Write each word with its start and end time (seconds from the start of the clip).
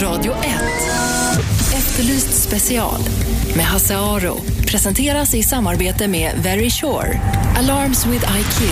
Radio 0.00 0.32
1. 0.32 0.38
Efterlyst 1.74 2.48
special 2.48 3.00
med 3.56 3.64
Hasse 3.64 3.96
Aro. 3.96 4.36
Presenteras 4.66 5.34
i 5.34 5.42
samarbete 5.42 6.08
med 6.08 6.32
Very 6.42 6.70
Sure. 6.70 7.20
Alarms 7.56 8.06
with 8.06 8.24
IQ. 8.38 8.62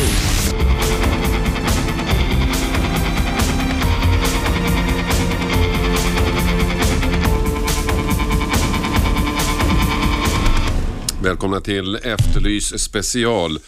Välkomna 11.22 11.60
till 11.60 11.96
Efterlys 11.96 12.82
special. 12.82 13.58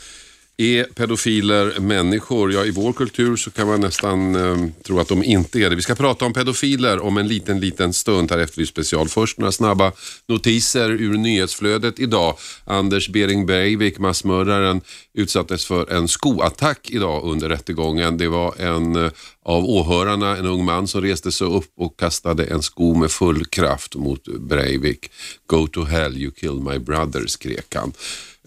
Är 0.62 0.84
pedofiler 0.84 1.80
människor? 1.80 2.52
Ja, 2.52 2.64
i 2.64 2.70
vår 2.70 2.92
kultur 2.92 3.36
så 3.36 3.50
kan 3.50 3.66
man 3.66 3.80
nästan 3.80 4.34
eh, 4.34 4.68
tro 4.86 5.00
att 5.00 5.08
de 5.08 5.24
inte 5.24 5.58
är 5.58 5.70
det. 5.70 5.76
Vi 5.76 5.82
ska 5.82 5.94
prata 5.94 6.24
om 6.24 6.32
pedofiler 6.32 7.00
om 7.00 7.16
en 7.18 7.28
liten, 7.28 7.60
liten 7.60 7.92
stund 7.92 8.30
här 8.30 8.38
efter 8.38 8.58
vi 8.58 8.66
special. 8.66 9.08
Först 9.08 9.38
några 9.38 9.52
snabba 9.52 9.92
notiser 10.28 10.90
ur 10.90 11.14
nyhetsflödet 11.18 12.00
idag. 12.00 12.36
Anders 12.64 13.08
Bering 13.08 13.46
Breivik, 13.46 13.98
massmördaren, 13.98 14.80
utsattes 15.14 15.64
för 15.64 15.92
en 15.92 16.08
skoattack 16.08 16.90
idag 16.90 17.24
under 17.24 17.48
rättegången. 17.48 18.18
Det 18.18 18.28
var 18.28 18.54
en 18.60 18.96
eh, 18.96 19.10
av 19.44 19.64
åhörarna, 19.64 20.36
en 20.36 20.46
ung 20.46 20.64
man 20.64 20.88
som 20.88 21.00
reste 21.00 21.32
sig 21.32 21.46
upp 21.46 21.72
och 21.76 21.98
kastade 21.98 22.44
en 22.44 22.62
sko 22.62 22.94
med 22.94 23.10
full 23.10 23.44
kraft 23.44 23.94
mot 23.94 24.24
Breivik. 24.24 25.10
Go 25.46 25.66
to 25.66 25.84
hell, 25.84 26.16
you 26.16 26.30
killed 26.30 26.62
my 26.62 26.78
brother, 26.78 27.26
skrek 27.26 27.74
han. 27.74 27.92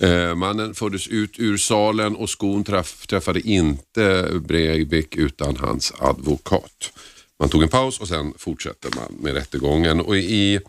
Eh, 0.01 0.35
mannen 0.35 0.73
fördes 0.73 1.07
ut 1.07 1.39
ur 1.39 1.57
salen 1.57 2.15
och 2.15 2.29
skon 2.29 2.63
träff, 2.63 3.07
träffade 3.07 3.39
inte 3.39 4.29
Breivik 4.33 5.15
utan 5.15 5.57
hans 5.57 5.93
advokat. 5.99 6.91
Man 7.39 7.49
tog 7.49 7.63
en 7.63 7.69
paus 7.69 7.99
och 7.99 8.07
sen 8.07 8.33
fortsätter 8.37 8.89
man 8.95 9.17
med 9.21 9.33
rättegången. 9.33 10.01
Och 10.01 10.17
i 10.17 10.59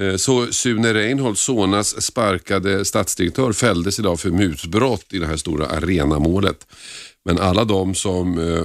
eh, 0.00 0.16
så 0.16 0.46
Sune 0.46 0.94
Reinholdt, 0.94 1.38
Sonas 1.38 2.02
sparkade 2.02 2.84
statsdirektör 2.84 3.52
fälldes 3.52 3.98
idag 3.98 4.20
för 4.20 4.30
mutbrott 4.30 5.12
i 5.12 5.18
det 5.18 5.26
här 5.26 5.36
stora 5.36 5.66
arenamålet. 5.66 6.66
Men 7.24 7.38
alla 7.38 7.64
de 7.64 7.94
som 7.94 8.38
eh, 8.38 8.64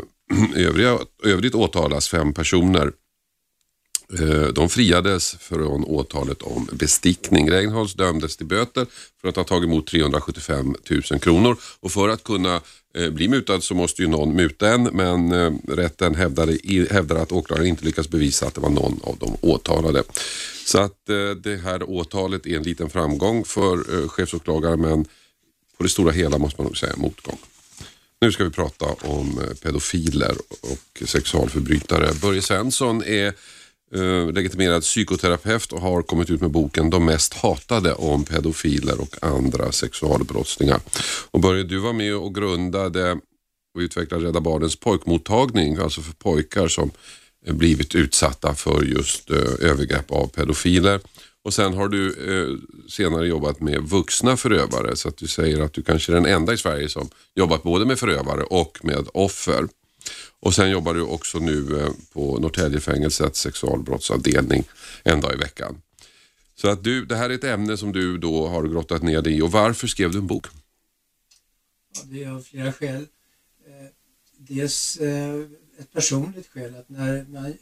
övriga, 0.55 0.97
övrigt 1.23 1.55
åtalas, 1.55 2.09
fem 2.09 2.33
personer, 2.33 2.91
Eh, 4.13 4.47
de 4.47 4.69
friades 4.69 5.35
från 5.39 5.83
åtalet 5.83 6.41
om 6.41 6.69
bestickning. 6.71 7.51
Reinholds 7.51 7.93
dömdes 7.93 8.37
till 8.37 8.45
böter 8.45 8.85
för 9.21 9.27
att 9.27 9.35
ha 9.35 9.43
tagit 9.43 9.67
emot 9.67 9.87
375 9.87 10.75
000 10.89 11.19
kronor 11.19 11.57
och 11.79 11.91
för 11.91 12.09
att 12.09 12.23
kunna 12.23 12.61
eh, 12.97 13.09
bli 13.09 13.27
mutad 13.27 13.61
så 13.61 13.75
måste 13.75 14.01
ju 14.01 14.07
någon 14.07 14.35
muta 14.35 14.69
en 14.69 14.83
men 14.83 15.31
eh, 15.31 15.53
rätten 15.67 16.15
hävdade, 16.15 16.57
hävdade 16.91 17.21
att 17.21 17.31
åklagaren 17.31 17.67
inte 17.67 17.85
lyckats 17.85 18.09
bevisa 18.09 18.47
att 18.47 18.53
det 18.53 18.61
var 18.61 18.69
någon 18.69 18.99
av 19.03 19.17
de 19.19 19.37
åtalade. 19.41 20.03
Så 20.65 20.79
att 20.79 21.05
det 21.43 21.61
här 21.63 21.89
åtalet 21.89 22.45
är 22.45 22.57
en 22.57 22.63
liten 22.63 22.89
framgång 22.89 23.45
för 23.45 24.07
chefsåklagaren 24.07 24.81
men 24.81 25.05
på 25.77 25.83
det 25.83 25.89
stora 25.89 26.11
hela 26.11 26.37
måste 26.37 26.61
man 26.61 26.65
nog 26.65 26.77
säga 26.77 26.93
motgång. 26.97 27.37
Nu 28.21 28.31
ska 28.31 28.43
vi 28.43 28.49
prata 28.49 28.85
om 28.85 29.41
pedofiler 29.63 30.35
och 30.61 31.07
sexualförbrytare. 31.07 32.13
Börje 32.21 32.41
Svensson 32.41 33.03
är 33.03 33.33
Eh, 33.95 34.31
legitimerad 34.33 34.81
psykoterapeut 34.81 35.71
och 35.71 35.81
har 35.81 36.01
kommit 36.01 36.29
ut 36.29 36.41
med 36.41 36.51
boken 36.51 36.89
De 36.89 37.05
mest 37.05 37.33
hatade 37.33 37.93
om 37.93 38.23
pedofiler 38.23 39.01
och 39.01 39.15
andra 39.21 39.71
sexualbrottslingar. 39.71 40.79
Och 41.31 41.39
Börje, 41.39 41.63
du 41.63 41.77
var 41.77 41.93
med 41.93 42.15
och 42.15 42.35
grundade 42.35 43.11
och 43.75 43.79
utvecklade 43.79 44.25
Rädda 44.25 44.41
Barnens 44.41 44.75
pojkmottagning, 44.75 45.77
alltså 45.77 46.01
för 46.01 46.13
pojkar 46.13 46.67
som 46.67 46.91
eh, 47.45 47.53
blivit 47.53 47.95
utsatta 47.95 48.55
för 48.55 48.83
just 48.83 49.29
eh, 49.29 49.69
övergrepp 49.69 50.11
av 50.11 50.27
pedofiler. 50.27 50.99
Och 51.43 51.53
sen 51.53 51.73
har 51.73 51.87
du 51.87 52.07
eh, 52.07 52.57
senare 52.89 53.27
jobbat 53.27 53.59
med 53.59 53.81
vuxna 53.81 54.37
förövare 54.37 54.95
så 54.95 55.07
att 55.09 55.17
du 55.17 55.27
säger 55.27 55.61
att 55.61 55.73
du 55.73 55.83
kanske 55.83 56.11
är 56.11 56.15
den 56.15 56.25
enda 56.25 56.53
i 56.53 56.57
Sverige 56.57 56.89
som 56.89 57.09
jobbat 57.35 57.63
både 57.63 57.85
med 57.85 57.99
förövare 57.99 58.43
och 58.43 58.79
med 58.81 59.07
offer. 59.13 59.67
Och 60.39 60.55
sen 60.55 60.69
jobbar 60.69 60.93
du 60.93 61.01
också 61.01 61.39
nu 61.39 61.79
eh, 61.79 61.91
på 62.13 62.37
Norrtäljefängelsets 62.39 63.39
sexualbrottsavdelning 63.39 64.63
en 65.03 65.21
dag 65.21 65.33
i 65.33 65.37
veckan. 65.37 65.81
Så 66.55 66.67
att 66.67 66.83
du, 66.83 67.05
det 67.05 67.15
här 67.15 67.29
är 67.29 67.33
ett 67.33 67.43
ämne 67.43 67.77
som 67.77 67.91
du 67.91 68.17
då 68.17 68.47
har 68.47 68.63
grottat 68.63 69.03
ner 69.03 69.21
dig 69.21 69.37
i 69.37 69.41
och 69.41 69.51
varför 69.51 69.87
skrev 69.87 70.11
du 70.11 70.17
en 70.17 70.27
bok? 70.27 70.45
Ja, 71.95 72.01
det 72.05 72.23
är 72.23 72.29
av 72.29 72.41
flera 72.41 72.73
skäl. 72.73 73.07
Eh, 73.67 73.87
dels 74.37 74.97
eh, 74.97 75.41
ett 75.79 75.91
personligt 75.93 76.47
skäl 76.47 76.75
att 76.75 76.89
när, 76.89 77.25
man, 77.29 77.53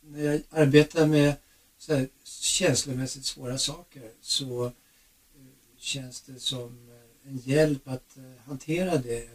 när 0.00 0.24
jag 0.24 0.42
arbetar 0.50 1.06
med 1.06 1.34
så 1.78 1.94
här 1.94 2.08
känslomässigt 2.24 3.24
svåra 3.24 3.58
saker 3.58 4.02
så 4.20 4.72
känns 5.78 6.20
det 6.20 6.40
som 6.40 6.90
en 7.24 7.38
hjälp 7.38 7.88
att 7.88 8.16
hantera 8.46 8.96
det 8.96 9.28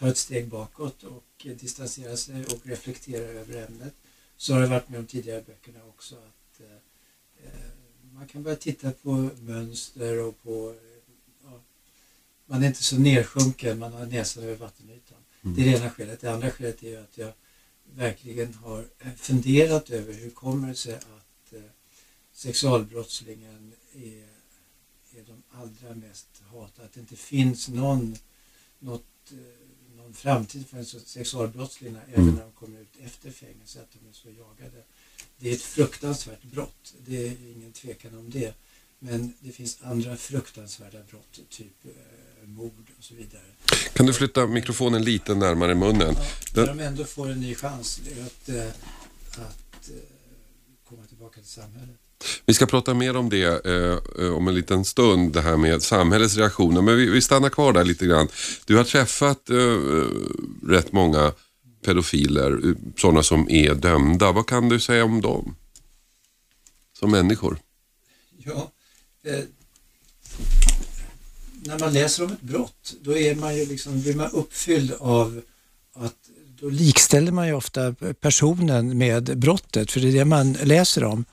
tar 0.00 0.08
ett 0.08 0.18
steg 0.18 0.48
bakåt 0.48 1.02
och 1.02 1.46
distansera 1.60 2.16
sig 2.16 2.44
och 2.44 2.66
reflektera 2.66 3.22
över 3.22 3.66
ämnet. 3.66 3.94
Så 4.36 4.54
har 4.54 4.60
det 4.60 4.66
varit 4.66 4.88
med 4.88 5.00
de 5.00 5.06
tidigare 5.06 5.42
böckerna 5.42 5.78
också. 5.88 6.14
att 6.16 6.60
eh, 6.60 7.46
eh, 7.46 7.70
Man 8.14 8.26
kan 8.26 8.42
börja 8.42 8.56
titta 8.56 8.92
på 8.92 9.30
mönster 9.40 10.18
och 10.18 10.42
på 10.42 10.74
ja, 11.44 11.60
man 12.46 12.62
är 12.62 12.66
inte 12.66 12.82
så 12.82 12.98
nedsjunken, 12.98 13.78
man 13.78 13.92
har 13.92 14.06
näsan 14.06 14.44
över 14.44 14.56
vattenytan. 14.56 15.18
Mm. 15.42 15.56
Det 15.56 15.62
är 15.62 15.70
det 15.70 15.78
ena 15.78 15.90
skälet. 15.90 16.20
Det 16.20 16.32
andra 16.32 16.50
skälet 16.50 16.82
är 16.82 16.98
att 16.98 17.18
jag 17.18 17.32
verkligen 17.94 18.54
har 18.54 18.84
funderat 19.16 19.90
över 19.90 20.12
hur 20.12 20.30
kommer 20.30 20.68
det 20.68 20.74
sig 20.74 20.94
att 20.94 21.52
eh, 21.52 21.62
sexualbrottslingen 22.32 23.72
är, 23.92 24.28
är 25.18 25.24
de 25.26 25.42
allra 25.50 25.94
mest 25.94 26.42
hatade. 26.52 26.86
Att 26.86 26.92
det 26.92 27.00
inte 27.00 27.16
finns 27.16 27.68
någon, 27.68 28.16
något 28.78 29.32
eh, 29.32 29.69
någon 30.10 30.16
framtid 30.16 30.66
för 30.68 30.82
sexualbrottslingar 31.06 32.02
mm. 32.08 32.20
även 32.20 32.34
när 32.34 32.42
de 32.42 32.52
kommer 32.52 32.80
ut 32.80 32.96
efter 33.04 33.30
fängelse, 33.30 33.80
att 33.80 33.92
de 33.92 34.08
är 34.08 34.12
så 34.12 34.28
jagade. 34.28 34.82
Det 35.36 35.50
är 35.50 35.54
ett 35.54 35.62
fruktansvärt 35.62 36.42
brott, 36.42 36.94
det 37.06 37.26
är 37.26 37.36
ingen 37.56 37.72
tvekan 37.72 38.18
om 38.18 38.30
det. 38.30 38.54
Men 38.98 39.32
det 39.40 39.52
finns 39.52 39.78
andra 39.82 40.16
fruktansvärda 40.16 40.98
brott, 41.10 41.40
typ 41.48 41.84
eh, 41.84 42.48
mord 42.48 42.86
och 42.98 43.04
så 43.04 43.14
vidare. 43.14 43.42
Kan 43.92 44.06
du 44.06 44.12
flytta 44.12 44.46
mikrofonen 44.46 45.02
lite 45.02 45.34
närmare 45.34 45.74
munnen? 45.74 46.14
Ja, 46.16 46.24
där 46.54 46.66
de 46.66 46.80
ändå 46.80 47.04
får 47.04 47.30
en 47.30 47.40
ny 47.40 47.54
chans 47.54 48.00
att, 48.26 48.48
eh, 48.48 48.68
att 49.30 49.90
eh, 49.90 49.96
komma 50.88 51.06
tillbaka 51.06 51.40
till 51.40 51.50
samhället. 51.50 51.96
Vi 52.46 52.54
ska 52.54 52.66
prata 52.66 52.94
mer 52.94 53.16
om 53.16 53.28
det 53.28 53.66
eh, 53.66 54.24
eh, 54.24 54.34
om 54.34 54.48
en 54.48 54.54
liten 54.54 54.84
stund, 54.84 55.32
det 55.32 55.40
här 55.40 55.56
med 55.56 55.82
samhällets 55.82 56.36
reaktioner. 56.36 56.82
Men 56.82 56.96
vi, 56.96 57.10
vi 57.10 57.20
stannar 57.20 57.48
kvar 57.48 57.72
där 57.72 57.84
lite 57.84 58.06
grann. 58.06 58.28
Du 58.64 58.76
har 58.76 58.84
träffat 58.84 59.50
eh, 59.50 59.58
eh 59.58 60.06
rätt 60.68 60.92
många 60.92 61.32
pedofiler, 61.84 62.68
eh, 62.68 62.74
sådana 62.96 63.22
som 63.22 63.50
är 63.50 63.74
dömda. 63.74 64.32
Vad 64.32 64.46
kan 64.46 64.68
du 64.68 64.80
säga 64.80 65.04
om 65.04 65.20
dem? 65.20 65.56
Som 66.98 67.10
människor? 67.10 67.58
Ja, 68.36 68.70
eh, 69.24 69.44
när 71.62 71.78
man 71.78 71.92
läser 71.92 72.24
om 72.24 72.32
ett 72.32 72.40
brott, 72.40 72.94
då 73.00 73.16
är 73.16 73.34
man 73.34 73.56
ju 73.56 73.66
liksom, 73.66 74.00
blir 74.00 74.14
man 74.14 74.30
uppfylld 74.30 74.92
av 74.98 75.42
att 75.94 76.16
då 76.60 76.68
likställer 76.68 77.32
man 77.32 77.46
ju 77.46 77.54
ofta 77.54 77.94
personen 78.20 78.98
med 78.98 79.38
brottet, 79.38 79.90
för 79.90 80.00
det 80.00 80.08
är 80.08 80.12
det 80.12 80.24
man 80.24 80.52
läser 80.52 81.04
om. 81.04 81.24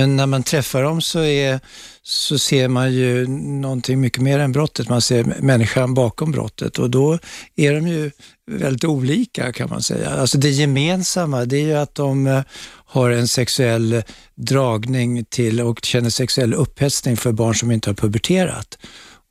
Men 0.00 0.16
när 0.16 0.26
man 0.26 0.42
träffar 0.42 0.82
dem 0.82 1.00
så, 1.00 1.20
är, 1.20 1.60
så 2.02 2.38
ser 2.38 2.68
man 2.68 2.92
ju 2.92 3.26
någonting 3.26 4.00
mycket 4.00 4.22
mer 4.22 4.38
än 4.38 4.52
brottet. 4.52 4.88
Man 4.88 5.02
ser 5.02 5.24
människan 5.24 5.94
bakom 5.94 6.32
brottet 6.32 6.78
och 6.78 6.90
då 6.90 7.18
är 7.56 7.74
de 7.74 7.88
ju 7.88 8.10
väldigt 8.50 8.84
olika 8.84 9.52
kan 9.52 9.68
man 9.70 9.82
säga. 9.82 10.10
Alltså 10.10 10.38
det 10.38 10.50
gemensamma 10.50 11.44
det 11.44 11.56
är 11.56 11.66
ju 11.66 11.74
att 11.74 11.94
de 11.94 12.26
eh, 12.26 12.42
har 12.86 13.10
en 13.10 13.28
sexuell 13.28 14.02
dragning 14.34 15.24
till 15.24 15.60
och 15.60 15.84
känner 15.84 16.10
sexuell 16.10 16.54
upphetsning 16.54 17.16
för 17.16 17.32
barn 17.32 17.54
som 17.54 17.70
inte 17.70 17.90
har 17.90 17.94
puberterat. 17.94 18.78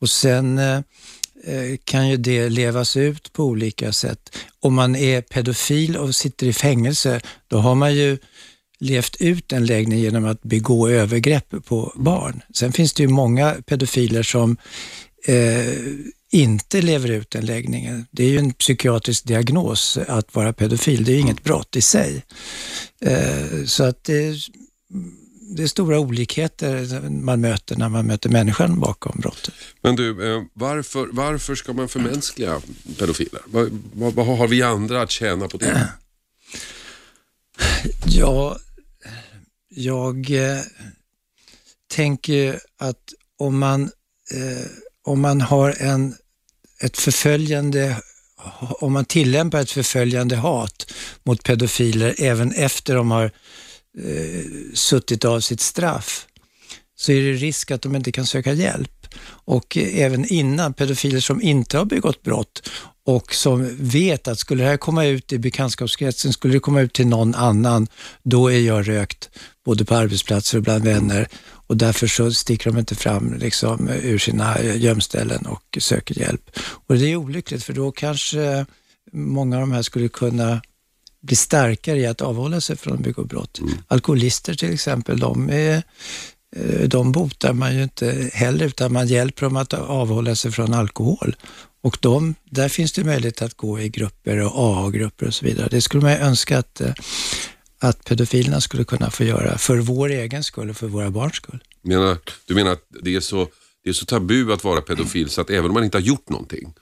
Och 0.01 0.09
sen 0.09 0.57
eh, 0.57 0.77
eh, 1.45 1.77
kan 1.83 2.09
ju 2.09 2.17
det 2.17 2.49
levas 2.49 2.97
ut 2.97 3.33
på 3.33 3.43
olika 3.43 3.91
sätt. 3.91 4.35
Om 4.59 4.73
man 4.73 4.95
är 4.95 5.21
pedofil 5.21 5.97
och 5.97 6.15
sitter 6.15 6.47
i 6.47 6.53
fängelse, 6.53 7.21
då 7.47 7.57
har 7.57 7.75
man 7.75 7.95
ju 7.95 8.17
levt 8.79 9.15
ut 9.19 9.53
en 9.53 9.65
läggning 9.65 9.99
genom 9.99 10.25
att 10.25 10.41
begå 10.41 10.89
övergrepp 10.89 11.65
på 11.65 11.93
barn. 11.95 12.41
Sen 12.53 12.73
finns 12.73 12.93
det 12.93 13.03
ju 13.03 13.09
många 13.09 13.55
pedofiler 13.65 14.23
som 14.23 14.57
eh, 15.25 15.73
inte 16.31 16.81
lever 16.81 17.11
ut 17.11 17.31
den 17.31 17.45
läggningen. 17.45 18.05
Det 18.11 18.23
är 18.23 18.29
ju 18.29 18.37
en 18.37 18.53
psykiatrisk 18.53 19.25
diagnos 19.25 19.97
att 20.07 20.35
vara 20.35 20.53
pedofil. 20.53 21.03
Det 21.03 21.11
är 21.11 21.13
ju 21.13 21.21
inget 21.21 21.43
brott 21.43 21.75
i 21.75 21.81
sig. 21.81 22.25
Eh, 23.01 23.65
så 23.65 23.83
att 23.83 24.03
det, 24.03 24.35
det 25.55 25.63
är 25.63 25.67
stora 25.67 25.99
olikheter 25.99 27.09
man 27.09 27.41
möter 27.41 27.75
när 27.75 27.89
man 27.89 28.07
möter 28.07 28.29
människan 28.29 28.79
bakom 28.79 29.19
brottet. 29.19 29.53
Men 29.81 29.95
du, 29.95 30.33
eh, 30.33 30.43
varför, 30.53 31.07
varför 31.11 31.55
ska 31.55 31.73
man 31.73 31.89
förmänskliga 31.89 32.61
pedofiler? 32.99 33.41
Vad, 33.45 33.81
vad, 33.93 34.13
vad 34.13 34.37
har 34.37 34.47
vi 34.47 34.61
andra 34.61 35.01
att 35.01 35.11
tjäna 35.11 35.47
på 35.47 35.57
det? 35.57 35.89
Ja, 38.05 38.57
jag 39.79 40.31
eh, 40.31 40.61
tänker 41.87 42.59
att 42.77 43.13
om 43.37 43.59
man, 43.59 43.91
eh, 44.31 44.67
om 45.03 45.21
man 45.21 45.41
har 45.41 45.75
en, 45.79 46.15
ett 46.81 46.97
förföljande 46.97 47.97
om 48.59 48.93
man 48.93 49.05
tillämpar 49.05 49.61
ett 49.61 49.71
förföljande 49.71 50.35
hat 50.35 50.93
mot 51.23 51.43
pedofiler 51.43 52.15
även 52.17 52.51
efter 52.51 52.95
de 52.95 53.11
har 53.11 53.31
eh, 54.03 54.43
suttit 54.73 55.25
av 55.25 55.39
sitt 55.39 55.61
straff, 55.61 56.27
så 56.95 57.11
är 57.11 57.21
det 57.21 57.33
risk 57.33 57.71
att 57.71 57.81
de 57.81 57.95
inte 57.95 58.11
kan 58.11 58.25
söka 58.25 58.53
hjälp. 58.53 58.98
Och 59.49 59.77
även 59.77 60.25
innan, 60.25 60.73
pedofiler 60.73 61.19
som 61.19 61.41
inte 61.41 61.77
har 61.77 61.85
begått 61.85 62.23
brott 62.23 62.69
och 63.05 63.35
som 63.35 63.77
vet 63.79 64.27
att 64.27 64.39
skulle 64.39 64.63
det 64.63 64.69
här 64.69 64.77
komma 64.77 65.05
ut 65.05 65.33
i 65.33 65.39
bekantskapskretsen, 65.39 66.33
skulle 66.33 66.53
det 66.53 66.59
komma 66.59 66.81
ut 66.81 66.93
till 66.93 67.07
någon 67.07 67.35
annan, 67.35 67.87
då 68.23 68.51
är 68.51 68.59
jag 68.59 68.87
rökt 68.87 69.29
både 69.65 69.85
på 69.85 69.95
arbetsplatser 69.95 70.57
och 70.57 70.63
bland 70.63 70.83
vänner 70.83 71.27
och 71.67 71.77
därför 71.77 72.07
så 72.07 72.33
sticker 72.33 72.71
de 72.71 72.79
inte 72.79 72.95
fram 72.95 73.33
liksom, 73.33 73.89
ur 73.89 74.17
sina 74.17 74.61
gömställen 74.61 75.45
och 75.45 75.77
söker 75.79 76.19
hjälp. 76.19 76.49
Och 76.87 76.97
det 76.97 77.11
är 77.11 77.15
olyckligt 77.15 77.63
för 77.63 77.73
då 77.73 77.91
kanske 77.91 78.65
många 79.11 79.55
av 79.55 79.61
de 79.61 79.71
här 79.71 79.81
skulle 79.81 80.09
kunna 80.09 80.61
bli 81.21 81.35
starkare 81.35 81.99
i 81.99 82.05
att 82.05 82.21
avhålla 82.21 82.61
sig 82.61 82.77
från 82.77 82.93
att 82.93 82.99
begå 82.99 83.23
brott. 83.23 83.59
Mm. 83.59 83.73
Alkoholister 83.87 84.53
till 84.53 84.73
exempel, 84.73 85.19
de, 85.19 85.49
är, 85.49 85.83
Eh, 86.55 86.87
de 86.87 87.11
botar 87.11 87.53
man 87.53 87.75
ju 87.75 87.83
inte 87.83 88.29
heller 88.33 88.65
utan 88.65 88.93
man 88.93 89.07
hjälper 89.07 89.45
dem 89.45 89.55
att 89.55 89.73
avhålla 89.73 90.35
sig 90.35 90.51
från 90.51 90.73
alkohol. 90.73 91.35
Och 91.81 91.97
de, 92.01 92.35
där 92.43 92.69
finns 92.69 92.93
det 92.93 93.03
möjlighet 93.03 93.41
att 93.41 93.53
gå 93.53 93.79
i 93.79 93.89
grupper 93.89 94.37
och 94.37 94.51
AA-grupper 94.55 95.27
och 95.27 95.33
så 95.33 95.45
vidare. 95.45 95.67
Det 95.71 95.81
skulle 95.81 96.03
man 96.03 96.11
ju 96.11 96.17
önska 96.17 96.57
att, 96.57 96.81
eh, 96.81 96.93
att 97.79 98.05
pedofilerna 98.05 98.61
skulle 98.61 98.83
kunna 98.83 99.11
få 99.11 99.23
göra 99.23 99.57
för 99.57 99.77
vår 99.77 100.09
egen 100.09 100.43
skull 100.43 100.69
och 100.69 100.77
för 100.77 100.87
våra 100.87 101.09
barns 101.09 101.35
skull. 101.35 101.63
Menar, 101.81 102.17
du 102.45 102.55
menar 102.55 102.71
att 102.71 102.83
det 103.03 103.15
är, 103.15 103.19
så, 103.19 103.47
det 103.83 103.89
är 103.89 103.93
så 103.93 104.05
tabu 104.05 104.53
att 104.53 104.63
vara 104.63 104.81
pedofil 104.81 105.29
så 105.29 105.41
att 105.41 105.49
även 105.49 105.65
om 105.65 105.73
man 105.73 105.83
inte 105.83 105.97
har 105.97 106.03
gjort 106.03 106.29
någonting, 106.29 106.73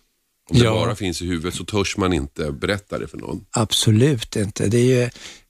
om 0.49 0.59
det 0.59 0.65
bara 0.65 0.95
finns 0.95 1.21
i 1.21 1.25
huvudet 1.25 1.53
så 1.55 1.65
törs 1.65 1.97
man 1.97 2.13
inte 2.13 2.51
berätta 2.51 2.99
det 2.99 3.07
för 3.07 3.17
någon? 3.17 3.45
Absolut 3.51 4.35
inte. 4.35 4.67
Det 4.67 4.77
är 4.77 4.83
ju, 4.83 5.01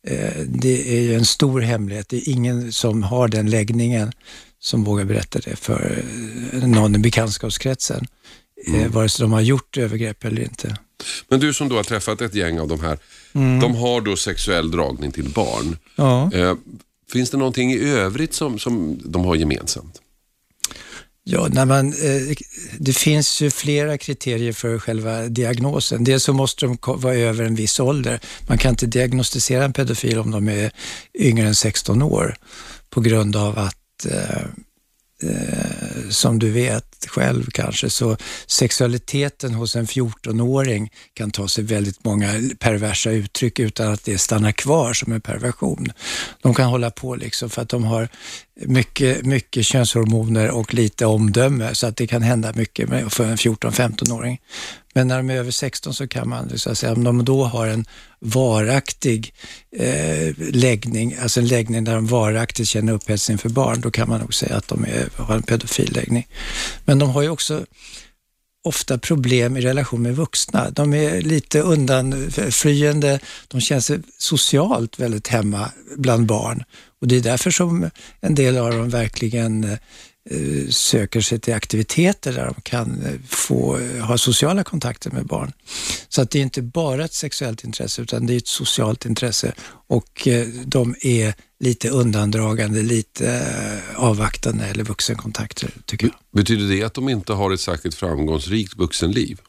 eh, 0.08 0.42
det 0.48 0.98
är 0.98 1.02
ju 1.02 1.16
en 1.16 1.26
stor 1.26 1.62
hemlighet. 1.62 2.10
Det 2.10 2.18
är 2.18 2.30
ingen 2.30 2.72
som 2.72 3.04
har 3.04 3.28
den 3.28 3.50
läggningen 3.50 4.12
som 4.60 4.84
vågar 4.84 5.06
berätta 5.06 5.40
det 5.40 5.56
för 5.56 6.04
eh, 6.54 6.68
någon 6.68 6.96
i 6.96 6.98
bekantskapskretsen. 6.98 8.08
Mm. 8.68 8.82
Eh, 8.82 8.92
vare 8.92 9.10
sig 9.10 9.24
de 9.24 9.32
har 9.32 9.42
gjort 9.42 9.78
övergrepp 9.78 10.26
eller 10.26 10.42
inte. 10.42 10.78
Men 11.28 11.40
du 11.40 11.54
som 11.54 11.70
då 11.70 11.76
har 11.76 11.84
träffat 11.84 12.22
ett 12.22 12.36
gäng 12.36 12.60
av 12.60 12.68
de 12.68 12.80
här, 12.80 13.00
mm. 13.34 13.60
de 13.60 13.76
har 13.76 14.02
då 14.02 14.16
sexuell 14.16 14.72
dragning 14.72 15.12
till 15.12 15.30
barn. 15.30 15.78
Ja. 15.96 16.32
Finns 17.12 17.30
det 17.30 17.38
någonting 17.38 17.72
i 17.72 17.90
övrigt 17.90 18.34
som, 18.34 18.60
som 18.60 19.00
de 19.06 19.26
har 19.26 19.36
gemensamt? 19.36 20.02
Ja, 21.30 21.48
när 21.52 21.66
man, 21.66 21.88
eh, 21.88 22.36
det 22.78 22.94
finns 22.94 23.42
ju 23.42 23.52
flera 23.52 23.98
kriterier 23.98 24.54
för 24.54 24.80
själva 24.80 25.28
diagnosen. 25.28 26.04
Dels 26.04 26.24
så 26.24 26.34
måste 26.34 26.66
de 26.66 26.78
vara 26.86 27.16
över 27.16 27.44
en 27.44 27.56
viss 27.56 27.80
ålder. 27.80 28.20
Man 28.48 28.58
kan 28.58 28.70
inte 28.70 28.86
diagnostisera 28.86 29.66
en 29.66 29.74
pedofil 29.74 30.20
om 30.20 30.32
de 30.32 30.50
är 30.50 30.72
yngre 31.14 31.48
än 31.48 31.56
16 31.56 32.02
år 32.02 32.36
på 32.90 33.02
grund 33.02 33.36
av 33.36 33.60
att 33.60 34.06
eh, 34.06 34.42
eh, 35.24 36.10
som 36.10 36.40
du 36.40 36.52
vet 36.52 37.08
själv 37.08 37.50
kanske, 37.52 37.90
så 37.90 38.18
sexualiteten 38.46 39.54
hos 39.54 39.76
en 39.76 39.88
14-åring 39.88 40.92
kan 41.14 41.32
ta 41.32 41.48
sig 41.48 41.64
väldigt 41.64 42.04
många 42.04 42.28
perversa 42.60 43.12
uttryck 43.12 43.60
utan 43.60 43.94
att 43.94 44.04
det 44.04 44.18
stannar 44.18 44.52
kvar 44.52 44.94
som 44.94 45.14
en 45.14 45.22
perversion. 45.22 45.88
De 46.42 46.54
kan 46.54 46.70
hålla 46.70 46.92
på 46.92 47.16
liksom 47.16 47.50
för 47.50 47.62
att 47.62 47.70
de 47.70 47.84
har 47.84 48.10
mycket, 48.60 49.26
mycket 49.26 49.66
könshormoner 49.66 50.50
och 50.52 50.74
lite 50.74 51.06
omdöme 51.06 51.76
så 51.76 51.88
att 51.88 51.98
det 51.98 52.08
kan 52.08 52.22
hända 52.22 52.54
mycket 52.56 52.90
för 53.14 53.26
en 53.26 53.38
14-15-åring. 53.38 54.42
Men 54.94 55.08
när 55.08 55.18
de 55.18 55.30
är 55.30 55.36
över 55.36 55.52
16 55.52 55.94
så 55.94 56.08
kan 56.08 56.30
man, 56.30 56.58
så 56.58 56.72
att 56.72 56.78
säga, 56.78 56.94
om 56.94 57.04
de 57.04 57.26
då 57.26 57.44
har 57.44 57.68
en 57.68 57.86
varaktig 58.20 59.34
eh, 59.76 60.34
läggning, 60.38 61.16
alltså 61.22 61.40
en 61.40 61.48
läggning 61.48 61.84
där 61.84 61.96
de 61.96 62.08
varaktigt 62.08 62.70
känner 62.70 62.94
upphetsning 62.94 63.38
för 63.38 63.50
barn, 63.50 63.82
då 63.82 63.92
kan 63.92 64.10
man 64.10 64.20
nog 64.20 64.34
säga 64.34 64.56
att 64.56 64.68
de 64.68 64.86
är, 64.86 65.10
har 65.16 65.36
en 65.36 65.44
pedofilläggning. 65.44 66.28
Men 66.86 67.00
de 67.00 67.10
har 67.10 67.22
ju 67.22 67.30
också 67.30 67.66
ofta 68.64 68.98
problem 68.98 69.58
i 69.58 69.62
relation 69.62 70.02
med 70.02 70.16
vuxna. 70.16 70.70
De 70.70 70.94
är 70.94 71.22
lite 71.22 71.62
undanflyende, 71.62 73.20
de 73.48 73.62
känner 73.62 73.82
sig 73.82 74.00
socialt 74.18 75.00
väldigt 75.00 75.28
hemma 75.28 75.72
bland 75.98 76.26
barn 76.26 76.64
och 77.02 77.08
det 77.08 77.16
är 77.16 77.22
därför 77.22 77.52
som 77.52 77.90
en 78.20 78.36
del 78.36 78.58
av 78.58 78.72
dem 78.72 78.90
verkligen 78.90 79.64
eh, 79.64 79.78
söker 80.70 81.22
sig 81.22 81.40
till 81.40 81.54
aktiviteter 81.54 82.34
där 82.34 82.46
de 82.46 82.62
kan 82.62 83.02
eh, 83.06 83.12
få 83.28 83.80
ha 84.02 84.18
sociala 84.18 84.64
kontakter 84.64 85.12
med 85.12 85.26
barn. 85.26 85.52
Så 86.10 86.22
att 86.22 86.32
det 86.32 86.40
är 86.40 86.44
inte 86.44 86.62
bara 86.62 87.06
ett 87.06 87.14
sexuellt 87.14 87.64
intresse 87.64 88.02
utan 88.02 88.26
det 88.26 88.34
är 88.34 88.38
ett 88.38 88.48
socialt 88.48 89.06
intresse 89.06 89.54
och 89.88 90.28
eh, 90.28 90.48
de 90.48 90.96
är 91.02 91.34
lite 91.60 91.90
undandragande, 91.90 92.82
lite 92.82 93.52
avvaktande 93.96 94.66
eller 94.66 94.84
vuxenkontakter 94.84 95.72
tycker 95.86 96.08
jag. 96.08 96.16
Betyder 96.32 96.68
det 96.68 96.84
att 96.84 96.94
de 96.94 97.10
inte 97.10 97.34
har 97.34 97.52
ett 97.52 97.62
särskilt 97.62 97.96
framgångsrikt 97.96 98.76
vuxenliv? 98.78 99.42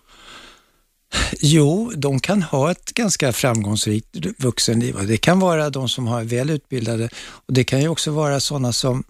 Jo, 1.41 1.93
de 1.97 2.21
kan 2.21 2.43
ha 2.43 2.71
ett 2.71 2.93
ganska 2.95 3.33
framgångsrikt 3.33 4.17
vuxenliv. 4.39 5.07
Det 5.07 5.17
kan 5.17 5.41
vara 5.41 5.71
de 5.71 5.89
som 5.89 6.07
har 6.07 6.25
välutbildade 6.25 7.09
och 7.17 7.53
det 7.53 7.65
kan 7.65 7.81
ju 7.81 7.89
också 7.89 8.11
vara 8.11 8.41
sådana 8.41 8.73
som 8.73 9.05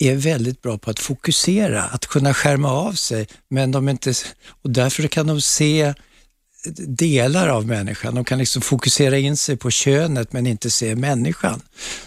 är 0.00 0.14
väldigt 0.14 0.62
bra 0.62 0.78
på 0.78 0.90
att 0.90 0.98
fokusera, 0.98 1.82
att 1.82 2.06
kunna 2.06 2.34
skärma 2.34 2.72
av 2.72 2.92
sig, 2.92 3.26
men 3.48 3.72
de 3.72 3.88
inte, 3.88 4.12
och 4.62 4.70
därför 4.70 5.08
kan 5.08 5.26
de 5.26 5.40
se 5.40 5.94
delar 6.86 7.48
av 7.48 7.66
människan. 7.66 8.14
De 8.14 8.24
kan 8.24 8.38
liksom 8.38 8.62
fokusera 8.62 9.18
in 9.18 9.36
sig 9.36 9.56
på 9.56 9.70
könet 9.70 10.32
men 10.32 10.46
inte 10.46 10.70
se 10.70 10.96
människan. 10.96 11.60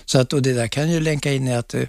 Så 0.05 0.19
att, 0.19 0.33
och 0.33 0.41
det 0.41 0.53
där 0.53 0.67
kan 0.67 0.91
ju 0.91 0.99
länka 0.99 1.33
in 1.33 1.47
i 1.47 1.55
att 1.55 1.69
det, 1.69 1.87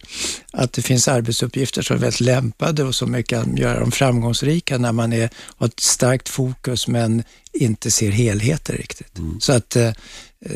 att 0.53 0.73
det 0.73 0.83
finns 0.83 1.09
arbetsuppgifter 1.09 1.83
som 1.83 1.97
är 1.97 2.01
väldigt 2.01 2.21
lämpade 2.21 2.85
och 2.85 2.95
som 2.95 3.23
kan 3.23 3.57
göra 3.57 3.81
dem 3.81 3.93
framgångsrika 3.93 4.79
när 4.79 4.93
man 4.93 5.13
är, 5.13 5.31
har 5.37 5.67
ett 5.67 5.81
starkt 5.81 6.29
fokus 6.29 6.89
men 6.89 7.23
inte 7.53 7.91
ser 7.91 8.11
helheter 8.11 8.73
riktigt. 8.73 9.19
Mm. 9.19 9.41
Så 9.41 9.53
att 9.53 9.77
eh, 9.77 9.93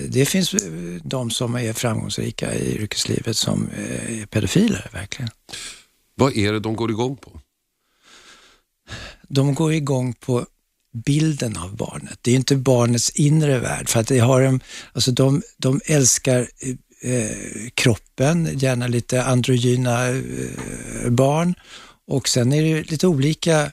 det 0.09 0.27
finns 0.27 0.55
de 1.03 1.31
som 1.31 1.55
är 1.55 1.73
framgångsrika 1.73 2.55
i 2.55 2.79
yrkeslivet 2.79 3.37
som 3.37 3.71
är 3.77 4.27
pedofiler, 4.27 4.91
verkligen. 4.93 5.31
Vad 6.15 6.37
är 6.37 6.53
det 6.53 6.61
de 6.61 6.77
går 6.77 6.91
igång 6.91 7.17
på? 7.17 7.41
De 9.29 9.55
går 9.55 9.73
igång 9.73 10.13
på 10.13 10.47
bilden 11.05 11.57
av 11.57 11.77
barnet. 11.77 12.19
Det 12.23 12.31
är 12.31 12.35
inte 12.35 12.57
barnets 12.57 13.11
inre 13.11 13.59
värld. 13.59 13.89
För 13.89 14.01
att 14.01 14.07
det 14.07 14.19
har 14.19 14.41
en, 14.41 14.61
alltså 14.93 15.11
de, 15.11 15.43
de 15.57 15.81
älskar 15.85 16.49
eh, 16.61 17.13
eh 17.13 17.37
kroppen, 17.75 18.59
gärna 18.59 18.87
lite 18.87 19.25
androgyna 19.25 20.09
eh, 20.09 21.11
barn. 21.11 21.55
Och 22.07 22.29
sen 22.29 22.53
är 22.53 22.63
det 22.63 22.91
lite 22.91 23.07
olika 23.07 23.73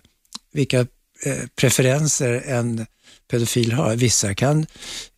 vilka 0.54 0.80
eh, 1.26 1.46
preferenser 1.56 2.44
en 2.48 2.86
pedofil 3.32 3.72
har. 3.72 3.96
Vissa 3.96 4.34
kan 4.34 4.66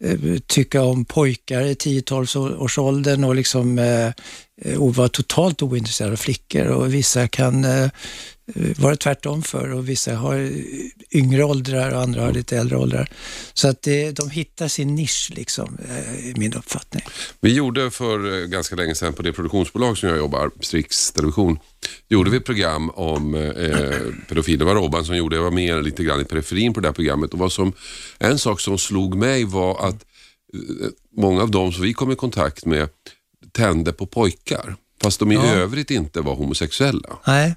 eh, 0.04 0.20
tycka 0.48 0.84
om 0.84 1.06
pojkar 1.06 1.62
i 1.62 1.74
10-12 1.74 2.58
års 2.58 2.78
åldern 2.78 3.24
och 3.24 3.36
liksom 3.36 3.80
eh, 3.80 4.12
Eh, 4.62 4.84
och 4.84 4.96
vara 4.96 5.10
totalt 5.10 5.62
ointresserade 5.62 6.14
av 6.14 6.18
flickor 6.18 6.68
och 6.68 6.94
vissa 6.94 7.28
kan 7.28 7.66
eh, 7.66 7.84
eh 7.84 7.90
vara 8.78 8.96
tvärtom 8.96 9.44
för 9.44 9.74
och 9.74 9.90
vissa 9.90 10.16
har 10.16 10.40
eh, 10.40 10.52
yngre 11.12 11.44
åldrar 11.44 11.92
och 11.92 12.02
andra 12.02 12.22
har 12.22 12.34
lite 12.34 12.58
äldre 12.58 12.78
åldrar. 12.78 13.10
Så 13.54 13.68
att 13.68 13.82
det, 13.82 14.12
de 14.12 14.30
hittar 14.30 14.68
sin 14.68 14.96
nisch 14.96 15.32
liksom, 15.36 15.78
i 16.24 16.34
min 16.38 16.54
uppfattning. 16.54 17.04
Vi 17.42 17.54
gjorde 17.54 17.92
för 17.92 18.46
ganska 18.46 18.76
länge 18.76 18.96
sedan 18.96 19.14
på 19.14 19.22
det 19.22 19.34
produktionsbolag 19.34 19.98
som 19.98 20.10
jag 20.10 20.18
jobbar, 20.18 20.52
Strix 20.62 21.12
Television, 21.12 21.60
gjorde 22.10 22.30
vi 22.30 22.38
ett 22.38 22.46
program 22.46 22.90
om 22.90 23.36
eh, 23.36 24.26
pedofiler. 24.30 24.58
Det 24.58 24.66
var 24.66 24.76
Robban 24.76 25.06
som 25.06 25.18
gjorde, 25.18 25.36
jag 25.36 25.44
var 25.44 25.52
med 25.52 25.84
lite 25.84 26.04
grann 26.04 26.22
i 26.22 26.26
periferin 26.26 26.74
på 26.74 26.80
det 26.80 26.88
här 26.88 26.94
programmet. 26.94 27.34
Och 27.34 27.40
vad 27.40 27.52
som, 27.52 27.74
en 28.20 28.40
sak 28.40 28.60
som 28.60 28.78
slog 28.78 29.16
mig 29.16 29.46
var 29.46 29.88
att 29.88 30.06
eh, 30.54 30.88
många 31.18 31.42
av 31.42 31.52
dem 31.52 31.72
som 31.72 31.84
vi 31.84 31.94
kom 31.94 32.12
i 32.12 32.16
kontakt 32.16 32.66
med 32.66 32.90
tände 33.52 33.94
på 33.94 34.06
pojkar. 34.06 34.76
Fast 35.02 35.20
de 35.20 35.32
i 35.32 35.36
ja. 35.36 35.46
övrigt 35.46 35.92
inte 35.92 36.22
var 36.22 36.36
homosexuella. 36.36 37.18
Nej. 37.28 37.56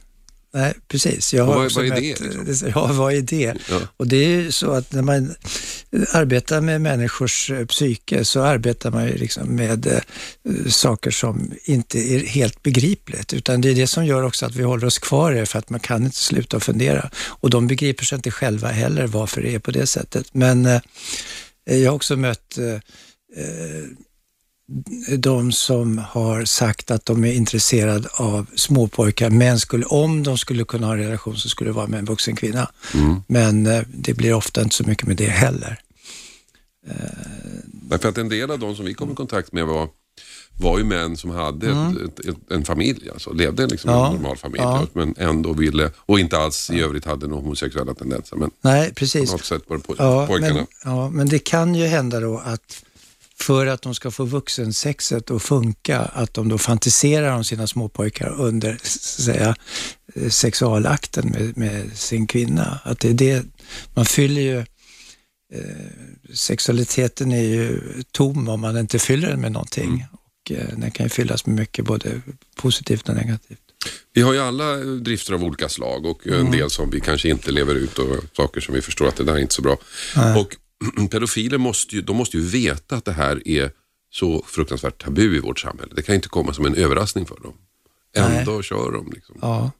Nej, 0.52 0.74
precis. 0.88 1.34
Jag 1.34 1.44
har 1.44 1.54
vad, 1.54 1.72
vad 1.72 1.86
är 1.86 1.90
det? 1.90 2.20
Liksom? 2.20 2.68
Ja, 2.74 2.86
vad 2.92 3.14
är 3.14 3.20
det? 3.20 3.54
Ja. 3.70 3.80
Och 3.96 4.06
det 4.06 4.16
är 4.16 4.28
ju 4.28 4.52
så 4.52 4.70
att 4.70 4.92
när 4.92 5.02
man 5.02 5.34
arbetar 6.12 6.60
med 6.60 6.80
människors 6.80 7.50
eh, 7.50 7.66
psyke 7.66 8.24
så 8.24 8.42
arbetar 8.42 8.90
man 8.90 9.06
ju 9.06 9.16
liksom 9.16 9.56
med 9.56 9.86
eh, 9.86 10.66
saker 10.68 11.10
som 11.10 11.52
inte 11.64 11.98
är 11.98 12.18
helt 12.18 12.62
begripligt, 12.62 13.34
utan 13.34 13.60
det 13.60 13.70
är 13.70 13.74
det 13.74 13.86
som 13.86 14.06
gör 14.06 14.22
också 14.22 14.46
att 14.46 14.54
vi 14.54 14.62
håller 14.62 14.86
oss 14.86 14.98
kvar 14.98 15.32
här 15.32 15.44
för 15.44 15.58
att 15.58 15.70
man 15.70 15.80
kan 15.80 16.04
inte 16.04 16.16
sluta 16.16 16.60
fundera. 16.60 17.10
Och 17.26 17.50
de 17.50 17.66
begriper 17.66 18.04
sig 18.04 18.16
inte 18.16 18.30
själva 18.30 18.68
heller 18.68 19.06
varför 19.06 19.42
det 19.42 19.54
är 19.54 19.58
på 19.58 19.70
det 19.70 19.86
sättet. 19.86 20.26
Men 20.32 20.66
eh, 20.66 20.80
jag 21.64 21.90
har 21.90 21.96
också 21.96 22.16
mött 22.16 22.58
eh, 22.58 22.78
de 25.18 25.52
som 25.52 25.98
har 25.98 26.44
sagt 26.44 26.90
att 26.90 27.06
de 27.06 27.24
är 27.24 27.32
intresserade 27.32 28.08
av 28.12 28.46
småpojkar, 28.54 29.30
men 29.30 29.60
skulle, 29.60 29.84
om 29.84 30.22
de 30.22 30.38
skulle 30.38 30.64
kunna 30.64 30.86
ha 30.86 30.94
en 30.94 30.98
relation 31.00 31.36
så 31.36 31.48
skulle 31.48 31.70
det 31.70 31.74
vara 31.74 31.86
med 31.86 31.98
en 31.98 32.04
vuxen 32.04 32.36
kvinna. 32.36 32.70
Mm. 32.94 33.16
Men 33.26 33.66
eh, 33.66 33.82
det 33.94 34.14
blir 34.14 34.34
ofta 34.34 34.62
inte 34.62 34.74
så 34.76 34.84
mycket 34.84 35.06
med 35.06 35.16
det 35.16 35.26
heller. 35.28 35.80
Därför 37.66 38.08
att 38.08 38.18
en 38.18 38.28
del 38.28 38.50
av 38.50 38.58
de 38.58 38.76
som 38.76 38.84
vi 38.84 38.94
kom 38.94 39.12
i 39.12 39.14
kontakt 39.14 39.52
med 39.52 39.66
var, 39.66 39.88
var 40.60 40.78
ju 40.78 40.84
män 40.84 41.16
som 41.16 41.30
hade 41.30 41.70
ett, 41.70 42.26
ett, 42.26 42.36
en 42.50 42.64
familj, 42.64 43.10
alltså 43.10 43.32
levde 43.32 43.66
liksom 43.66 43.90
Ja. 43.90 44.06
en 44.08 44.14
normal 44.14 44.36
familj, 44.36 44.62
Ja. 44.62 44.86
men 44.92 45.14
ändå 45.18 45.52
ville, 45.52 45.90
och 45.96 46.20
inte 46.20 46.38
alls 46.38 46.70
i 46.70 46.80
övrigt 46.80 47.04
hade 47.04 47.26
några 47.26 47.42
homosexuella 47.42 47.94
tendenser, 47.94 48.36
men 48.36 48.50
Nej, 48.60 48.88
på 48.88 48.94
precis. 48.94 49.32
något 49.32 49.44
sätt 49.44 49.62
var 49.66 49.76
det 49.76 49.82
po- 49.82 49.94
Ja 49.98 50.26
pojkarna. 50.26 50.54
men, 50.54 50.66
ja, 50.84 51.10
men 51.10 51.28
det 51.28 51.38
kan 51.38 51.74
ju 51.74 51.86
hända 51.86 52.20
då 52.20 52.38
att 52.38 52.84
för 53.42 53.66
att 53.66 53.82
de 53.82 53.94
ska 53.94 54.10
få 54.10 54.24
vuxensexet 54.24 55.30
att 55.30 55.42
funka, 55.42 55.98
att 56.00 56.34
de 56.34 56.48
då 56.48 56.58
fantiserar 56.58 57.32
om 57.36 57.44
sina 57.44 57.66
småpojkar 57.66 58.28
under 58.40 58.78
så 58.82 58.96
att 58.96 59.36
säga, 59.36 59.54
eh, 60.14 60.28
sexualakten 60.28 61.28
med, 61.28 61.56
med 61.58 61.98
sin 61.98 62.26
kvinna. 62.26 62.80
Att 62.84 63.00
det 63.00 63.08
är 63.08 63.14
det, 63.14 63.44
man 63.94 64.04
fyller 64.04 64.40
ju, 64.42 64.58
eh, 64.58 65.64
sexualiteten 66.34 67.32
är 67.32 67.42
ju 67.42 67.80
tom 68.12 68.48
om 68.48 68.60
man 68.60 68.78
inte 68.78 68.98
fyller 68.98 69.28
den 69.28 69.40
med 69.40 69.52
någonting. 69.52 70.06
Och 70.12 70.50
eh, 70.52 70.68
den 70.76 70.90
kan 70.90 71.06
ju 71.06 71.10
fyllas 71.10 71.46
med 71.46 71.56
mycket, 71.56 71.84
både 71.84 72.20
positivt 72.56 73.08
och 73.08 73.14
negativt. 73.14 73.58
Vi 74.12 74.22
har 74.22 74.32
ju 74.32 74.38
alla 74.40 74.78
eh, 74.78 74.86
drifter 74.86 75.32
av 75.34 75.44
olika 75.44 75.68
slag 75.68 76.06
och 76.06 76.26
Mm. 76.26 76.46
en 76.46 76.52
del 76.52 76.70
som 76.70 76.90
vi 76.90 77.00
kanske 77.00 77.28
inte 77.28 77.50
lever 77.50 77.74
ut 77.74 77.98
och 77.98 78.16
saker 78.36 78.60
som 78.60 78.74
vi 78.74 78.82
förstår 78.82 79.08
att 79.08 79.16
det 79.16 79.24
där 79.24 79.34
är 79.34 79.38
inte 79.38 79.54
så 79.54 79.62
bra. 79.62 79.76
Och 80.38 80.56
pedofiler 81.10 81.58
måste 81.58 81.96
ju, 81.96 82.02
de 82.02 82.16
måste 82.16 82.36
ju 82.36 82.42
veta 82.42 82.96
att 82.96 83.04
det 83.04 83.12
här 83.12 83.48
är 83.48 83.70
så 84.10 84.44
fruktansvärt 84.46 85.04
tabu 85.04 85.36
i 85.36 85.40
vårt 85.40 85.60
samhälle. 85.60 85.92
Det 85.96 86.02
kan 86.02 86.14
inte 86.14 86.28
komma 86.28 86.52
som 86.52 86.66
en 86.66 86.74
överraskning 86.74 87.26
för 87.26 87.40
dem. 87.40 87.54
Ändå 88.16 88.62
kör 88.62 88.92
de. 88.92 89.12
Liksom. 89.14 89.38
Ja, 89.42 89.70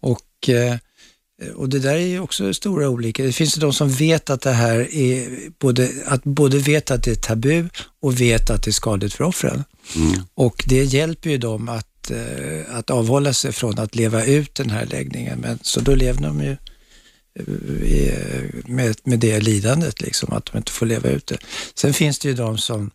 och, 0.00 0.48
eh, 0.48 0.76
och 1.54 1.68
det 1.68 1.78
där 1.78 1.94
är 1.94 2.06
ju 2.06 2.20
också 2.20 2.54
stora 2.54 2.88
olika. 2.88 3.22
Det 3.22 3.32
finns 3.32 3.56
ju 3.56 3.60
de 3.60 3.72
som 3.72 3.88
vet 3.88 4.30
att 4.30 4.40
det 4.40 4.52
här 4.52 4.94
är 4.94 5.38
både, 5.58 5.90
att 6.06 6.24
både 6.24 6.58
vet 6.58 6.90
att 6.90 7.02
det 7.02 7.10
är 7.10 7.14
tabu 7.14 7.68
och 8.00 8.20
vet 8.20 8.50
att 8.50 8.62
det 8.62 8.70
är 8.70 8.72
skadligt 8.72 9.14
för 9.14 9.24
offren. 9.24 9.64
Och 10.34 10.64
det 10.66 10.84
hjälper 10.84 11.30
ju 11.30 11.38
dem 11.38 11.68
att, 11.68 12.10
eh, 12.10 12.76
att 12.76 12.90
avhålla 12.90 13.32
sig 13.32 13.52
från 13.52 13.78
att 13.78 13.94
leva 13.94 14.24
ut 14.24 14.54
den 14.54 14.70
här 14.70 14.86
läggningen. 14.86 15.38
Men, 15.38 15.58
så 15.62 15.80
då 15.80 15.94
lever 15.94 16.22
de 16.22 16.40
ju 16.40 16.56
med, 18.66 18.96
med 19.04 19.18
det 19.18 19.40
lidandet, 19.40 20.00
liksom, 20.00 20.32
att 20.32 20.46
de 20.46 20.56
inte 20.58 20.72
får 20.72 20.86
leva 20.86 21.08
ut 21.08 21.26
det. 21.26 21.38
Sen 21.74 21.94
finns 21.94 22.18
det 22.18 22.28
ju 22.28 22.34
de 22.34 22.58
som 22.58 22.90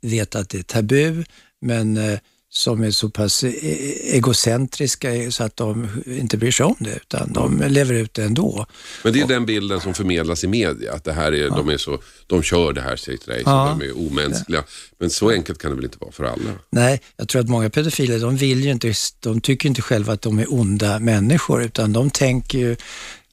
vet 0.00 0.34
att 0.34 0.48
det 0.48 0.58
är 0.58 0.62
tabu, 0.62 1.24
men 1.60 1.96
eh, 1.96 2.18
som 2.48 2.82
är 2.84 2.90
så 2.90 3.08
pass 3.10 3.44
e- 3.44 4.16
egocentriska 4.16 5.30
så 5.30 5.44
att 5.44 5.56
de 5.56 5.88
inte 6.06 6.36
bryr 6.36 6.50
sig 6.50 6.66
om 6.66 6.76
det, 6.78 6.96
utan 6.96 7.32
de 7.32 7.62
lever 7.68 7.94
ut 7.94 8.14
det 8.14 8.24
ändå. 8.24 8.66
Men 9.04 9.12
det 9.12 9.20
är 9.20 9.26
den 9.26 9.46
bilden 9.46 9.80
som 9.80 9.94
förmedlas 9.94 10.44
i 10.44 10.46
media, 10.46 10.92
att 10.92 11.04
det 11.04 11.12
här 11.12 11.32
är, 11.32 11.50
de, 11.50 11.68
är 11.68 11.76
så, 11.76 11.98
de 12.26 12.42
kör 12.42 12.72
det 12.72 12.80
här 12.80 12.96
straight 12.96 13.28
race, 13.28 13.42
Ja. 13.44 13.76
de 13.80 13.86
är 13.86 13.98
omänskliga. 13.98 14.64
Men 14.98 15.10
så 15.10 15.30
enkelt 15.30 15.58
kan 15.58 15.70
det 15.70 15.74
väl 15.74 15.84
inte 15.84 15.98
vara 16.00 16.12
för 16.12 16.24
alla? 16.24 16.50
Nej, 16.70 17.00
jag 17.16 17.28
tror 17.28 17.40
att 17.42 17.48
många 17.48 17.70
pedofiler, 17.70 18.18
de 18.18 18.36
vill 18.36 18.64
ju 18.64 18.70
inte, 18.70 18.92
de 19.20 19.40
tycker 19.40 19.68
inte 19.68 19.82
själva 19.82 20.12
att 20.12 20.22
de 20.22 20.38
är 20.38 20.52
onda 20.54 20.98
människor, 20.98 21.62
utan 21.62 21.92
de 21.92 22.10
tänker 22.10 22.58
ju, 22.58 22.76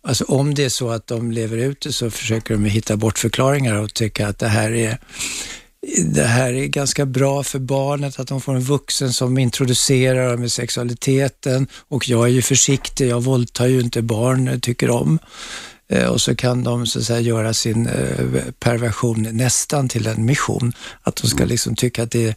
alltså 0.03 0.23
om 0.23 0.53
det 0.53 0.63
är 0.63 0.69
så 0.69 0.89
att 0.89 1.07
de 1.07 1.31
lever 1.31 1.57
ut 1.57 1.81
det 1.81 1.93
så 1.93 2.09
försöker 2.09 2.53
de 2.53 2.65
hitta 2.65 2.97
bort 2.97 3.19
förklaringar 3.19 3.75
och 3.75 3.93
tycka 3.93 4.27
att 4.27 4.39
det 4.39 4.47
här 4.47 4.71
är 4.71 4.97
det 6.05 6.23
här 6.23 6.53
är 6.53 6.65
ganska 6.65 7.05
bra 7.05 7.43
för 7.43 7.59
barnet, 7.59 8.19
att 8.19 8.27
de 8.27 8.41
får 8.41 8.55
en 8.55 8.61
vuxen 8.61 9.13
som 9.13 9.37
introducerar 9.37 10.29
dem 10.31 10.39
med 10.41 10.51
sexualiteten 10.51 11.67
och 11.87 12.09
jag 12.09 12.23
är 12.23 12.31
ju 12.31 12.41
försiktig, 12.41 13.07
jag 13.07 13.23
våldtar 13.23 13.67
ju 13.67 13.81
inte 13.81 14.01
barn, 14.01 14.47
jag 14.47 14.61
tycker 14.61 14.89
om. 14.89 15.19
Eh, 15.89 16.05
Och 16.05 16.21
så 16.21 16.35
kan 16.35 16.63
de 16.63 16.87
så 16.87 16.99
att 16.99 17.05
säga, 17.05 17.19
göra 17.19 17.53
sin 17.53 17.87
eh, 17.87 18.43
perversion 18.59 19.27
nästan 19.31 19.89
till 19.89 20.07
en 20.07 20.25
mission. 20.25 20.73
Att 21.01 21.15
de 21.15 21.27
ska 21.27 21.45
liksom 21.45 21.75
tycka 21.75 22.03
att 22.03 22.11
det, 22.11 22.35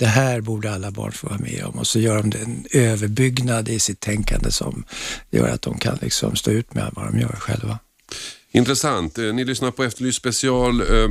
det 0.00 0.06
här 0.06 0.40
borde 0.40 0.72
alla 0.72 0.90
barn 0.90 1.12
få 1.12 1.26
vara 1.28 1.38
med 1.38 1.64
om 1.64 1.78
och 1.78 1.86
så 1.86 2.00
gör 2.00 2.16
de 2.16 2.30
det 2.30 2.38
en 2.38 2.64
överbyggnad 2.72 3.68
i 3.68 3.78
sitt 3.78 4.00
tänkande 4.00 4.50
som 4.50 4.84
gör 5.30 5.48
att 5.48 5.62
de 5.62 5.78
kan 5.78 5.98
liksom 6.02 6.36
stå 6.36 6.50
ut 6.50 6.74
med 6.74 6.90
vad 6.96 7.04
de 7.06 7.18
gör 7.20 7.36
själva. 7.38 7.78
Intressant. 8.52 9.18
Eh, 9.18 9.24
Ni 9.24 9.44
lyssnar 9.44 9.70
på 9.70 9.84
Efterlyst 9.84 10.18
special. 10.18 10.80
Eh, 10.80 11.08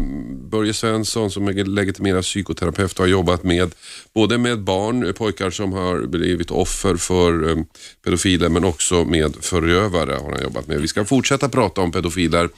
Börje 0.51 0.73
Svensson 0.73 1.31
som 1.31 1.47
är 1.47 1.53
legitimerad 1.53 2.23
psykoterapeut 2.23 2.97
har 2.97 3.07
jobbat 3.07 3.43
med 3.43 3.75
både 4.13 4.37
med 4.37 4.63
barn, 4.63 5.05
eh, 5.05 5.11
pojkar 5.11 5.49
som 5.49 5.73
har 5.73 6.07
blivit 6.07 6.51
offer 6.51 6.95
för 6.95 7.49
eh, 7.49 7.57
pedofiler 8.03 8.49
men 8.49 8.63
också 8.63 9.05
med 9.05 9.35
förövare 9.41 10.11
har 10.11 10.31
han 10.31 10.43
jobbat 10.43 10.67
med. 10.67 10.81
Vi 10.81 10.87
ska 10.87 11.05
fortsätta 11.05 11.49
prata 11.49 11.81
om 11.81 11.91
pedofiler 11.91 12.49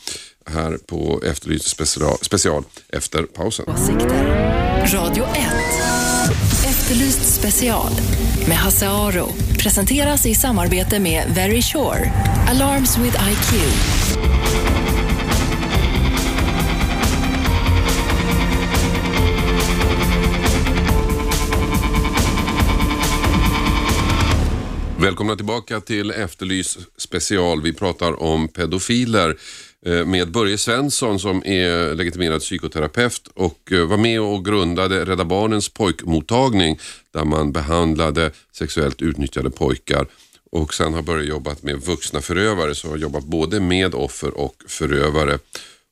här 0.45 0.77
på 0.87 1.21
Efterlyst 1.25 1.67
special, 1.67 2.17
special 2.21 2.63
efter 2.89 3.23
pausen. 3.23 3.65
Åsikter. 3.69 4.51
Radio 4.93 5.23
1. 5.23 6.10
Efterlyst 6.91 7.39
special 7.39 7.91
med 8.47 8.57
Hasse 8.57 8.87
Aro. 8.89 9.29
Presenteras 9.59 10.25
i 10.25 10.35
samarbete 10.35 10.99
med 10.99 11.23
Very 11.35 11.61
Sure. 11.61 12.11
Alarms 12.49 12.97
with 12.97 13.17
IQ. 13.31 13.53
Välkomna 25.01 25.35
tillbaka 25.35 25.81
till 25.81 26.11
Efterlys 26.11 26.77
special. 26.97 27.61
Vi 27.61 27.73
pratar 27.73 28.23
om 28.23 28.47
pedofiler 28.47 29.35
Eh, 29.85 30.05
med 30.05 30.31
Börje 30.31 30.57
Svensson 30.57 31.19
som 31.19 31.45
är 31.45 31.95
legitimerad 31.95 32.41
psykoterapeut 32.41 33.27
och 33.33 33.71
eh, 33.71 33.85
var 33.85 33.97
med 33.97 34.21
och 34.21 34.45
grundade 34.45 35.05
Rädda 35.05 35.25
Barnens 35.25 35.69
pojkmottagning 35.69 36.79
där 37.13 37.25
man 37.25 37.51
behandlade 37.51 38.31
sexuellt 38.51 39.01
utnyttjade 39.01 39.49
pojkar. 39.49 40.07
Och 40.51 40.73
sen 40.73 40.93
har 40.93 41.01
Börje 41.01 41.29
jobbat 41.29 41.63
med 41.63 41.81
vuxna 41.81 42.21
förövare 42.21 42.75
så 42.75 42.89
har 42.89 42.97
jobbat 42.97 43.23
både 43.23 43.59
med 43.59 43.95
offer 43.95 44.37
och 44.37 44.55
förövare. 44.67 45.39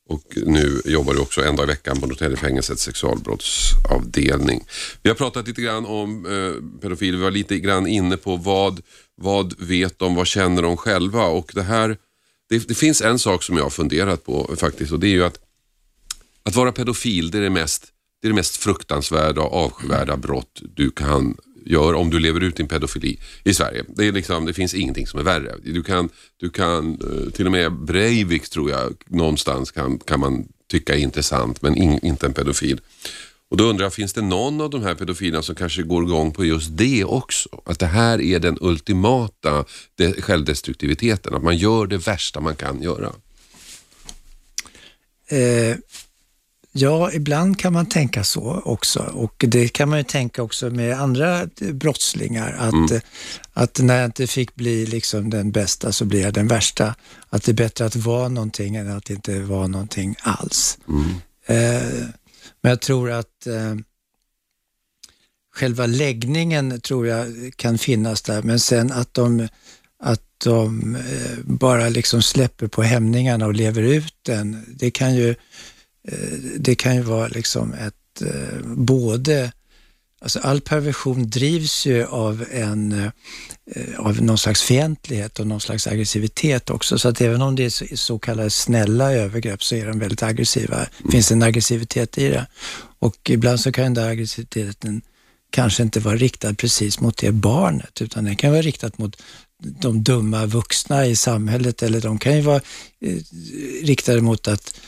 Och 0.09 0.23
nu 0.35 0.81
jobbar 0.85 1.13
du 1.13 1.19
också 1.19 1.43
en 1.43 1.55
dag 1.55 1.63
i 1.63 1.67
veckan 1.67 1.99
på 1.99 2.07
Norrtäljefängelsets 2.07 2.83
sexualbrottsavdelning. 2.83 4.63
Vi 5.03 5.09
har 5.09 5.15
pratat 5.15 5.47
lite 5.47 5.61
grann 5.61 5.85
om 5.85 6.25
eh, 6.25 6.79
pedofiler, 6.81 7.17
vi 7.17 7.23
var 7.23 7.31
lite 7.31 7.59
grann 7.59 7.87
inne 7.87 8.17
på 8.17 8.35
vad, 8.35 8.81
vad 9.15 9.53
vet 9.59 9.99
de, 9.99 10.15
vad 10.15 10.27
känner 10.27 10.61
de 10.61 10.77
själva 10.77 11.25
och 11.25 11.51
det 11.55 11.61
här, 11.61 11.97
det, 12.49 12.67
det 12.67 12.75
finns 12.75 13.01
en 13.01 13.19
sak 13.19 13.43
som 13.43 13.57
jag 13.57 13.63
har 13.63 13.69
funderat 13.69 14.25
på 14.25 14.55
faktiskt 14.57 14.91
och 14.91 14.99
det 14.99 15.07
är 15.07 15.11
ju 15.11 15.25
att 15.25 15.39
att 16.43 16.55
vara 16.55 16.71
pedofil 16.71 17.31
det 17.31 17.37
är 17.37 17.41
det 17.41 17.49
mest, 17.49 17.87
det 18.21 18.27
är 18.27 18.29
det 18.29 18.35
mest 18.35 18.57
fruktansvärda 18.57 19.41
och 19.41 19.53
avskyvärda 19.53 20.17
brott 20.17 20.61
du 20.75 20.91
kan 20.91 21.37
göra 21.65 21.97
om 21.97 22.09
du 22.09 22.19
lever 22.19 22.43
ut 22.43 22.55
din 22.55 22.67
pedofili 22.67 23.19
i 23.43 23.53
Sverige. 23.53 23.83
Det, 23.87 24.05
är 24.05 24.11
liksom, 24.11 24.45
det 24.45 24.53
finns 24.53 24.73
ingenting 24.73 25.07
som 25.07 25.19
är 25.19 25.23
värre. 25.23 25.55
Du 25.63 25.83
kan, 25.83 26.09
du 26.37 26.49
kan 26.49 26.91
eh, 26.91 27.31
till 27.31 27.45
och 27.45 27.51
med 27.51 27.73
Breivik 27.73 28.49
tror 28.49 28.71
jag 28.71 28.93
någonstans 29.07 29.71
kan, 29.71 29.99
kan 29.99 30.19
man 30.19 30.47
tycka 30.67 30.95
är 30.95 30.99
intressant 30.99 31.61
men 31.61 31.75
in, 31.75 31.99
inte 32.05 32.25
en 32.25 32.33
pedofil. 32.33 32.81
Och 33.49 33.57
då 33.57 33.63
undrar 33.63 33.85
jag, 33.85 33.93
finns 33.93 34.13
det 34.13 34.21
någon 34.21 34.61
av 34.61 34.69
de 34.69 34.83
här 34.83 34.95
pedofilerna 34.95 35.41
som 35.41 35.55
kanske 35.55 35.83
går 35.83 36.03
igång 36.03 36.31
på 36.31 36.45
just 36.45 36.77
det 36.77 37.03
också? 37.03 37.49
Att 37.65 37.79
det 37.79 37.85
här 37.85 38.21
är 38.21 38.39
den 38.39 38.57
ultimata 38.61 39.65
de, 39.95 40.13
självdestruktiviteten, 40.13 41.33
att 41.33 41.43
man 41.43 41.57
gör 41.57 41.87
det 41.87 41.97
värsta 41.97 42.39
man 42.39 42.55
kan 42.55 42.81
göra. 42.81 43.11
Eh, 45.27 45.77
ja, 46.71 47.11
ibland 47.11 47.59
kan 47.59 47.73
man 47.73 47.85
tänka 47.85 48.23
så 48.23 48.61
också 48.65 48.99
och 48.99 49.45
det 49.47 49.67
kan 49.67 49.89
man 49.89 49.97
ju 49.97 50.03
tänka 50.03 50.43
också 50.43 50.69
med 50.69 50.99
andra 50.99 51.47
brottslingar 51.71 52.55
att, 52.59 52.91
eh, 52.91 53.01
att 53.53 53.79
när 53.79 53.95
jag 53.95 54.05
inte 54.05 54.27
fick 54.27 54.55
bli 54.55 54.85
liksom 54.85 55.29
den 55.29 55.51
bästa 55.51 55.91
så 55.91 56.05
blir 56.05 56.21
jag 56.21 56.33
den 56.33 56.47
värsta. 56.47 56.95
Att 57.29 57.43
det 57.43 57.51
är 57.51 57.53
bättre 57.53 57.85
att 57.85 57.95
vara 57.95 58.29
någonting 58.29 58.75
än 58.75 58.91
att 58.91 59.09
inte 59.09 59.39
vara 59.39 59.67
någonting 59.67 60.15
alls. 60.19 60.77
Eh, 61.45 62.09
men 62.61 62.69
jag 62.69 62.81
tror 62.81 63.11
att 63.11 63.47
eh, 63.47 63.75
själva 65.55 65.85
läggningen 65.85 66.81
tror 66.81 67.07
jag 67.07 67.53
kan 67.55 67.77
finnas 67.77 68.21
där, 68.21 68.41
men 68.41 68.59
sen 68.59 68.91
att 68.91 69.13
de, 69.13 69.47
att 70.03 70.39
de 70.43 70.95
eh, 70.95 71.37
bara 71.43 71.89
liksom 71.89 72.21
släpper 72.21 72.67
på 72.67 72.83
hämningarna 72.83 73.45
och 73.45 73.53
lever 73.53 73.81
ut 73.81 74.15
den, 74.21 74.65
det 74.67 74.91
kan 74.91 75.15
ju, 75.15 75.29
eh, 76.07 76.37
det 76.57 76.75
kan 76.75 76.95
ju 76.95 77.01
vara 77.01 77.27
liksom 77.27 77.73
ett, 77.73 78.21
eh, 78.21 78.59
både 78.65 79.51
Alltså 80.21 80.39
all 80.39 80.61
perversion 80.61 81.29
drivs 81.29 81.85
ju 81.85 82.05
av, 82.05 82.45
en, 82.51 82.91
eh, 83.75 83.99
av 83.99 84.21
någon 84.21 84.37
slags 84.37 84.61
fientlighet 84.61 85.39
och 85.39 85.47
någon 85.47 85.61
slags 85.61 85.87
aggressivitet 85.87 86.69
också. 86.69 86.99
Så 86.99 87.09
att 87.09 87.21
även 87.21 87.41
om 87.41 87.55
det 87.55 87.65
är 87.65 87.95
så, 87.95 88.19
kallade 88.19 88.49
snälla 88.49 89.13
övergrepp 89.13 89.63
så 89.63 89.75
är 89.75 89.85
de 89.85 89.99
väldigt 89.99 90.23
aggressiva. 90.23 90.75
Mm. 90.75 91.11
finns 91.11 91.31
en 91.31 91.43
aggressivitet 91.43 92.17
i 92.17 92.27
det. 92.27 92.47
Och 92.99 93.29
ibland 93.29 93.59
så 93.59 93.71
kan 93.71 93.83
den 93.83 93.93
där 93.93 94.09
aggressiviteten 94.09 95.01
kanske 95.51 95.83
inte 95.83 95.99
vara 95.99 96.15
riktad 96.15 96.53
precis 96.53 96.99
mot 96.99 97.17
det 97.17 97.31
barnet, 97.31 98.01
utan 98.01 98.23
den 98.23 98.35
kan 98.35 98.51
vara 98.51 98.61
riktad 98.61 98.91
mot 98.97 99.21
de 99.63 100.03
dumma 100.03 100.45
vuxna 100.45 101.05
i 101.05 101.15
samhället 101.15 101.83
eller 101.83 102.01
de 102.01 102.19
kan 102.19 102.35
ju 102.35 102.41
vara 102.41 102.61
eh, 103.01 103.17
riktade 103.83 104.21
mot 104.21 104.47
att 104.47 104.79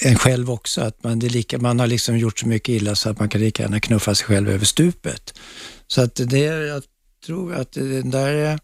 en 0.00 0.18
själv 0.18 0.50
också, 0.50 0.80
att 0.80 1.04
man, 1.04 1.18
det 1.18 1.28
lika, 1.28 1.58
man 1.58 1.80
har 1.80 1.86
liksom 1.86 2.18
gjort 2.18 2.38
så 2.38 2.48
mycket 2.48 2.68
illa 2.68 2.94
så 2.94 3.10
att 3.10 3.18
man 3.18 3.28
kan 3.28 3.40
lika 3.40 3.62
gärna 3.62 3.80
knuffa 3.80 4.14
sig 4.14 4.26
själv 4.26 4.50
över 4.50 4.64
stupet. 4.64 5.38
Så 5.86 6.02
att 6.02 6.14
det, 6.14 6.38
jag 6.38 6.82
tror 7.26 7.54
att 7.54 7.72
det 7.72 8.02
där 8.02 8.58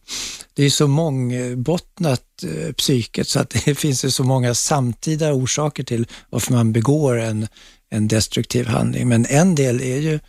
det 0.54 0.64
är 0.64 0.70
så 0.70 0.86
mångbottnat 0.88 2.24
eh, 2.42 2.72
psyket 2.72 3.28
så 3.28 3.40
att 3.40 3.50
det 3.64 3.74
finns 3.74 4.14
så 4.14 4.24
många 4.24 4.54
samtida 4.54 5.32
orsaker 5.32 5.82
till 5.82 6.06
varför 6.30 6.52
man 6.52 6.72
begår 6.72 7.18
en, 7.18 7.48
en 7.90 8.08
destruktiv 8.08 8.66
handling. 8.66 9.08
Men 9.08 9.26
en 9.26 9.54
del 9.54 9.80
är 9.80 9.98
ju 9.98 10.20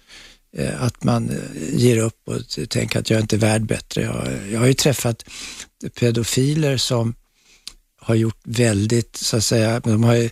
eh, 0.58 0.84
att 0.84 1.04
man 1.04 1.30
eh, 1.30 1.80
ger 1.80 1.98
upp 1.98 2.28
och 2.28 2.70
tänker 2.70 3.00
att 3.00 3.10
jag 3.10 3.18
är 3.18 3.22
inte 3.22 3.38
värd 3.38 3.66
bättre. 3.66 4.02
Jag, 4.02 4.28
jag 4.52 4.60
har 4.60 4.68
ju 4.68 4.74
träffat 4.74 5.26
pedofiler 6.00 6.78
som 6.78 7.16
har 8.02 8.16
gjort 8.16 8.42
väldigt, 8.44 9.16
så 9.16 9.38
att 9.38 9.44
säga, 9.44 9.80
de 9.80 10.04
har 10.04 10.16
ju 10.16 10.30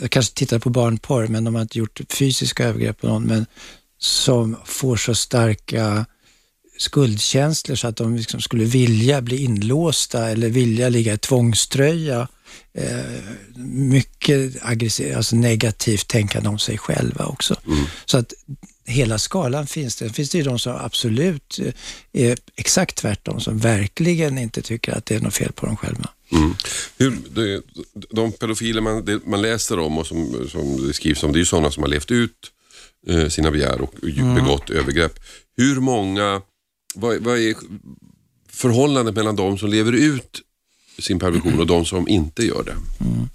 jag 0.00 0.10
kanske 0.10 0.34
tittar 0.34 0.58
på 0.58 0.70
barnporr, 0.70 1.26
men 1.26 1.44
de 1.44 1.54
har 1.54 1.62
inte 1.62 1.78
gjort 1.78 2.00
fysiska 2.08 2.64
övergrepp 2.64 3.00
på 3.00 3.06
någon, 3.06 3.22
men 3.22 3.46
som 3.98 4.56
får 4.64 4.96
så 4.96 5.14
starka 5.14 6.06
skuldkänslor 6.78 7.76
så 7.76 7.88
att 7.88 7.96
de 7.96 8.16
liksom 8.16 8.40
skulle 8.40 8.64
vilja 8.64 9.22
bli 9.22 9.44
inlåsta 9.44 10.30
eller 10.30 10.48
vilja 10.48 10.88
ligga 10.88 11.14
i 11.14 11.18
tvångströja. 11.18 12.28
Eh, 12.74 13.00
mycket 13.66 14.52
aggressivt, 14.62 15.16
alltså 15.16 15.36
negativt 15.36 16.08
tänkande 16.08 16.48
om 16.48 16.58
sig 16.58 16.78
själva 16.78 17.24
också. 17.24 17.56
Mm. 17.66 17.84
Så 18.04 18.18
att 18.18 18.32
hela 18.84 19.18
skalan 19.18 19.66
finns 19.66 19.96
det. 19.96 20.10
finns 20.10 20.30
det 20.30 20.38
ju 20.38 20.44
de 20.44 20.58
som 20.58 20.76
absolut 20.76 21.58
eh, 21.58 22.28
är 22.28 22.38
exakt 22.56 22.96
tvärtom, 22.96 23.40
som 23.40 23.58
verkligen 23.58 24.38
inte 24.38 24.62
tycker 24.62 24.92
att 24.92 25.06
det 25.06 25.14
är 25.14 25.20
något 25.20 25.34
fel 25.34 25.52
på 25.52 25.66
dem 25.66 25.76
själva. 25.76 26.08
Mm. 26.32 26.54
Hur, 26.98 27.18
det, 27.30 27.62
de 28.10 28.32
pedofiler 28.32 28.80
man, 28.80 29.04
det, 29.04 29.26
man 29.26 29.42
läser 29.42 29.78
om 29.78 29.98
och 29.98 30.06
som, 30.06 30.48
som 30.48 30.86
det 30.86 30.92
skrivs 30.92 31.22
om, 31.22 31.32
det 31.32 31.36
är 31.36 31.40
ju 31.40 31.44
sådana 31.44 31.70
som 31.70 31.82
har 31.82 31.90
levt 31.90 32.10
ut 32.10 32.50
eh, 33.08 33.28
sina 33.28 33.50
begär 33.50 33.80
och 33.80 33.94
mm. 34.02 34.34
begått 34.34 34.70
övergrepp. 34.70 35.20
Hur 35.56 35.80
många, 35.80 36.42
vad, 36.94 37.18
vad 37.18 37.38
är 37.38 37.54
förhållandet 38.48 39.14
mellan 39.14 39.36
de 39.36 39.58
som 39.58 39.68
lever 39.68 39.92
ut 39.92 40.40
sin 40.98 41.18
perversion 41.18 41.60
och 41.60 41.66
de 41.66 41.84
som 41.84 42.08
inte 42.08 42.46
gör 42.46 42.62
det? 42.62 43.04
Mm. 43.04 43.28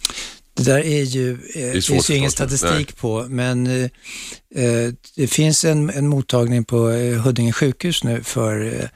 Det 0.54 0.64
där 0.64 0.80
är 0.80 1.04
ju, 1.04 1.32
eh, 1.32 1.74
det 1.74 1.86
finns 1.86 2.10
ju 2.10 2.16
ingen 2.16 2.32
statistik 2.32 2.72
Nej. 2.72 2.96
på, 3.00 3.26
men 3.30 3.68
eh, 3.68 3.90
eh, 4.56 4.94
det 5.16 5.28
finns 5.28 5.66
en, 5.66 5.90
en 5.90 6.08
mottagning 6.08 6.64
på 6.64 6.90
eh, 6.90 7.22
Huddinge 7.22 7.54
sjukhus 7.54 8.04
nu 8.04 8.24
för 8.24 8.66
eh, 8.66 8.90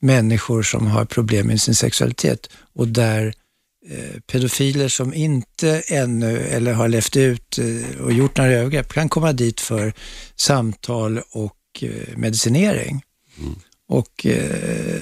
människor 0.00 0.62
som 0.62 0.86
har 0.86 1.04
problem 1.04 1.46
med 1.46 1.60
sin 1.60 1.74
sexualitet 1.74 2.50
och 2.74 2.88
där 2.88 3.34
pedofiler 4.26 4.88
som 4.88 5.14
inte 5.14 5.82
ännu 5.86 6.38
eller 6.38 6.72
har 6.72 6.88
levt 6.88 7.16
ut 7.16 7.58
eh, 7.58 8.00
och 8.00 8.12
gjort 8.12 8.36
några 8.36 8.50
övergrepp 8.50 8.92
kan 8.92 9.08
komma 9.08 9.32
dit 9.32 9.60
för 9.60 9.92
samtal 10.36 11.20
och 11.30 11.56
eh, 11.80 12.16
medicinering. 12.16 13.02
Mm. 13.38 13.54
Och 13.88 14.26
eh, 14.26 15.00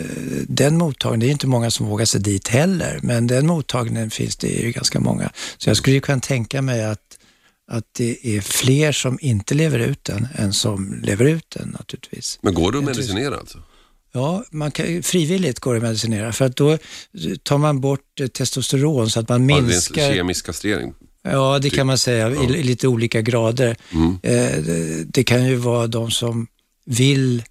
den 0.49 0.79
mottagningen, 0.79 1.21
det 1.21 1.27
är 1.27 1.31
inte 1.31 1.47
många 1.47 1.71
som 1.71 1.87
vågar 1.87 2.07
sig 2.07 2.21
dit 2.21 2.49
heller, 2.49 3.01
men 3.03 3.27
den 3.27 3.47
mottagningen 3.47 4.11
finns 4.11 4.37
det 4.37 4.49
ju 4.49 4.73
ganska 4.73 5.01
många. 5.01 5.33
Så 5.59 5.71
jag 5.71 5.77
skulle 5.77 6.01
kunna 6.01 6.21
tänka 6.21 6.63
mig 6.63 6.85
att, 6.85 7.19
att 7.71 7.85
det 7.93 8.37
är 8.37 8.41
fler 8.41 8.93
som 8.93 9.19
inte 9.21 9.55
lever 9.55 9.79
ut 9.79 10.05
den 10.05 10.29
än 10.35 10.53
som 10.53 11.01
lever 11.03 11.25
ut 11.25 11.51
den 11.51 11.69
naturligtvis. 11.69 12.39
Men 12.43 12.55
går 12.55 12.73
det 12.73 12.79
att 12.79 12.85
medicinera 12.85 13.37
alltså? 13.37 13.59
Ja, 14.15 14.45
man 14.51 14.71
kan, 14.71 15.03
frivilligt 15.03 15.61
går 15.61 15.73
det 15.73 15.79
att 15.79 15.83
medicinera 15.83 16.33
för 16.33 16.45
att 16.45 16.57
då 16.57 16.79
tar 17.43 17.59
man 17.59 17.81
bort 17.81 18.21
eh, 18.21 18.27
testosteron 18.27 19.11
så 19.11 19.21
att 19.21 19.29
man 19.29 19.47
minskar... 19.47 20.03
Ja, 20.03 20.15
kemisk 20.15 20.47
kastrering? 20.47 20.95
Ja, 21.23 21.59
det 21.59 21.71
kan 21.71 21.87
man 21.87 21.99
säga 21.99 22.31
ja. 22.31 22.45
i, 22.45 22.63
lite 22.63 22.89
olika 22.89 23.21
grader. 23.21 23.77
Mm. 23.93 24.19
Eh, 24.23 24.63
det, 24.63 25.05
det, 25.05 25.25
kan 25.25 25.47
ju 25.47 25.57
vara 25.57 25.87
de 25.87 26.11
som 26.11 26.47
vill 26.87 27.43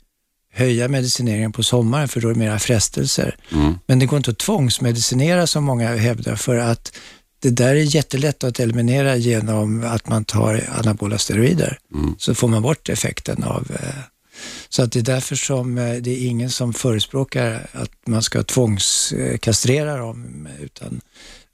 höja 0.54 0.88
medicineringen 0.88 1.52
på 1.52 1.64
sommaren 1.64 2.08
för 2.08 2.22
då 2.22 2.30
är 2.30 2.34
det 2.34 2.40
mera 2.40 2.60
frestelser. 2.60 3.36
Mm. 3.52 3.74
Men 3.86 4.00
det 4.00 4.06
går 4.06 4.18
inte 4.18 4.32
att 4.32 4.38
tvångsmedicinera 4.38 5.48
som 5.48 5.64
många 5.64 5.96
hävdar 5.96 6.36
för 6.36 6.58
att 6.58 6.98
det 7.40 7.50
där 7.50 7.76
är 7.76 7.96
jättelätt 7.96 8.44
att 8.44 8.60
eliminera 8.60 9.16
genom 9.16 9.84
att 9.84 10.08
man 10.08 10.26
tar 10.26 10.64
anabola 10.80 11.18
steroider. 11.18 11.80
Mm. 11.94 12.16
Så 12.18 12.36
får 12.36 12.48
man 12.48 12.62
bort 12.62 12.90
effekten 12.90 13.44
av 13.44 13.68
eh, 13.74 13.96
så 14.74 14.84
att 14.84 14.92
det 14.92 15.00
är 15.00 15.04
därför 15.04 15.36
som 15.36 15.78
eh, 15.78 15.96
det 15.96 16.12
är 16.12 16.28
ingen 16.28 16.50
som 16.50 16.74
förespråkar 16.74 17.70
att 17.72 17.92
man 18.08 18.24
ska 18.24 18.44
tvångskastrera 18.44 19.98
dem. 19.98 20.48
Utan 20.60 21.02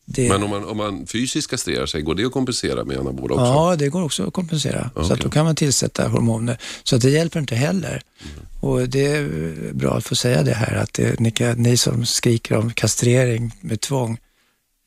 det... 0.05 0.29
Men 0.29 0.43
om 0.43 0.49
man, 0.49 0.65
om 0.65 0.77
man 0.77 1.07
fysiskt 1.07 1.49
kastrerar 1.49 1.85
sig, 1.85 2.01
går 2.01 2.15
det 2.15 2.25
att 2.25 2.31
kompensera 2.31 2.83
med 2.83 2.97
anabola 2.97 3.33
också? 3.33 3.45
Ja, 3.45 3.75
det 3.75 3.89
går 3.89 4.03
också 4.03 4.27
att 4.27 4.33
kompensera. 4.33 4.89
Okay. 4.95 5.07
Så 5.07 5.13
att 5.13 5.19
då 5.19 5.29
kan 5.29 5.45
man 5.45 5.55
tillsätta 5.55 6.07
hormoner. 6.07 6.57
Så 6.83 6.95
att 6.95 7.01
det 7.01 7.09
hjälper 7.09 7.39
inte 7.39 7.55
heller. 7.55 8.01
Mm. 8.21 8.45
Och 8.59 8.89
det 8.89 9.05
är 9.05 9.73
bra 9.73 9.97
att 9.97 10.05
få 10.05 10.15
säga 10.15 10.43
det 10.43 10.53
här, 10.53 10.75
att 10.75 10.93
det, 10.93 11.19
ni, 11.19 11.33
ni 11.55 11.77
som 11.77 12.05
skriker 12.05 12.57
om 12.57 12.73
kastrering 12.73 13.55
med 13.61 13.81
tvång, 13.81 14.17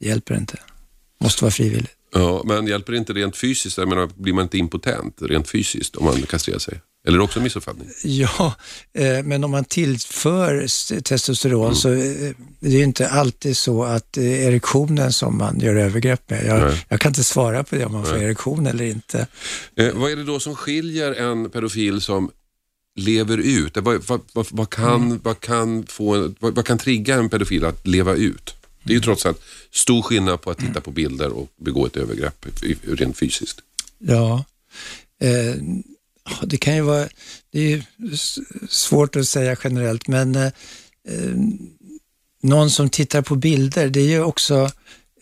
hjälper 0.00 0.36
inte. 0.36 0.58
Måste 1.20 1.44
vara 1.44 1.52
frivilligt. 1.52 1.99
Ja, 2.12 2.42
men 2.44 2.66
hjälper 2.66 2.92
det 2.92 2.98
inte 2.98 3.12
rent 3.12 3.36
fysiskt? 3.36 3.78
Jag 3.78 3.88
menar, 3.88 4.10
blir 4.14 4.32
man 4.32 4.42
inte 4.42 4.58
impotent 4.58 5.22
rent 5.22 5.48
fysiskt 5.48 5.96
om 5.96 6.04
man 6.04 6.22
kastrerar 6.22 6.58
sig? 6.58 6.80
Eller 7.06 7.16
är 7.16 7.18
det 7.18 7.24
också 7.24 7.38
en 7.38 7.42
missuppfattning? 7.42 7.88
Ja, 8.04 8.54
eh, 8.92 9.22
men 9.24 9.44
om 9.44 9.50
man 9.50 9.64
tillför 9.64 10.66
testosteron 11.00 11.64
mm. 11.64 11.74
så 11.74 11.92
eh, 11.92 12.32
det 12.60 12.76
är 12.76 12.82
inte 12.82 13.08
alltid 13.08 13.56
så 13.56 13.84
att 13.84 14.12
det 14.12 14.44
är 14.44 14.48
erektionen 14.50 15.12
som 15.12 15.38
man 15.38 15.60
gör 15.60 15.76
övergrepp 15.76 16.30
med. 16.30 16.46
Jag, 16.46 16.74
jag 16.88 17.00
kan 17.00 17.10
inte 17.10 17.24
svara 17.24 17.64
på 17.64 17.76
det 17.76 17.84
om 17.84 17.92
man 17.92 18.02
Nej. 18.02 18.10
får 18.10 18.18
erektion 18.18 18.66
eller 18.66 18.84
inte. 18.84 19.26
Eh, 19.76 19.94
vad 19.94 20.10
är 20.12 20.16
det 20.16 20.24
då 20.24 20.40
som 20.40 20.56
skiljer 20.56 21.12
en 21.12 21.50
pedofil 21.50 22.00
som 22.00 22.30
lever 22.96 23.38
ut? 23.38 23.76
Vad, 23.76 24.04
vad, 24.06 24.20
vad, 24.32 24.46
vad 24.50 24.70
kan, 24.70 25.02
mm. 25.02 25.20
vad, 25.22 25.40
kan 25.40 25.86
få, 25.86 26.34
vad, 26.38 26.54
vad 26.54 26.66
kan 26.66 26.78
trigga 26.78 27.14
en 27.14 27.28
pedofil 27.28 27.64
att 27.64 27.86
leva 27.86 28.14
ut? 28.14 28.54
Det 28.82 28.92
är 28.92 28.94
ju 28.94 29.00
trots 29.00 29.26
allt 29.26 29.42
stor 29.72 30.02
skillnad 30.02 30.40
på 30.40 30.50
att 30.50 30.58
titta 30.58 30.80
på 30.80 30.90
bilder 30.90 31.28
och 31.28 31.48
begå 31.56 31.86
ett 31.86 31.96
övergrepp 31.96 32.46
rent 32.82 33.18
fysiskt. 33.18 33.60
Ja, 33.98 34.44
eh, 35.20 35.54
det 36.42 36.56
kan 36.56 36.74
ju 36.74 36.80
vara, 36.80 37.08
det 37.50 37.72
är 37.72 37.84
svårt 38.68 39.16
att 39.16 39.28
säga 39.28 39.56
generellt, 39.64 40.08
men 40.08 40.34
eh, 40.34 40.52
eh, 41.08 41.34
någon 42.42 42.70
som 42.70 42.90
tittar 42.90 43.22
på 43.22 43.36
bilder, 43.36 43.88
det 43.88 44.00
är 44.00 44.08
ju 44.08 44.22
också, 44.22 44.70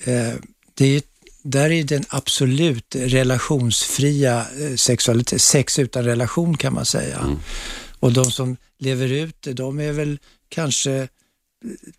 eh, 0.04 0.34
det 0.74 0.96
är, 0.96 1.02
där 1.42 1.70
är 1.70 1.84
den 1.84 2.04
absolut 2.08 2.94
relationsfria 2.94 4.46
eh, 4.60 4.76
sexualitet, 4.76 5.42
sex 5.42 5.78
utan 5.78 6.04
relation 6.04 6.56
kan 6.56 6.74
man 6.74 6.84
säga. 6.84 7.18
Mm. 7.18 7.38
Och 8.00 8.12
de 8.12 8.30
som 8.30 8.56
lever 8.78 9.12
ut 9.12 9.36
det, 9.40 9.52
de 9.52 9.80
är 9.80 9.92
väl 9.92 10.18
kanske 10.48 11.08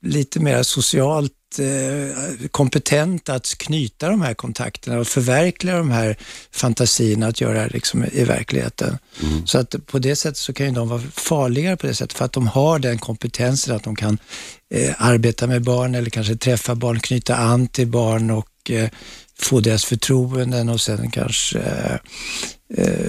lite 0.02 0.40
mer 0.40 0.64
socialt 0.64 1.34
Eh, 1.58 2.48
kompetent 2.52 3.30
att 3.30 3.58
knyta 3.58 4.10
de 4.10 4.22
här 4.22 4.34
kontakterna 4.34 5.00
och 5.00 5.08
förverkliga 5.08 5.78
de 5.78 5.92
här 5.92 6.18
fantasierna 6.52 7.28
att 7.28 7.42
göra 7.42 7.68
liksom 7.68 8.06
i 8.12 8.24
verkligheten. 8.24 8.98
Mm. 9.24 9.48
Så 9.48 9.58
att 9.58 9.88
på 9.88 10.00
det 10.00 10.16
sättet 10.16 10.38
så 10.38 10.54
kan 10.54 10.66
ju 10.66 10.72
de 10.72 10.90
vara 10.90 11.02
farligare 11.02 11.78
på 11.78 11.88
det 11.88 11.94
sättet 11.94 12.18
för 12.18 12.26
att 12.26 12.34
de 12.34 12.48
har 12.48 12.80
den 12.80 12.98
kompetensen 12.98 13.76
att 13.76 13.84
de 13.84 13.96
kan 13.96 14.18
eh, 14.74 14.96
arbeta 14.98 15.48
med 15.48 15.64
barn 15.64 15.96
eller 15.96 16.10
kanske 16.10 16.36
träffa 16.36 16.76
barn, 16.76 17.00
knyta 17.00 17.36
an 17.36 17.68
till 17.68 17.88
barn 17.88 18.32
och 18.32 18.72
eh, 18.72 18.90
få 19.40 19.60
deras 19.60 19.86
förtroenden 19.86 20.70
och 20.70 20.82
sen 20.82 21.12
kanske 21.12 21.60
eh 22.78 23.06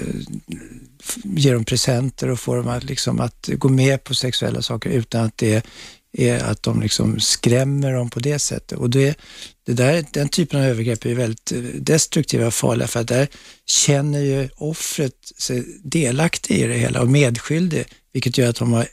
ge 1.23 1.53
dem 1.53 1.65
presenter 1.65 2.29
och 2.29 2.39
få 2.39 2.55
dem 2.55 2.67
att, 2.67 2.83
liksom, 2.83 3.19
att 3.19 3.49
gå 3.53 3.69
med 3.69 4.03
på 4.03 4.15
sexuella 4.15 4.61
saker 4.61 4.89
utan 4.89 5.25
att 5.25 5.37
det 5.37 5.65
är 6.13 6.43
att 6.43 6.63
de 6.63 6.81
liksom 6.81 7.19
skrämmer 7.19 7.93
dem 7.93 8.09
på 8.09 8.19
det 8.19 8.39
sättet. 8.39 8.77
Och 8.77 8.89
det, 8.89 9.19
det 9.65 9.73
där, 9.73 10.05
den 10.13 10.29
typen 10.29 10.59
av 10.59 10.65
övergrepp 10.65 11.05
är 11.05 11.15
väldigt 11.15 11.51
eh, 11.51 11.59
destruktiva 11.61 12.47
och 12.47 12.53
farliga 12.53 12.87
för 12.87 12.99
att 12.99 13.07
där 13.07 13.27
känner 13.65 14.19
ju 14.19 14.49
offret 14.55 15.31
sig 15.37 15.65
delaktig 15.83 16.59
i 16.59 16.67
det 16.67 16.77
hela 16.77 17.01
och 17.01 17.07
medskyldig, 17.07 17.85
vilket 18.13 18.37
gör 18.37 18.49
att 18.49 18.55
de 18.55 18.73
har 18.73 18.87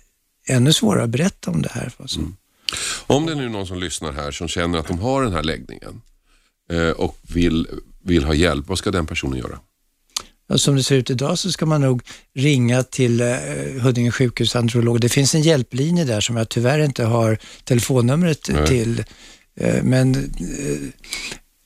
ännu 0.47 0.73
svårare 0.73 1.05
att 1.05 1.11
berätta 1.11 1.51
om 1.51 1.63
det 1.63 1.71
här. 1.73 1.93
Mm. 2.17 2.37
Om 3.07 3.27
det 3.27 3.33
är 3.33 3.37
nu 3.37 3.49
någon 3.49 3.67
som 3.67 3.79
lyssnar 3.79 4.13
här 4.13 4.31
som 4.31 4.49
känner 4.49 4.79
att 4.79 4.89
de 4.89 4.99
har 4.99 5.23
den 5.23 5.33
här 5.33 5.43
läggningen 5.43 6.03
eh, 6.71 6.91
och 6.91 7.19
vill, 7.23 7.67
vill 8.03 8.25
ha 8.25 8.35
hjälp, 8.35 8.69
vad 8.69 8.79
ska 8.79 8.91
den 8.91 9.07
personen 9.07 9.39
göra? 9.39 9.59
Ja, 10.51 10.59
som 10.59 10.77
det 10.77 10.83
ser 10.83 10.97
ut 10.97 11.11
idag 11.11 11.39
så 11.39 11.53
ska 11.53 11.67
man 11.67 11.81
nog 11.81 12.03
ringa 12.35 12.83
till 12.83 13.21
eh, 13.21 13.37
Huddinge 13.81 14.11
sjukhus 14.11 14.57
androlog. 14.57 15.01
Det 15.01 15.09
finns 15.09 15.35
en 15.35 15.43
hjälplinje 15.43 16.05
där 16.05 16.21
som 16.21 16.37
jag 16.37 16.49
tyvärr 16.49 16.79
inte 16.79 17.05
har 17.05 17.39
telefonnumret 17.65 18.49
Nej. 18.49 18.67
till. 18.67 19.05
Eh, 19.61 19.83
men 19.83 20.15
eh, 20.15 20.79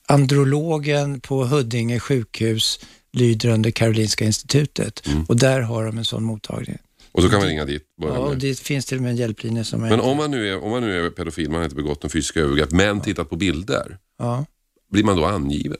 andrologen 0.07 1.19
på 1.19 1.45
Huddinge 1.45 1.99
sjukhus 1.99 2.79
lyder 3.13 3.49
under 3.49 3.71
Karolinska 3.71 4.25
institutet 4.25 5.07
Mm. 5.07 5.23
och 5.23 5.37
där 5.37 5.61
har 5.61 5.85
de 5.85 5.97
en 5.97 6.05
sån 6.05 6.23
mottagning. 6.23 6.77
Och 7.11 7.23
så 7.23 7.29
kan 7.29 7.39
man 7.39 7.47
ringa 7.47 7.65
dit. 7.65 7.83
Ja, 8.01 8.09
och 8.09 8.37
det 8.37 8.59
finns 8.59 8.85
till 8.85 8.97
och 8.97 9.03
med 9.03 9.11
en 9.11 9.17
hjälplinje 9.17 9.63
som 9.63 9.81
Men 9.81 9.99
om 9.99 10.17
man, 10.17 10.31
nu 10.31 10.49
är, 10.49 10.63
om 10.63 10.71
man 10.71 10.81
nu 10.81 11.05
är 11.05 11.09
pedofil, 11.09 11.49
man 11.49 11.57
har 11.57 11.63
inte 11.63 11.75
begått 11.75 12.03
någon 12.03 12.09
fysisk 12.09 12.37
övergrepp, 12.37 12.71
men 12.71 13.01
tittat 13.01 13.29
på 13.29 13.35
bilder, 13.35 13.97
ja. 14.19 14.45
blir 14.91 15.03
man 15.03 15.17
då 15.17 15.25
angiven? 15.25 15.77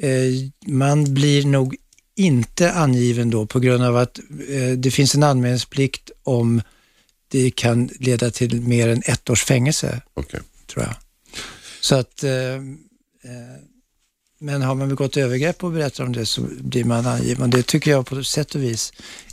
Eh, 0.00 0.32
man 0.66 1.14
blir 1.14 1.46
nog 1.46 1.76
inte 2.16 2.72
angiven 2.72 3.30
då 3.30 3.46
på 3.46 3.60
grund 3.60 3.84
av 3.84 3.96
att 3.96 4.18
eh, 4.48 4.70
det 4.76 4.90
finns 4.90 5.14
en 5.14 5.22
anmälningsplikt 5.22 6.10
om 6.22 6.62
det 7.28 7.50
kan 7.50 7.90
leda 8.00 8.30
till 8.30 8.60
mer 8.60 8.88
än 8.88 9.02
ett 9.06 9.30
års 9.30 9.44
fängelse, 9.44 10.00
Okej. 10.14 10.40
tror 10.66 10.84
jag. 10.84 10.94
Så 11.80 11.94
att, 11.94 12.22
eh, 12.24 12.30
men 14.38 14.62
har 14.62 14.74
man 14.74 14.88
begått 14.88 15.16
övergrepp 15.16 15.64
och 15.64 15.72
berättar 15.72 16.04
om 16.04 16.12
det 16.12 16.26
så 16.26 16.40
blir 16.60 16.84
man 16.84 17.06
angiven. 17.06 17.50
Det 17.50 17.62
tycker 17.62 17.90
jag 17.90 18.06
på 18.06 18.24
sätt 18.24 18.54
och 18.54 18.62
vis 18.62 18.92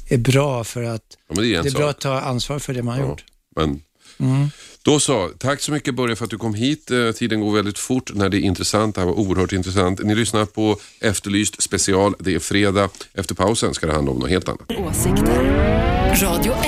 är 0.10 0.18
bra 0.18 0.64
för 0.64 0.84
att 0.84 1.18
Ja, 1.30 1.36
det 1.42 1.56
är 1.56 1.64
det 1.64 1.70
är 1.70 1.74
bra 1.74 1.90
att 1.90 2.00
ta 2.02 2.20
ansvar 2.22 2.60
för 2.60 2.74
det 2.74 2.84
man 2.84 2.94
har 2.96 3.02
Ja. 3.04 3.10
gjort. 3.10 3.24
Men 3.56 3.82
Mm. 4.20 4.50
Då 4.86 5.00
så, 5.00 5.30
tack 5.38 5.62
så 5.62 5.72
mycket 5.72 5.96
Börje 5.96 6.16
för 6.16 6.24
att 6.26 6.32
du 6.32 6.38
kom 6.38 6.54
hit. 6.54 6.92
Eh, 6.92 7.12
tiden 7.12 7.42
går 7.42 7.56
väldigt 7.56 7.80
fort 7.80 8.12
när 8.14 8.30
det 8.30 8.38
är 8.38 8.42
intressant. 8.42 8.96
Det 8.96 9.02
här 9.02 9.06
var 9.06 9.20
oerhört 9.20 9.52
intressant. 9.52 10.04
Ni 10.04 10.16
lyssnar 10.16 10.46
på 10.46 10.78
Efterlyst 11.00 11.62
special. 11.62 12.16
Det 12.20 12.36
är 12.36 12.40
fredag. 12.40 12.90
Efter 13.14 13.36
pausen 13.36 13.74
ska 13.74 13.88
det 13.88 13.94
handla 13.94 14.12
om 14.12 14.20
något 14.20 14.30
helt 14.30 14.50
annat. 14.50 14.72
Åsikter. 14.72 15.44
Radio 16.22 16.54
1. 16.54 16.60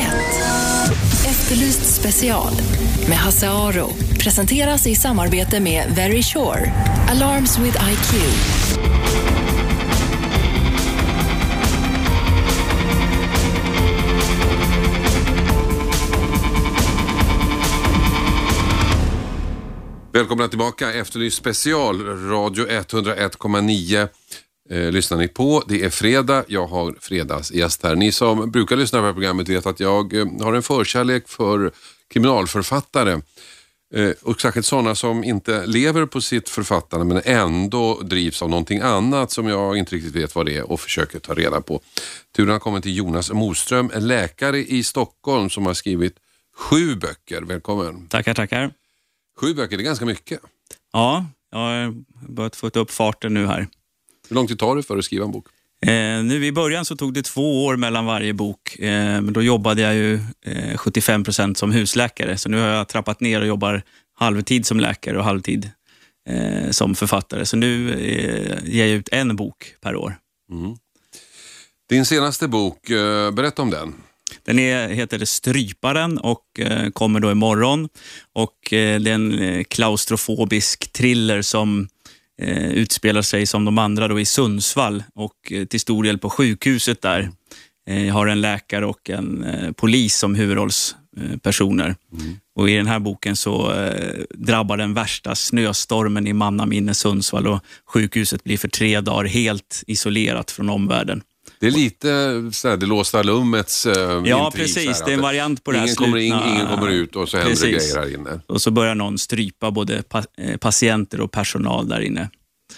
Efterlyst 1.28 1.96
special 1.96 2.54
med 3.10 3.18
Hasse 3.18 3.50
Aro. 3.50 3.90
Presenteras 4.20 4.88
i 4.88 4.96
samarbete 4.96 5.60
med 5.60 5.96
Very 5.96 6.24
Sure. 6.24 6.74
Alarms 7.10 7.60
with 7.60 7.78
IQ. 7.92 9.45
Välkomna 20.16 20.48
tillbaka. 20.48 20.94
Efterlyst 20.94 21.38
special. 21.38 22.02
Radio 22.30 22.68
101,9 22.68 24.08
eh, 24.70 24.92
lyssnar 24.92 25.18
ni 25.18 25.28
på. 25.28 25.64
Det 25.68 25.84
är 25.84 25.90
fredag. 25.90 26.44
Jag 26.48 26.68
har 26.68 26.96
fredagsgäst 27.00 27.84
här. 27.84 27.96
Ni 27.96 28.12
som 28.12 28.52
brukar 28.52 28.76
lyssna 28.76 29.00
på 29.00 29.02
det 29.02 29.08
här 29.08 29.14
programmet 29.14 29.50
vet 29.50 29.66
att 29.66 29.80
jag 29.80 30.14
eh, 30.14 30.26
har 30.42 30.54
en 30.54 30.64
förkärlek 30.64 31.28
för 31.28 31.72
kriminalförfattare. 32.14 33.22
Eh, 33.96 34.12
och 34.22 34.42
särskilt 34.42 34.66
sådana 34.66 34.96
som 34.96 35.24
inte 35.24 35.66
lever 35.66 36.06
på 36.06 36.22
sitt 36.22 36.50
författande 36.50 37.06
men 37.06 37.22
ändå 37.26 38.00
drivs 38.02 38.42
av 38.42 38.50
någonting 38.50 38.80
annat 38.80 39.32
som 39.32 39.48
jag 39.48 39.78
inte 39.78 39.96
riktigt 39.96 40.16
vet 40.16 40.36
vad 40.36 40.46
det 40.46 40.58
är 40.58 40.72
och 40.72 40.80
försöker 40.80 41.20
ta 41.20 41.34
reda 41.34 41.62
på. 41.62 41.82
Turen 42.36 42.50
har 42.50 42.60
kommit 42.60 42.84
till 42.84 42.98
Jonas 42.98 43.32
Moström, 43.32 43.92
en 43.94 44.08
läkare 44.08 44.58
i 44.58 44.84
Stockholm 44.84 45.50
som 45.50 45.66
har 45.66 45.74
skrivit 45.74 46.16
sju 46.58 46.96
böcker. 46.96 47.42
Välkommen. 47.42 48.08
Tackar, 48.08 48.34
tackar. 48.34 48.72
Sju 49.40 49.54
böcker, 49.54 49.78
det 49.78 49.84
är 49.84 49.86
ganska 49.86 50.06
mycket. 50.06 50.40
Ja, 50.94 51.26
jag 51.52 51.60
har 51.60 51.94
börjat 52.30 52.56
få 52.56 52.68
upp 52.68 52.92
farten 52.92 53.34
nu 53.34 53.48
här. 53.48 53.68
Hur 54.30 54.36
lång 54.36 54.48
tid 54.48 54.60
tar 54.60 54.76
det 54.76 54.84
för 54.84 54.98
att 54.98 55.06
skriva 55.06 55.26
en 55.26 55.32
bok? 55.32 55.48
Eh, 55.82 56.24
nu 56.24 56.46
I 56.46 56.52
början 56.52 56.86
så 56.86 56.96
tog 56.96 57.14
det 57.14 57.22
två 57.22 57.66
år 57.66 57.76
mellan 57.76 58.06
varje 58.06 58.34
bok, 58.34 58.80
eh, 58.80 59.22
men 59.22 59.34
då 59.34 59.42
jobbade 59.42 59.82
jag 59.82 59.96
ju 59.96 60.20
eh, 60.42 60.78
75 60.78 61.24
procent 61.24 61.58
som 61.58 61.72
husläkare, 61.72 62.38
så 62.38 62.50
nu 62.50 62.58
har 62.58 62.68
jag 62.68 62.88
trappat 62.88 63.20
ner 63.20 63.42
och 63.42 63.48
jobbar 63.48 63.84
halvtid 64.14 64.66
som 64.66 64.80
läkare 64.80 65.18
och 65.18 65.24
halvtid 65.24 65.72
eh, 66.30 66.70
som 66.70 66.96
författare. 66.96 67.46
Så 67.46 67.58
nu 67.58 67.92
eh, 67.94 68.74
ger 68.74 68.86
jag 68.86 68.96
ut 68.96 69.10
en 69.12 69.36
bok 69.36 69.76
per 69.82 69.96
år. 69.96 70.18
Din 71.90 72.06
senaste 72.06 72.48
bok, 72.48 72.90
eh, 72.90 73.32
berätta 73.32 73.62
om 73.62 73.70
den. 73.70 73.94
Den 74.44 74.60
är, 74.60 74.88
heter 74.88 75.26
Stryparen 75.26 76.18
och 76.18 76.60
eh, 76.60 76.90
kommer 76.90 77.20
då 77.20 77.32
imorgon. 77.32 77.90
Och, 78.34 78.74
eh, 78.74 79.00
det 79.00 79.12
är 79.12 79.16
en 79.16 79.40
eh, 79.40 79.64
klaustrofobisk 79.64 80.92
thriller 80.92 81.42
som 81.42 81.88
eh, 82.42 82.70
utspelar 82.70 83.22
sig 83.22 83.46
som 83.46 83.66
de 83.66 83.78
andra 83.78 84.08
då 84.08 84.20
i 84.20 84.26
Sundsvall 84.26 85.04
och 85.16 85.52
eh, 85.52 85.66
till 85.66 85.80
stor 85.80 86.04
del 86.04 86.18
på 86.18 86.30
sjukhuset 86.30 87.02
där. 87.02 87.32
Eh, 87.90 88.06
jag 88.08 88.14
har 88.14 88.28
en 88.28 88.42
läkare 88.42 88.86
och 88.86 89.10
en 89.10 89.44
eh, 89.44 89.72
polis 89.72 90.18
som 90.18 90.36
huvudrollspersoner. 90.36 91.96
Och 92.56 92.70
I 92.70 92.76
den 92.76 92.88
här 92.88 93.00
boken 93.00 93.36
så 93.36 93.74
eh, 93.74 94.24
drabbar 94.30 94.78
den 94.78 94.94
värsta 94.94 95.36
snöstormen 95.36 96.28
i 96.28 96.34
mannaminne 96.34 96.94
Sundsvall 96.94 97.48
och 97.48 97.60
sjukhuset 97.86 98.44
blir 98.44 98.58
för 98.58 98.68
tre 98.68 99.02
dagar 99.02 99.26
helt 99.26 99.84
isolerat 99.88 100.52
från 100.52 100.70
omvärlden. 100.70 101.22
Det 101.66 101.78
är 101.78 101.80
lite 101.84 102.52
såhär, 102.58 102.78
det 102.78 102.86
låsta 102.86 103.24
lummets 103.24 103.86
eh, 103.86 104.22
Ja, 104.26 104.52
precis. 104.56 104.86
här, 105.00 105.06
Det 105.06 105.12
är 105.12 105.16
en 105.16 105.22
variant 105.22 105.64
på 105.64 105.72
det 105.72 105.78
här 105.78 105.86
ingen 105.86 105.96
kommer 105.96 106.18
in, 106.18 106.34
ingen 106.48 106.68
kommer 106.68 106.90
ut 106.90 107.16
och 107.16 107.30
så 107.30 107.38
händer 107.38 107.56
det 107.56 107.60
Precis. 107.62 107.94
grejer 107.94 108.06
här 108.08 108.14
inne. 108.16 108.40
Och 108.48 108.62
så 108.62 108.72
börjar 108.72 108.96
någon 108.96 109.18
strypa 109.18 109.72
både 109.72 110.04
pa 110.04 110.24
eh, 110.38 110.58
patienter 110.58 111.22
och 111.22 111.32
personal 111.32 111.88
där 111.88 112.00
inne. 112.02 112.30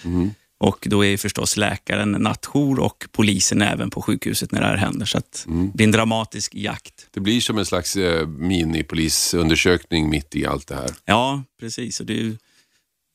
Mm. 0.04 0.32
Och 0.60 0.88
då 0.90 1.06
är 1.06 1.10
ju 1.10 1.18
förstås 1.18 1.58
läkaren 1.58 2.12
nattjour 2.12 2.80
och 2.80 3.06
polisen 3.12 3.62
även 3.62 3.90
på 3.90 4.02
sjukhuset 4.02 4.52
när 4.52 4.62
det 4.62 4.68
här 4.68 4.76
händer. 4.78 5.06
Så 5.06 5.22
Mm. 5.48 5.68
det 5.68 5.74
blir 5.78 5.86
en 5.86 5.92
dramatisk 5.92 6.56
jakt. 6.56 7.08
Det 7.14 7.20
blir 7.20 7.42
som 7.42 7.58
en 7.58 7.66
slags 7.66 7.96
eh, 7.96 8.28
minipolisundersökning 8.28 10.10
mitt 10.10 10.36
i 10.36 10.46
allt 10.46 10.68
det 10.68 10.76
här. 10.76 10.90
Ja, 11.06 11.44
precis. 11.60 12.00
Och 12.00 12.06
det 12.06 12.20
är 12.20 12.38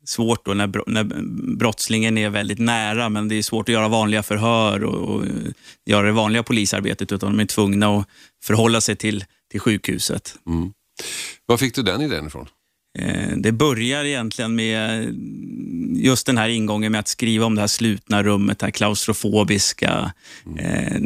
svårt 0.04 0.44
då 0.44 0.54
när, 0.54 0.82
när 0.86 1.04
brottslingen 1.56 2.18
är 2.18 2.30
väldigt 2.30 2.58
nära, 2.58 3.08
men 3.08 3.28
det 3.28 3.34
är 3.34 3.42
svårt 3.42 3.68
att 3.68 3.72
göra 3.72 3.88
vanliga 3.88 4.22
förhör 4.22 4.84
och, 4.84 5.14
och 5.14 5.24
göra 5.86 6.06
det 6.06 6.12
vanliga 6.12 6.42
polisarbetet, 6.42 7.12
utan 7.12 7.36
de 7.36 7.42
är 7.42 7.46
tvungna 7.46 7.98
att 7.98 8.08
förhålla 8.44 8.80
sig 8.80 8.96
till, 8.96 9.24
till 9.50 9.60
sjukhuset. 9.60 10.34
Var 11.46 11.56
fick 11.56 11.74
du 11.74 11.82
den 11.82 12.00
idén 12.00 12.26
ifrån? 12.26 12.46
Eh, 12.98 13.36
Det 13.36 13.52
börjar 13.52 14.04
egentligen 14.04 14.54
med 14.54 15.14
just 15.96 16.26
den 16.26 16.38
här 16.38 16.48
ingången 16.48 16.92
med 16.92 16.98
att 16.98 17.08
skriva 17.08 17.46
om 17.46 17.54
det 17.54 17.60
här 17.60 17.68
slutna 17.68 18.22
rummet, 18.22 18.58
det 18.58 18.66
här 18.66 18.70
klaustrofobiska, 18.70 20.12
eh, 20.58 20.96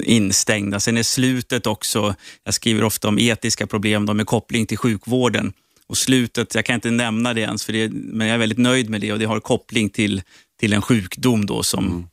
instängda. 0.00 0.80
Sen 0.80 0.96
är 0.96 1.02
slutet 1.02 1.66
också, 1.66 2.14
jag 2.44 2.54
skriver 2.54 2.84
ofta 2.84 3.08
om 3.08 3.18
etiska 3.18 3.66
problem, 3.66 4.06
de 4.06 4.16
med 4.16 4.26
koppling 4.26 4.66
till 4.66 4.78
sjukvården. 4.78 5.52
Och 5.88 5.96
slutet, 5.96 6.54
jag 6.54 6.64
kan 6.64 6.74
inte 6.74 6.90
nämna 6.90 7.34
det 7.34 7.40
ens, 7.40 7.64
för 7.64 7.72
det, 7.72 7.88
men 7.92 8.26
jag 8.26 8.34
är 8.34 8.38
väldigt 8.38 8.58
nöjd 8.58 8.90
med 8.90 9.00
det 9.00 9.12
och 9.12 9.18
det 9.18 9.24
har 9.24 9.40
koppling 9.40 9.90
till, 9.90 10.22
till 10.60 10.72
en 10.72 10.82
sjukdom 10.82 11.46
då 11.46 11.62
som 11.62 12.08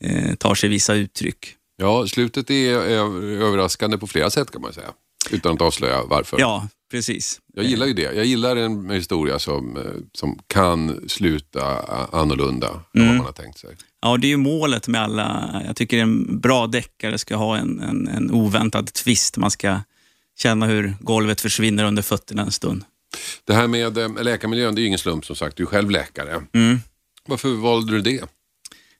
eh, 0.00 0.34
tar 0.34 0.54
sig 0.54 0.68
vissa 0.68 0.94
uttryck. 0.94 1.54
Ja, 1.76 2.06
slutet 2.06 2.50
är, 2.50 2.72
överraskande 3.42 3.98
på 3.98 4.06
flera 4.06 4.30
sätt 4.30 4.50
kan 4.50 4.62
man 4.62 4.72
säga. 4.72 4.88
Utan 5.30 5.54
att 5.54 5.60
avslöja 5.62 6.02
varför. 6.04 6.40
Ja, 6.40 6.68
precis. 6.90 7.40
Jag 7.54 7.64
gillar 7.64 7.86
ju 7.86 7.92
det. 7.94 8.02
Jag 8.14 8.24
gillar 8.24 8.56
en 8.56 8.90
historia 8.90 9.38
som, 9.38 9.76
eh, 9.76 9.82
som 10.12 10.38
kan 10.46 11.08
sluta 11.08 11.80
annorlunda 12.12 12.66
än 12.68 12.74
vad 12.92 13.02
Mm. 13.04 13.16
man 13.16 13.26
har 13.26 13.32
tänkt 13.32 13.58
sig. 13.58 13.76
Ja, 14.02 14.16
det 14.16 14.26
är 14.26 14.28
ju 14.28 14.36
målet 14.36 14.88
med 14.88 15.00
alla. 15.02 15.62
Jag 15.66 15.76
tycker 15.76 15.98
en 15.98 16.40
bra 16.40 16.66
deckare 16.66 17.18
ska 17.18 17.36
ha 17.36 17.56
en, 17.56 17.80
en, 17.80 18.08
en 18.08 18.30
oväntad 18.30 18.92
twist. 18.92 19.36
Man 19.36 19.50
ska 19.50 19.80
känna 20.38 20.66
hur 20.66 20.94
golvet 21.00 21.40
försvinner 21.40 21.84
under 21.84 22.02
fötterna 22.02 22.42
en 22.42 22.50
stund. 22.52 22.84
Det 23.44 23.54
här 23.54 23.66
med 23.66 23.98
eh, 23.98 24.22
läkarmiljön, 24.22 24.74
det 24.74 24.78
är 24.78 24.82
ju 24.82 24.86
ingen 24.86 24.98
slump 24.98 25.24
som 25.24 25.36
sagt. 25.36 25.56
Du 25.56 25.62
är 25.62 25.66
själv 25.66 25.90
läkare. 25.90 26.42
Mm. 26.54 26.78
Varför 27.26 27.48
valde 27.48 27.92
du 27.92 28.00
det? 28.00 28.24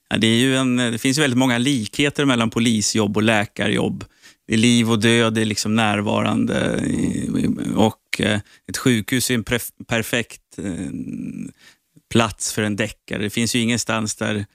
Ja, 0.09 0.17
det, 0.17 0.27
är 0.27 0.37
ju 0.37 0.55
en, 0.55 0.77
det 0.77 0.97
finns 0.97 1.17
ju 1.17 1.21
väldigt 1.21 1.37
många 1.37 1.57
likheter 1.57 2.25
mellan 2.25 2.49
polisjobb 2.49 3.17
och 3.17 3.23
läkarjobb. 3.23 4.05
Det 4.47 4.53
är 4.53 4.57
liv 4.57 4.91
och 4.91 4.99
död, 4.99 5.33
det 5.33 5.41
är 5.41 5.45
liksom 5.45 5.75
närvarande 5.75 6.83
och 7.75 8.21
eh, 8.21 8.39
ett 8.69 8.77
sjukhus 8.77 9.31
är 9.31 9.35
en 9.35 9.43
perfekt 9.87 10.41
eh, 10.57 10.91
plats 12.11 12.53
för 12.53 12.61
en 12.61 12.75
deckare. 12.75 13.23
Det 13.23 13.29
finns 13.29 13.55
ju 13.55 13.59
ingenstans 13.59 14.15
där 14.15 14.45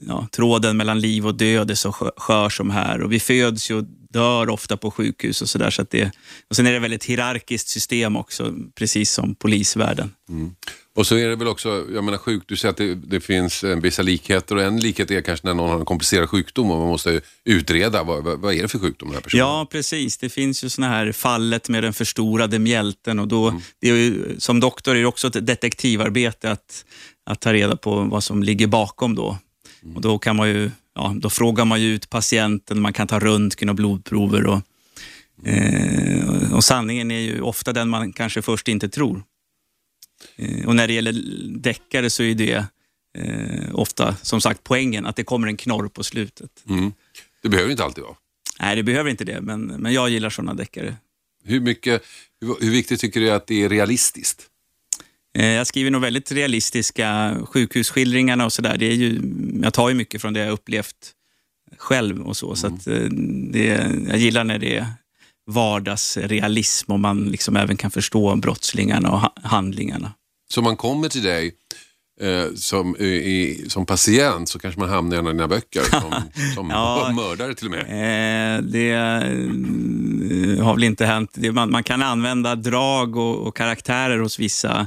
ja, 0.00 0.28
tråden 0.32 0.76
mellan 0.76 1.00
liv 1.00 1.26
och 1.26 1.34
död 1.34 1.70
är 1.70 1.74
så 1.74 1.90
skö- 1.90 2.10
skör 2.16 2.48
som 2.48 2.70
här. 2.70 3.02
Och 3.02 3.12
vi 3.12 3.20
föds 3.20 3.70
ju 3.70 3.74
och 3.74 3.84
dör 4.10 4.48
ofta 4.48 4.76
på 4.76 4.90
sjukhus 4.90 5.42
och 5.42 5.48
sådär. 5.48 5.70
Så 5.70 5.86
det, 5.90 6.10
och 6.50 6.56
sen 6.56 6.66
är 6.66 6.70
det 6.70 6.76
ett 6.76 6.82
väldigt 6.82 7.04
hierarkiskt 7.04 7.68
system 7.68 8.16
också, 8.16 8.54
precis 8.74 9.10
som 9.10 9.34
polisvärlden. 9.34 10.10
Och 10.96 11.06
så 11.06 11.16
är 11.16 11.28
det 11.28 11.36
väl 11.36 11.48
också, 11.48 11.68
jag 11.94 12.04
menar 12.04 12.18
sjuk, 12.18 12.42
du 12.46 12.56
säger 12.56 12.70
att 12.70 12.76
det, 12.76 12.94
det 12.94 13.20
finns 13.20 13.64
vissa 13.64 14.02
likheter 14.02 14.56
och 14.56 14.62
en 14.62 14.80
likhet 14.80 15.10
är 15.10 15.20
kanske 15.20 15.46
när 15.46 15.54
någon 15.54 15.70
har 15.70 15.78
en 15.78 15.84
komplicerad 15.84 16.30
sjukdom 16.30 16.70
och 16.70 16.78
man 16.78 16.88
måste 16.88 17.20
utreda 17.44 18.02
vad, 18.02 18.24
vad, 18.24 18.40
vad 18.40 18.54
är 18.54 18.62
det 18.62 18.68
för 18.68 18.78
sjukdom 18.78 19.08
den 19.08 19.14
här 19.14 19.22
personen 19.22 19.38
Ja, 19.38 19.68
precis. 19.70 20.18
Det 20.18 20.28
finns 20.28 20.64
ju 20.64 20.68
såna 20.68 20.88
här 20.88 21.12
fallet 21.12 21.68
med 21.68 21.82
den 21.82 21.92
förstorade 21.92 22.58
mjälten 22.58 23.18
och 23.18 23.28
då, 23.28 23.60
det 23.80 23.90
är 23.90 23.94
ju, 23.94 24.36
som 24.38 24.60
doktor 24.60 24.96
är 24.96 25.00
det 25.00 25.06
också 25.06 25.26
ett 25.26 25.46
detektivarbete 25.46 26.50
att, 26.50 26.84
att 27.26 27.40
ta 27.40 27.52
reda 27.52 27.76
på 27.76 28.00
vad 28.02 28.24
som 28.24 28.42
ligger 28.42 28.66
bakom 28.66 29.14
då. 29.14 29.38
Och 29.94 30.00
då, 30.00 30.18
kan 30.18 30.36
man 30.36 30.48
ju, 30.48 30.70
ja, 30.94 31.14
då 31.16 31.30
frågar 31.30 31.64
man 31.64 31.80
ut 31.80 32.10
patienten, 32.10 32.80
man 32.80 32.92
kan 32.92 33.06
ta 33.06 33.18
röntgen 33.18 33.68
och 33.68 33.74
blodprover. 33.74 34.46
Och, 34.46 34.62
eh, 35.48 36.52
och 36.54 36.64
sanningen 36.64 37.10
är 37.10 37.20
ju 37.20 37.40
ofta 37.40 37.72
den 37.72 37.88
man 37.88 38.12
kanske 38.12 38.42
först 38.42 38.68
inte 38.68 38.88
tror. 38.88 39.22
Eh, 40.36 40.66
och 40.66 40.76
när 40.76 40.86
det 40.86 40.92
gäller 40.92 41.14
deckare 41.58 42.10
så 42.10 42.22
är 42.22 42.34
det 42.34 42.64
eh, 43.18 43.74
ofta, 43.74 44.16
som 44.22 44.40
sagt, 44.40 44.60
poängen 44.64 45.06
att 45.06 45.16
det 45.16 45.24
kommer 45.24 45.48
en 45.48 45.56
knorr 45.56 45.88
på 45.88 46.04
slutet. 46.04 46.50
Mm. 46.68 46.92
Det 47.42 47.48
behöver 47.48 47.70
inte 47.70 47.84
alltid 47.84 48.04
vara. 48.04 48.16
Nej, 48.60 48.76
det 48.76 48.82
behöver 48.82 49.10
inte 49.10 49.24
det, 49.24 49.40
men, 49.40 49.66
men 49.66 49.92
jag 49.92 50.10
gillar 50.10 50.30
sådana 50.30 50.54
deckare. 50.54 50.96
Hur, 51.44 51.60
mycket, 51.60 52.02
hur, 52.40 52.56
hur 52.60 52.70
viktigt 52.70 53.00
tycker 53.00 53.20
du 53.20 53.30
att 53.30 53.46
det 53.46 53.64
är 53.64 53.68
realistiskt? 53.68 54.46
Eh, 55.36 55.46
jag 55.46 55.66
skriver 55.66 55.90
nog 55.90 56.02
väldigt 56.02 56.32
realistiska 56.32 57.36
sjukhusskildringarna 57.44 58.44
och 58.44 58.52
sådär. 58.52 58.78
Jag 59.62 59.74
tar 59.74 59.88
ju 59.88 59.94
mycket 59.94 60.20
från 60.20 60.32
det 60.32 60.40
jag 60.40 60.52
upplevt 60.52 61.12
själv 61.78 62.22
och 62.22 62.36
så. 62.36 62.46
Mm. 62.46 62.80
så 62.80 62.90
eh, 62.90 63.10
det, 63.52 63.66
jag 64.08 64.18
gillar 64.18 64.44
när 64.44 64.58
det 64.58 64.76
är 64.76 64.86
vardagsrealism 65.50 66.92
och 66.92 67.00
man 67.00 67.24
liksom 67.24 67.56
även 67.56 67.76
kan 67.76 67.90
förstå 67.90 68.36
brottslingarna 68.36 69.10
och 69.10 69.48
handlingarna. 69.48 70.12
Så 70.48 70.62
man 70.62 70.76
kommer 70.76 71.08
till 71.08 71.22
dig 71.22 71.52
eh, 72.20 72.54
som, 72.54 72.96
i, 72.96 73.64
som 73.68 73.86
patient 73.86 74.48
så 74.48 74.58
kanske 74.58 74.80
man 74.80 74.88
hamnar 74.88 75.16
i 75.16 75.18
en 75.18 75.26
av 75.26 75.32
dina 75.32 75.48
böcker 75.48 75.82
som, 75.82 76.14
som 76.54 76.70
ja, 76.70 77.12
mördare 77.16 77.54
till 77.54 77.66
och 77.66 77.70
med? 77.70 77.80
Eh, 77.80 78.62
det 78.62 78.90
eh, 78.90 80.64
har 80.64 80.74
väl 80.74 80.84
inte 80.84 81.06
hänt. 81.06 81.30
Det, 81.34 81.52
man, 81.52 81.70
man, 81.70 81.82
kan 81.82 82.02
använda 82.02 82.54
drag 82.54 83.16
och, 83.16 83.46
och 83.46 83.56
karaktärer 83.56 84.18
hos 84.18 84.38
vissa 84.38 84.86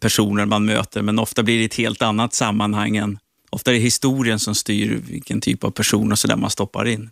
personer 0.00 0.46
man 0.46 0.64
möter, 0.64 1.02
men 1.02 1.18
ofta 1.18 1.42
blir 1.42 1.58
det 1.58 1.64
ett 1.64 1.74
helt 1.74 2.02
annat 2.02 2.34
sammanhang 2.34 2.96
än 2.96 3.18
Ofta 3.50 3.70
är 3.70 3.74
det 3.74 3.80
historien 3.80 4.38
som 4.38 4.54
styr 4.54 5.00
vilken 5.08 5.40
typ 5.40 5.64
av 5.64 5.70
person 5.70 6.12
och 6.12 6.18
så 6.18 6.28
där 6.28 6.36
man 6.36 6.50
stoppar 6.50 6.88
in. 6.88 7.10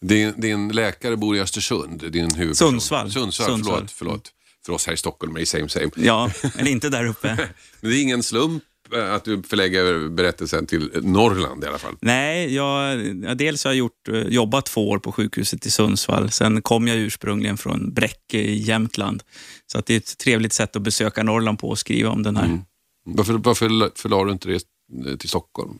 Din, 0.00 0.40
din 0.40 0.68
läkare 0.68 1.16
bor 1.16 1.36
i 1.36 1.40
Östersund, 1.40 2.12
din 2.12 2.34
huvudperson. 2.34 2.68
Sundsvall. 2.70 3.10
Sundsvall, 3.10 3.46
Sundsvall. 3.46 3.74
Förlåt, 3.76 3.90
förlåt. 3.90 4.32
För 4.66 4.72
oss 4.72 4.86
här 4.86 4.94
i 4.94 4.96
Stockholm 4.96 5.36
är 5.36 5.40
det 5.40 5.46
same 5.46 5.68
same. 5.68 5.90
Ja, 5.96 6.30
men 6.56 6.66
inte 6.66 6.88
där 6.88 7.06
uppe. 7.06 7.48
men 7.80 7.90
det 7.90 7.96
är 7.96 8.02
ingen 8.02 8.22
slump 8.22 8.62
eh, 8.62 8.68
att 8.94 9.24
du 9.24 9.42
förlägger 9.42 10.08
berättelsen 10.08 10.66
till 10.66 10.90
Norrland 11.02 11.64
i 11.64 11.66
alla 11.66 11.78
fall? 11.78 11.94
Nej, 12.00 12.54
jag, 12.54 12.98
dels 13.36 13.64
har 13.64 13.70
jag 13.70 13.78
gjort, 13.78 14.08
eh, 14.08 14.20
jobbat 14.20 14.66
två 14.66 14.90
år 14.90 14.98
på 14.98 15.12
sjukhuset 15.12 15.66
i 15.66 15.70
Sundsvall. 15.70 16.30
Sen 16.30 16.62
kom 16.62 16.88
jag 16.88 16.96
ursprungligen 16.96 17.56
från 17.56 17.92
Bräcke 17.92 18.38
i 18.38 18.54
Jämtland. 18.54 19.22
Så 19.66 19.78
att 19.78 19.86
det 19.86 19.94
är 19.94 19.98
ett 19.98 20.18
trevligt 20.18 20.52
sätt 20.52 20.76
att 20.76 20.82
besöka 20.82 21.22
Norrland 21.22 21.58
på 21.58 21.68
och 21.68 21.78
skriva 21.78 22.10
om 22.10 22.22
den 22.22 22.36
här. 22.36 22.44
Mm. 22.44 22.60
Varför, 23.04 23.32
varför 23.32 23.90
förlade 23.98 24.24
du 24.24 24.32
inte 24.32 24.48
det 24.48 25.16
till 25.16 25.28
Stockholm? 25.28 25.78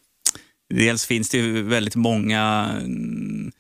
Dels 0.75 1.07
finns 1.07 1.31
det 1.31 1.39
ju 1.39 1.63
väldigt 1.63 1.97
många 1.97 2.71
mm, 2.81 3.53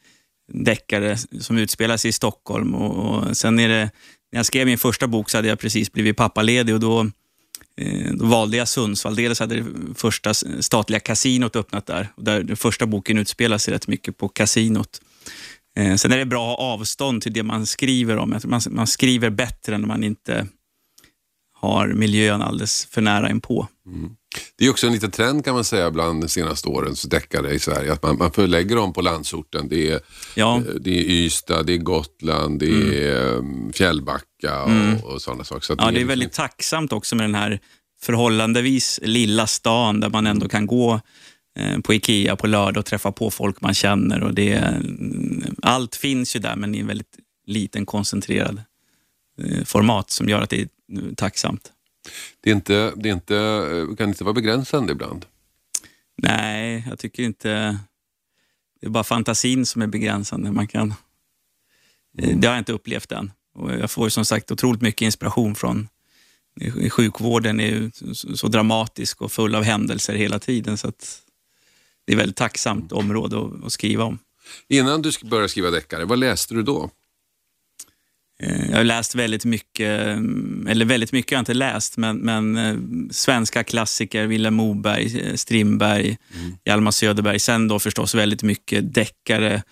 deckare 0.52 1.16
som 1.40 1.58
utspelar 1.58 1.96
sig 1.96 2.08
i 2.08 2.12
Stockholm 2.12 2.74
och, 2.74 3.36
sen 3.36 3.58
är 3.58 3.68
det, 3.68 3.90
när 4.32 4.38
jag 4.38 4.46
skrev 4.46 4.66
min 4.66 4.78
första 4.78 5.06
bok 5.06 5.30
så 5.30 5.38
hade 5.38 5.48
jag 5.48 5.58
precis 5.58 5.92
blivit 5.92 6.16
pappaledig 6.16 6.74
och 6.74 6.80
då, 6.80 7.00
eh, 7.00 7.06
Eh, 7.76 8.12
då 8.12 8.26
valde 8.26 8.56
jag 8.56 8.68
Sundsvall. 8.68 9.16
Dels 9.16 9.40
hade 9.40 9.54
det 9.54 9.94
första 9.94 10.34
statliga 10.60 11.00
kasinot 11.00 11.56
öppnat 11.56 11.86
där 11.86 12.08
där 12.16 12.42
den 12.42 12.56
första 12.56 12.86
boken 12.86 13.18
utspelar 13.18 13.58
sig 13.58 13.74
rätt 13.74 13.88
mycket 13.88 14.18
på 14.18 14.28
kasinot. 14.28 15.00
Eh, 15.76 15.94
sen 15.94 16.12
är 16.12 16.18
det 16.18 16.26
bra 16.26 16.52
att 16.52 16.58
ha 16.58 16.66
avstånd 16.66 17.22
till 17.22 17.32
det 17.32 17.42
man 17.42 17.66
skriver 17.66 18.16
om. 18.16 18.40
Man, 18.44 18.60
man 18.70 18.86
skriver 18.86 19.30
bättre 19.30 19.78
när 19.78 19.86
man 19.86 20.04
inte 20.04 20.46
har 21.54 21.88
miljön 21.88 22.42
alldeles 22.42 22.86
för 22.86 23.00
nära 23.00 23.30
inpå. 23.30 23.68
Mm. 23.86 24.16
Det 24.56 24.66
är 24.66 24.70
också 24.70 24.86
en 24.86 24.92
liten 24.92 25.10
trend 25.10 25.44
kan 25.44 25.54
man 25.54 25.64
säga 25.64 25.90
bland 25.90 26.22
de 26.22 26.28
senaste 26.28 26.68
årens 26.68 27.02
deckare 27.02 27.54
i 27.54 27.58
Sverige, 27.58 27.92
att 27.92 28.02
man, 28.02 28.18
man 28.18 28.32
förlägger 28.32 28.76
dem 28.76 28.92
på 28.92 29.00
landsorten. 29.00 29.68
Det 29.68 29.90
är, 29.90 30.00
ja. 30.34 30.56
Eh, 30.56 30.62
det 30.80 30.98
är 30.98 31.02
Ystad, 31.02 31.62
det 31.62 31.72
är 31.72 31.78
Gotland, 31.78 32.60
det 32.60 32.68
mm. 32.68 32.92
är 32.92 33.38
mm. 33.38 33.72
Fjällbacka 33.72 34.62
och, 34.62 34.70
mm. 34.70 34.98
och 34.98 35.22
sådana 35.22 35.44
saker. 35.44 35.60
Så 35.60 35.74
ja, 35.78 35.84
det 35.84 35.90
är, 35.90 35.92
det 35.92 36.00
är 36.00 36.04
väldigt 36.04 36.26
liksom... 36.26 36.42
tacksamt 36.42 36.92
också 36.92 37.16
med 37.16 37.24
den 37.24 37.34
här 37.34 37.60
förhållandevis 38.02 39.00
lilla 39.02 39.46
stan 39.46 40.00
där 40.00 40.08
man 40.08 40.26
ändå 40.26 40.48
kan 40.48 40.66
gå 40.66 41.00
eh, 41.58 41.80
på 41.80 41.94
Ikea 41.94 42.36
på 42.36 42.46
lördag 42.46 42.80
och 42.80 42.86
träffa 42.86 43.12
på 43.12 43.30
folk 43.30 43.60
man 43.60 43.74
känner. 43.74 44.22
Och 44.22 44.34
det, 44.34 44.52
mm, 44.52 45.54
allt 45.62 45.96
finns 45.96 46.36
ju 46.36 46.40
där, 46.40 46.56
men 46.56 46.74
i 46.74 46.78
en 46.78 46.86
väldigt 46.86 47.18
liten 47.46 47.86
koncentrerad 47.86 48.62
eh, 49.42 49.64
format 49.64 50.10
som 50.10 50.28
gör 50.28 50.40
att 50.40 50.50
det 50.50 50.60
är 50.60 50.68
tacksamt. 51.16 51.72
Det, 52.40 52.50
är 52.50 52.54
inte, 52.54 52.92
det 52.96 53.08
är 53.08 53.12
inte, 53.12 53.36
eh, 53.36 53.96
kan 53.96 54.08
inte 54.08 54.24
vara 54.24 54.34
begränsande 54.34 54.92
ibland? 54.92 55.26
Nej, 56.16 56.84
jag 56.88 56.98
tycker 56.98 57.22
inte... 57.22 57.78
Det 58.80 58.86
är 58.86 58.90
bara 58.90 59.04
fantasin 59.04 59.66
som 59.66 59.82
är 59.82 59.86
begränsande. 59.86 60.52
Man 60.52 60.68
kan, 60.68 60.94
mm. 62.18 62.40
Det 62.40 62.46
har 62.46 62.54
jag 62.54 62.60
inte 62.60 62.72
upplevt 62.72 63.12
än. 63.12 63.32
Och 63.54 63.72
jag 63.72 63.90
får 63.90 64.08
som 64.08 64.24
sagt 64.24 64.50
otroligt 64.50 64.82
mycket 64.82 65.02
inspiration 65.02 65.54
från 65.54 65.88
sjukvården 66.90 67.60
är 67.60 67.66
ju 67.66 67.90
så 68.34 68.48
dramatisk 68.48 69.22
och 69.22 69.32
full 69.32 69.54
av 69.54 69.62
händelser 69.62 70.14
hela 70.14 70.38
tiden. 70.38 70.78
så 70.78 70.86
Det 70.86 72.12
är 72.12 72.16
ett 72.16 72.20
väldigt 72.20 72.36
tacksamt 72.36 72.92
område 72.92 73.38
att, 73.40 73.64
att 73.64 73.72
skriva 73.72 74.04
om. 74.04 74.18
Innan 74.68 75.02
du 75.02 75.10
började 75.24 75.48
skriva 75.48 75.70
deckare, 75.70 76.04
vad 76.04 76.18
läste 76.18 76.54
du 76.54 76.62
då? 76.62 76.90
Eh, 78.42 78.70
jag 78.70 78.76
har 78.76 78.84
läst 78.84 79.14
väldigt 79.14 79.44
mycket, 79.44 80.06
mm, 80.06 80.66
eller 80.68 80.84
väldigt 80.84 81.12
mycket 81.12 81.30
har 81.30 81.36
jag 81.36 81.42
inte 81.42 81.54
läst, 81.54 81.96
men, 81.96 82.16
men 82.16 82.56
eh, 82.56 82.76
svenska 83.10 83.64
klassiker, 83.64 84.26
Vilhelm 84.26 84.54
Moberg, 84.54 85.20
eh, 85.20 85.34
Strindberg, 85.34 86.18
mm. 86.34 86.56
Hjalmar 86.64 86.90
Söderberg. 86.90 87.38
Sen 87.38 87.68
då 87.68 87.78
förstås 87.78 88.14
väldigt 88.14 88.42
mycket 88.42 88.94
deckare. 88.94 89.62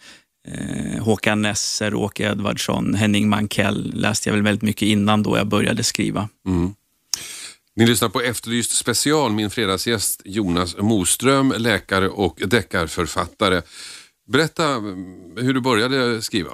Eh, 0.48 1.02
Håkan 1.02 1.42
Nesser, 1.42 1.94
Åke 1.94 2.24
Edvardsson, 2.24 2.94
Henning 2.94 3.28
Mankell 3.28 3.92
läste 3.94 4.28
jag 4.28 4.34
väl 4.34 4.42
väldigt 4.42 4.62
mycket 4.62 4.82
innan 4.82 5.22
då 5.22 5.36
jag 5.36 5.46
började 5.46 5.84
skriva. 5.84 6.28
Mm. 6.46 6.74
Ni 7.76 7.86
lyssnar 7.86 8.08
på 8.08 8.20
Efterlyst 8.20 8.70
special, 8.70 9.32
min 9.32 9.50
fredagsgäst 9.50 10.22
Jonas 10.24 10.76
Moström, 10.78 11.54
läkare 11.56 12.08
och 12.08 12.42
deckarförfattare. 12.46 13.62
Berätta 14.32 14.64
mm, 14.64 15.36
hur 15.36 15.54
du 15.54 15.60
började 15.60 16.22
skriva. 16.22 16.50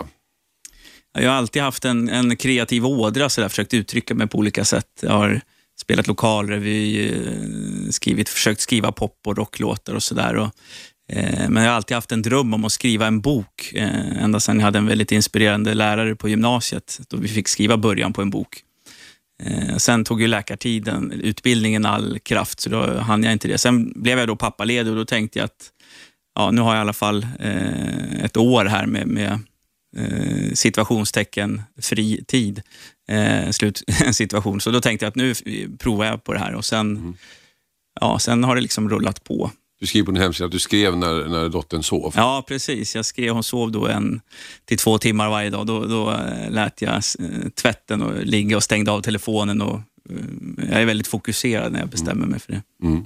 Jag 1.19 1.31
har 1.31 1.37
alltid 1.37 1.63
haft 1.63 1.85
en, 1.85 2.09
en 2.09 2.37
kreativ 2.37 2.87
ådra, 2.87 3.29
så 3.29 3.41
där, 3.41 3.49
försökt 3.49 3.75
uttrycka 3.75 4.15
mig 4.15 4.27
på 4.27 4.39
olika 4.39 4.65
sätt. 4.65 4.87
Jag 5.03 5.13
har 5.13 5.41
spelat 5.81 6.07
lokalrevy, 6.07 7.09
eh, 7.09 7.91
skrivit, 7.91 8.29
försökt 8.29 8.61
skriva 8.61 8.93
pop 8.93 9.21
och 9.27 9.37
rocklåtar 9.37 9.95
och 9.95 10.03
sådär. 10.03 10.51
Eh, 11.13 11.49
men 11.49 11.63
jag 11.63 11.71
har 11.71 11.77
alltid 11.77 11.95
haft 11.95 12.13
en 12.13 12.23
dröm 12.23 12.55
om 12.55 12.65
att 12.65 12.73
skriva 12.73 13.07
en 13.07 13.21
bok, 13.21 13.73
eh, 13.75 14.23
ända 14.23 14.41
sedan 14.41 14.59
jag 14.59 14.65
hade 14.65 14.79
en 14.79 14.87
väldigt 14.87 15.13
inspirerande 15.13 15.75
lärare 15.75 16.17
på 16.17 16.29
gymnasiet, 16.29 17.01
då 17.09 17.17
vi 17.17 17.29
fick 17.29 17.49
skriva 17.49 17.77
början 17.77 18.13
på 18.13 18.23
en 18.23 18.31
bok. 18.31 18.63
Eh, 19.43 19.77
sen 19.77 20.05
tog 20.05 20.21
ju 20.21 20.27
läkartiden, 20.27 21.13
utbildningen 21.13 21.87
all 21.87 22.19
kraft, 22.19 22.61
så 22.61 22.71
då 22.71 22.99
hann 22.99 23.25
jag 23.25 23.33
inte 23.33 23.49
det. 23.49 23.59
Sen 23.59 24.03
blev 24.03 24.19
jag 24.19 24.29
då 24.29 24.37
pappaledig 24.37 24.93
och 24.93 24.99
då 24.99 25.05
tänkte 25.05 25.39
jag 25.39 25.45
att 25.45 25.71
ja, 26.35 26.51
nu 26.51 26.61
har 26.61 26.75
jag 26.75 26.81
i 26.81 26.81
alla 26.81 26.93
fall 26.93 27.27
eh, 27.41 28.25
ett 28.25 28.37
år 28.37 28.65
här 28.65 28.87
med, 28.87 29.07
med 29.07 29.41
eh, 29.97 30.53
situationstecken 30.55 31.63
fri 31.83 32.25
tid. 32.25 32.63
Eh, 33.09 33.51
slut 33.51 33.83
situation. 34.13 34.61
Så 34.61 34.71
då 34.71 34.81
tänkte 34.81 35.07
jag 35.07 35.11
att 35.11 35.17
nu 35.17 35.35
provar 35.79 36.07
jag 36.07 36.25
på 36.25 36.33
det 36.33 36.39
här 36.39 36.55
och 36.55 36.65
sen, 36.65 36.97
mm. 36.97 37.15
ja, 38.01 38.19
sen 38.19 38.45
har 38.45 38.55
det 38.55 38.61
liksom 38.61 38.91
rullat 38.91 39.25
på. 39.25 39.51
Du 39.81 39.87
skriver 39.87 40.07
på 40.07 40.13
din 40.13 40.23
hemsida 40.23 40.47
att 40.47 40.53
du 40.53 40.59
skrev 40.59 40.97
när, 40.97 41.29
när 41.29 41.49
dottern 41.49 41.83
sov. 41.83 42.13
Ja, 42.17 42.45
precis. 42.49 42.95
Jag 42.95 43.05
skrev, 43.05 43.35
hon 43.35 43.43
sov 43.43 43.73
då 43.73 43.87
en 43.87 44.21
till 44.65 44.79
två 44.79 44.99
timmar 44.99 45.31
varje 45.31 45.51
dag. 45.51 45.67
Då, 45.67 45.87
då 45.87 46.11
eh, 46.11 46.51
lät 46.51 46.83
jag 46.83 46.95
eh, 46.95 47.49
tvätten 47.55 48.03
och 48.03 48.25
ligga 48.25 48.57
och 48.57 48.63
stängde 48.63 48.91
av 48.91 49.01
telefonen 49.03 49.63
och 49.63 49.81
jag 50.59 50.83
är 50.83 50.87
väldigt 50.87 51.07
fokuserad 51.07 51.73
när 51.73 51.81
jag 51.81 51.89
bestämmer 51.89 52.27
mig 52.27 52.41
för 52.41 52.53
det. 52.53 52.63
Mm. 52.83 53.05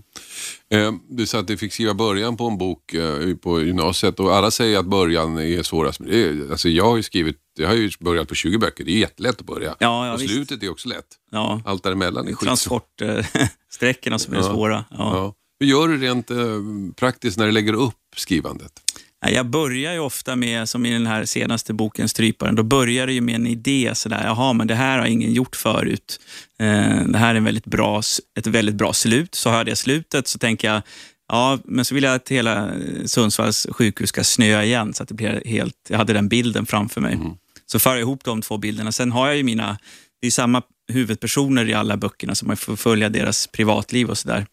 Eh, 0.71 1.01
du 1.09 1.27
sa 1.27 1.39
att 1.39 1.47
du 1.47 1.57
fick 1.57 1.73
skriva 1.73 1.95
början 1.95 2.37
på 2.37 2.47
en 2.47 2.59
bok 2.59 2.95
eh, 2.95 3.37
på 3.37 3.63
gymnasiet 3.63 4.21
och 4.21 4.35
alla 4.37 4.51
säger 4.51 4.79
att 4.79 4.87
början 4.87 5.39
är 5.39 5.63
svårast. 5.63 6.01
Alltså 6.51 6.69
jag 6.69 6.85
har 6.85 6.97
ju 6.97 7.03
skrivit, 7.03 7.37
jag 7.59 7.69
har 7.69 7.75
ju 7.75 7.91
börjat 8.01 8.29
på 8.29 8.35
20 8.35 8.59
böcker, 8.59 8.85
det 8.85 8.93
är 8.93 8.99
jättelätt 8.99 9.41
att 9.41 9.47
börja. 9.47 9.77
Ja, 9.79 10.07
ja, 10.07 10.15
och 10.15 10.23
visst. 10.23 10.35
slutet 10.35 10.63
är 10.63 10.71
också 10.71 10.89
lätt. 10.89 11.07
Ja. 11.31 11.63
Allt 11.65 11.83
däremellan 11.83 12.29
är 12.29 12.33
skitsvårt. 12.33 12.99
Transportsträckorna 12.99 14.19
som 14.19 14.35
är 14.35 14.39
ja. 14.39 14.43
svåra. 14.43 14.85
Ja. 14.91 15.35
Hur 15.61 15.67
gör 15.67 15.89
du 15.89 15.97
rent 15.97 16.31
praktiskt 16.97 17.39
när 17.39 17.47
du 17.47 17.53
lägger 17.53 17.73
upp 17.73 17.95
skrivandet? 18.17 18.73
Jag 19.28 19.46
börjar 19.46 19.92
ju 19.92 19.98
ofta 19.98 20.37
med, 20.37 20.68
som 20.68 20.87
i 20.87 20.92
den 20.92 21.06
här 21.06 21.24
senaste 21.24 21.74
boken 21.74 22.09
Stryparen, 22.09 22.54
då 22.54 22.62
börjar 22.62 23.06
det 23.06 23.12
ju 23.12 23.20
med 23.20 23.35
en 23.35 23.46
idé. 23.46 23.90
Sådär, 23.94 24.24
Jaha, 24.24 24.52
men 24.52 24.66
det 24.66 24.74
här 24.74 24.98
har 24.98 25.06
ingen 25.06 25.33
gjort 25.33 25.56
förut. 25.56 26.20
Eh, 26.59 27.04
det 27.06 27.18
här 27.18 27.30
är 27.30 27.35
en 27.35 27.44
väldigt 27.44 27.66
bra, 27.66 28.02
ett 28.38 28.46
väldigt 28.46 28.74
bra 28.74 28.92
slut. 28.92 29.35
Så 29.35 29.50
har 29.50 29.56
jag 29.56 29.66
det 29.66 29.76
slutet 29.76 30.28
så 30.28 30.38
tänker 30.38 30.68
jag, 30.68 30.83
ja, 31.28 31.59
men 31.64 31.85
så 31.85 31.94
vill 31.94 32.04
jag 32.04 32.14
att 32.14 32.28
hela 32.28 32.70
Sundsvalls 33.04 33.66
sjukhus 33.70 34.09
ska 34.09 34.24
snöa 34.24 34.64
igen 34.64 34.94
så 34.94 35.02
att 35.02 35.09
det 35.09 35.14
blir 35.14 35.42
helt, 35.44 35.74
jag 35.88 35.98
hade 35.98 36.12
den 36.12 36.28
bilden 36.28 36.66
framför 36.66 37.00
mig. 37.00 37.14
Mm. 37.14 37.33
Så 37.66 37.78
för 37.78 37.90
jag 37.90 38.00
ihop 38.00 38.24
de 38.24 38.42
två 38.42 38.59
bilderna. 38.59 38.92
Sen 38.92 39.12
har 39.12 39.26
jag 39.26 39.37
ju 39.37 39.42
mina, 39.42 39.78
det 40.20 40.26
är 40.26 40.30
samma 40.30 40.62
huvudpersoner 40.92 41.68
i 41.68 41.74
alla 41.74 41.96
böckerna 41.96 42.35
så 42.35 42.46
man 42.46 42.56
får 42.56 42.76
följa 42.76 43.09
deras 43.09 43.46
privatliv 43.46 44.11
och 44.11 44.18
sådär. 44.18 44.46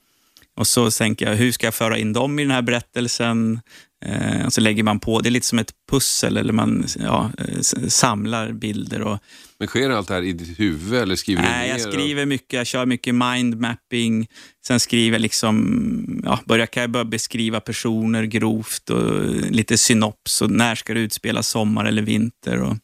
Och 0.57 0.67
så 0.67 0.91
tänker 0.91 1.29
jag, 1.29 1.35
hur 1.35 1.51
ska 1.51 1.67
jag 1.67 1.75
föra 1.75 1.97
in 1.97 2.13
dem 2.13 2.39
i 2.39 2.43
den 2.43 2.51
här 2.51 2.61
berättelsen? 2.61 3.61
Eh, 4.05 4.45
och 4.45 4.53
så 4.53 4.61
lägger 4.61 4.83
man 4.83 4.99
på, 4.99 5.19
det 5.19 5.29
är 5.29 5.31
lite 5.31 5.47
som 5.47 5.59
ett 5.59 5.71
pussel, 5.91 6.37
eller 6.37 6.53
man 6.53 6.85
ja, 6.99 7.31
eh, 7.37 7.61
samlar 7.87 8.51
bilder. 8.51 9.01
Och, 9.01 9.19
Men 9.59 9.67
sker 9.67 9.89
allt 9.89 10.07
det 10.07 10.13
här 10.13 10.21
i 10.21 10.33
ditt 10.33 10.59
huvud 10.59 11.01
eller 11.01 11.15
skriver 11.15 11.41
du 11.41 11.47
nej, 11.47 11.69
jag 11.69 11.81
skriver 11.81 12.25
mycket, 12.25 12.53
jag 12.53 12.67
kör 12.67 12.85
mycket 12.85 13.15
mindmapping. 13.15 14.27
Sen 14.67 14.79
skriver 14.79 15.15
jag 15.15 15.21
liksom, 15.21 16.21
ja, 16.23 16.39
börjar, 16.45 16.65
kan 16.65 16.81
jag 16.81 16.89
börja 16.89 17.05
beskriva 17.05 17.59
personer 17.59 18.23
grovt 18.23 18.89
och 18.89 19.25
lite 19.51 19.77
synops 19.77 20.41
och 20.41 20.51
när 20.51 20.75
ska 20.75 20.93
det 20.93 20.99
utspelas, 20.99 21.47
sommar 21.47 21.85
eller 21.85 22.01
vinter. 22.01 22.61
Och, 22.61 22.77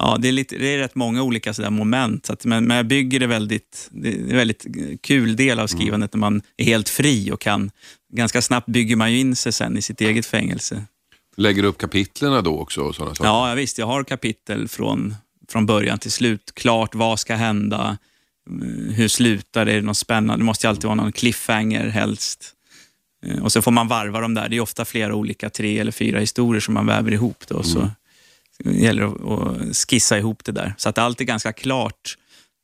Ja, 0.00 0.16
det 0.20 0.28
är, 0.28 0.32
lite, 0.32 0.58
det 0.58 0.74
är 0.74 0.78
rätt 0.78 0.94
många 0.94 1.22
olika 1.22 1.54
sådär 1.54 1.70
moment, 1.70 2.26
så 2.26 2.32
att, 2.32 2.44
men, 2.44 2.64
men 2.64 2.76
jag 2.76 2.86
bygger 2.86 3.20
det 3.20 3.26
väldigt, 3.26 3.88
det 3.90 4.08
är 4.08 4.18
en 4.18 4.36
väldigt 4.36 4.66
kul 5.02 5.36
del 5.36 5.58
av 5.58 5.66
skrivandet 5.66 6.12
när 6.12 6.18
man 6.20 6.42
är 6.56 6.64
helt 6.64 6.88
fri 6.88 7.30
och 7.30 7.40
kan, 7.40 7.70
ganska 8.12 8.42
snabbt 8.42 8.66
bygger 8.66 8.96
man 8.96 9.12
ju 9.12 9.18
in 9.18 9.36
sig 9.36 9.52
sen 9.52 9.76
i 9.76 9.82
sitt 9.82 10.00
eget 10.00 10.26
fängelse. 10.26 10.84
Lägger 11.36 11.62
du 11.62 11.68
upp 11.68 11.78
kapitlerna 11.78 12.42
då 12.42 12.58
också? 12.60 12.80
Och 12.80 12.94
sådana 12.94 13.14
saker? 13.14 13.28
Ja, 13.30 13.54
visst, 13.54 13.78
jag 13.78 13.86
har 13.86 14.04
kapitel 14.04 14.68
från, 14.68 15.14
från 15.48 15.66
början 15.66 15.98
till 15.98 16.12
slut. 16.12 16.52
Klart, 16.54 16.94
vad 16.94 17.20
ska 17.20 17.34
hända? 17.34 17.98
Mm, 18.50 18.90
Hur 18.94 19.08
slutar 19.08 19.64
det? 19.64 19.72
Är 19.72 19.76
det 19.76 19.82
något 19.82 19.96
spännande? 19.96 20.42
Det 20.42 20.44
måste 20.46 20.66
ju 20.66 20.68
alltid 20.68 20.84
vara 20.84 20.94
någon 20.94 21.12
cliffhanger 21.12 21.88
helst. 21.88 22.54
Eh, 23.26 23.42
Och 23.42 23.52
så 23.52 23.62
får 23.62 23.70
man 23.70 23.88
varva 23.88 24.20
dem 24.20 24.34
där. 24.34 24.48
Det 24.48 24.56
är 24.56 24.60
ofta 24.60 24.84
flera 24.84 25.14
olika, 25.14 25.50
tre 25.50 25.78
eller 25.78 25.92
fyra 25.92 26.20
historier 26.20 26.60
som 26.60 26.74
man 26.74 26.86
väver 26.86 27.12
ihop. 27.12 27.44
Då, 27.48 27.62
så 27.62 27.90
det 28.64 28.70
gäller 28.72 29.02
att 29.04 29.76
skissa 29.76 30.18
ihop 30.18 30.44
det 30.44 30.52
där. 30.52 30.74
Så 30.78 30.88
att 30.88 30.98
allt 30.98 31.20
är 31.20 31.24
ganska 31.24 31.52
klart 31.52 32.16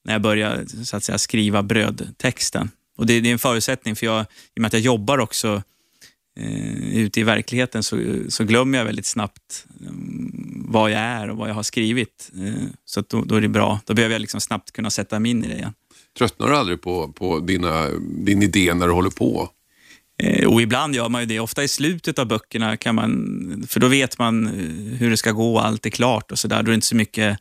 när 0.04 0.12
jag 0.14 0.22
börjar 0.22 0.64
så 0.84 0.96
att 0.96 1.04
säga, 1.04 1.18
skriva 1.18 1.62
brödtexten. 1.62 2.70
Och 2.96 3.06
det, 3.06 3.20
det 3.20 3.28
är 3.28 3.32
en 3.32 3.38
förutsättning, 3.38 3.96
för 3.96 4.06
jag, 4.06 4.20
i 4.20 4.24
och 4.58 4.60
med 4.60 4.66
att 4.66 4.72
jag 4.72 4.82
jobbar 4.82 5.18
också 5.18 5.62
eh, 6.40 6.98
ute 6.98 7.20
i 7.20 7.22
verkligheten 7.22 7.82
så, 7.82 8.16
så 8.28 8.44
glömmer 8.44 8.78
jag 8.78 8.84
väldigt 8.84 9.06
snabbt 9.06 9.66
um, 9.88 10.66
vad 10.68 10.90
jag 10.90 11.00
är 11.00 11.30
och 11.30 11.36
vad 11.36 11.48
jag 11.48 11.54
har 11.54 11.62
skrivit. 11.62 12.30
Eh, 12.34 12.64
så 12.84 13.00
att 13.00 13.08
då, 13.08 13.24
då 13.24 13.34
är 13.34 13.40
det 13.40 13.48
bra. 13.48 13.80
Då 13.84 13.94
behöver 13.94 14.14
jag 14.14 14.20
liksom 14.20 14.40
snabbt 14.40 14.72
kunna 14.72 14.90
sätta 14.90 15.18
mig 15.18 15.30
in 15.30 15.44
i 15.44 15.48
det 15.48 15.54
igen. 15.54 15.72
Tröttnar 16.18 16.48
du 16.48 16.56
aldrig 16.56 16.82
på, 16.82 17.12
på 17.12 17.40
dina, 17.40 17.88
din 18.00 18.42
idé 18.42 18.74
när 18.74 18.86
du 18.86 18.92
håller 18.92 19.10
på? 19.10 19.50
Eh, 20.18 20.48
och 20.48 20.62
ibland 20.62 20.94
gör 20.94 21.08
man 21.08 21.22
ju 21.22 21.26
det. 21.26 21.40
Ofta 21.40 21.64
i 21.64 21.68
slutet 21.68 22.18
av 22.18 22.26
böckerna 22.26 22.76
kan 22.76 22.94
man, 22.94 23.64
för 23.68 23.80
då 23.80 23.88
vet 23.88 24.18
man 24.18 24.46
eh, 24.46 24.98
hur 24.98 25.10
det 25.10 25.16
ska 25.16 25.32
gå 25.32 25.54
och 25.54 25.66
allt 25.66 25.86
är 25.86 25.90
klart 25.90 26.32
och 26.32 26.38
sådär. 26.38 26.56
Då 26.56 26.62
är 26.62 26.72
det 26.72 26.74
inte 26.74 26.86
så 26.86 26.96
mycket 26.96 27.38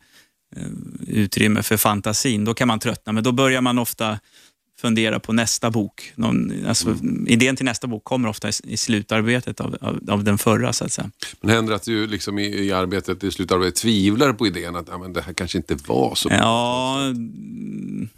eh, 0.56 0.68
utrymme 1.08 1.64
för 1.64 1.78
fantasin. 1.78 2.46
Då 2.46 2.54
kan 2.54 2.68
man 2.68 2.80
tröttna, 2.80 3.14
men 3.14 3.24
då 3.24 3.32
börjar 3.32 3.62
man 3.62 3.80
ofta 3.80 4.20
fundera 4.84 5.20
på 5.20 5.34
nästa 5.34 5.72
bok. 5.72 6.12
Någon, 6.16 6.54
alltså, 6.68 6.96
Idén 7.28 7.56
till 7.56 7.66
nästa 7.66 7.88
bok 7.88 8.04
kommer 8.04 8.30
ofta 8.30 8.50
i, 8.50 8.52
i 8.64 8.78
slutarbetet 8.78 9.60
av, 9.62 9.78
av, 9.82 10.00
av 10.10 10.24
den 10.24 10.38
förra, 10.38 10.74
så 10.74 10.86
att 10.86 10.92
säga. 10.92 11.10
Men 11.42 11.50
händer 11.50 11.70
det 11.72 11.76
att 11.76 11.84
du 11.84 12.08
liksom 12.08 12.40
i, 12.40 12.46
i 12.46 12.72
arbetet, 12.72 13.24
i 13.24 13.32
slutarbetet 13.32 13.76
tvivlar 13.76 14.34
på 14.34 14.48
idén 14.48 14.76
att 14.76 14.88
ja, 14.92 14.98
men 14.98 15.14
det 15.14 15.22
här 15.22 15.34
kanske 15.34 15.58
inte 15.58 15.76
var 15.88 16.16
så 16.16 16.30
bra? 16.30 16.38
Ja, 16.38 16.98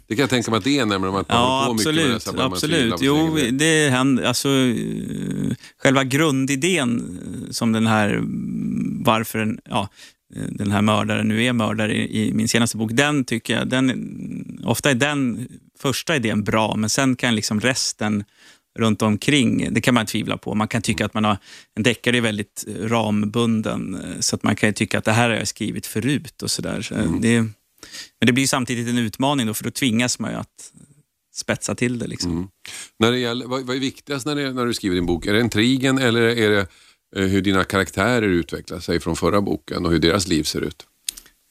Det 0.06 0.14
kan 0.16 0.22
jag 0.22 0.30
tänka 0.30 0.50
mig 0.50 0.58
att 0.58 0.64
det 0.64 0.78
är 0.78 0.86
när 0.86 0.98
man 0.98 1.24
Ja, 1.28 1.64
håller 1.66 1.66
på 1.66 1.90
mycket 1.90 1.94
med 1.94 2.10
det. 2.10 2.14
absolut. 2.14 2.36
man 2.36 2.52
absolut. 2.52 2.94
Jo, 3.00 3.38
det 3.52 3.88
händer. 3.90 4.24
Alltså, 4.24 4.48
själva 5.82 6.04
grundidén 6.04 7.18
eh, 7.46 7.50
som 7.50 7.72
den 7.72 7.86
här, 7.86 8.08
mm, 8.14 9.02
varför 9.04 9.38
en, 9.38 9.58
ja, 9.70 9.88
eh, 10.36 10.42
den 10.50 10.70
här 10.70 10.82
mördaren 10.82 11.28
nu 11.28 11.44
är 11.44 11.52
mördare 11.52 11.94
i, 11.94 12.28
i 12.28 12.32
min 12.34 12.48
senaste 12.48 12.76
bok, 12.76 12.90
den 12.94 13.24
tycker 13.24 13.58
jag, 13.58 13.68
den, 13.68 14.60
ofta 14.64 14.90
är 14.90 14.94
den 14.94 15.48
första 15.78 16.16
idén 16.16 16.44
bra, 16.44 16.76
men 16.76 16.90
sen 16.90 17.16
kan 17.16 17.34
liksom 17.34 17.60
resten 17.60 18.24
runt 18.78 19.02
omkring, 19.02 19.74
det 19.74 19.80
kan 19.80 19.94
man 19.94 20.06
tvivla 20.06 20.36
på. 20.36 20.54
Man 20.54 20.68
kan 20.68 20.82
tycka 20.82 21.06
att 21.06 21.14
man 21.14 21.24
har, 21.24 21.38
en 21.74 21.82
deckare 21.82 22.16
är 22.16 22.20
väldigt 22.20 22.64
rambunden, 22.80 23.94
eh, 23.94 24.20
så 24.20 24.36
att 24.36 24.42
man 24.42 24.56
kan 24.56 24.68
ju 24.68 24.72
tycka 24.72 24.98
att 24.98 25.04
det 25.04 25.12
här 25.12 25.30
har 25.30 25.36
jag 25.36 25.48
skrivit 25.48 25.86
förut 25.86 26.42
och 26.42 26.50
sådär. 26.50 26.82
Så 26.82 26.94
det, 26.94 27.40
men 28.20 28.26
det 28.26 28.32
blir 28.32 28.46
samtidigt 28.46 28.88
en 28.88 28.98
utmaning 28.98 29.46
då, 29.46 29.54
för 29.54 29.64
då 29.64 29.70
tvingas 29.70 30.18
man 30.18 30.30
ju 30.30 30.36
att 30.36 30.72
spetsa 31.34 31.74
till 31.74 31.98
det. 31.98 32.06
Liksom. 32.06 32.50
När 32.98 33.12
det 33.12 33.18
gäller, 33.18 33.46
vad, 33.46 33.62
vad 33.62 33.76
är 33.76 33.80
viktigast 33.80 34.26
när, 34.26 34.36
det, 34.36 34.52
när 34.52 34.66
du 34.66 34.74
skriver 34.74 34.94
din 34.94 35.06
bok? 35.06 35.26
Är 35.26 35.32
det 35.32 35.40
intrigen 35.40 35.98
eller 35.98 36.20
är 36.20 36.50
det 36.50 36.66
eh, 37.16 37.26
hur 37.26 37.42
dina 37.42 37.64
karaktärer 37.64 38.28
utvecklar 38.28 38.80
sig 38.80 39.00
från 39.00 39.16
förra 39.16 39.40
boken 39.40 39.86
och 39.86 39.92
hur 39.92 39.98
deras 39.98 40.28
liv 40.28 40.42
ser 40.42 40.60
ut? 40.60 40.86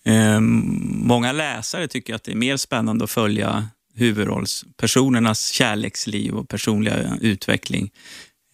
Eh, 0.05 0.39
många 0.39 1.31
läsare 1.31 1.87
tycker 1.87 2.15
att 2.15 2.23
det 2.23 2.31
är 2.31 2.35
mer 2.35 2.57
spännande 2.57 3.03
att 3.03 3.11
följa 3.11 3.67
huvudrollspersonernas 3.95 5.49
kärleksliv 5.49 6.33
och 6.33 6.49
personliga 6.49 7.17
utveckling. 7.21 7.91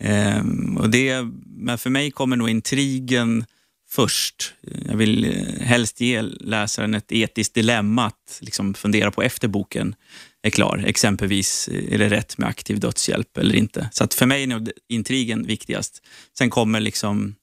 Ehm, 0.03 0.77
och 0.77 0.89
det, 0.89 1.27
men 1.45 1.77
för 1.77 1.89
mig 1.89 2.11
kommer 2.11 2.35
nog 2.35 2.49
intrigen 2.49 3.45
först. 3.89 4.53
Jag 4.87 4.97
vill 4.97 5.25
eh, 5.25 5.31
helst 5.65 6.01
ge 6.01 6.21
läsaren 6.21 6.93
ett 6.93 7.11
etiskt 7.11 7.53
dilemma 7.53 8.05
att 8.05 8.39
liksom 8.41 8.73
fundera 8.73 9.11
på 9.11 9.21
efter 9.21 9.47
boken 9.47 9.95
är 10.43 10.49
klar. 10.49 10.83
Exempelvis, 10.87 11.67
eh, 11.67 11.93
är 11.93 11.97
det 11.97 12.09
rätt 12.09 12.37
med 12.37 12.49
aktiv 12.49 12.79
dödshjälp 12.79 13.37
eller 13.37 13.55
inte? 13.55 13.89
Så 13.93 14.03
att 14.03 14.13
för 14.13 14.25
mig 14.25 14.43
är 14.43 14.47
nog 14.47 14.71
intrigen 14.89 15.43
viktigast. 15.43 16.03
Sen 16.37 16.49
kommer 16.49 16.79
liksom 16.79 17.35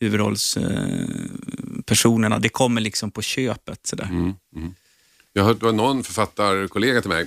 huvudrollspersonerna, 0.00 2.36
eh, 2.36 2.40
det 2.40 2.48
kommer 2.48 2.80
liksom 2.80 3.10
på 3.10 3.22
köpet. 3.22 3.86
Sådär. 3.86 4.08
Mm, 4.10 4.34
mm. 4.56 4.74
Jag 5.32 5.44
hörde 5.44 5.58
det 5.58 5.64
var 5.64 5.72
någon 5.72 6.02
författarkollega 6.02 7.00
till 7.00 7.10
mig, 7.10 7.26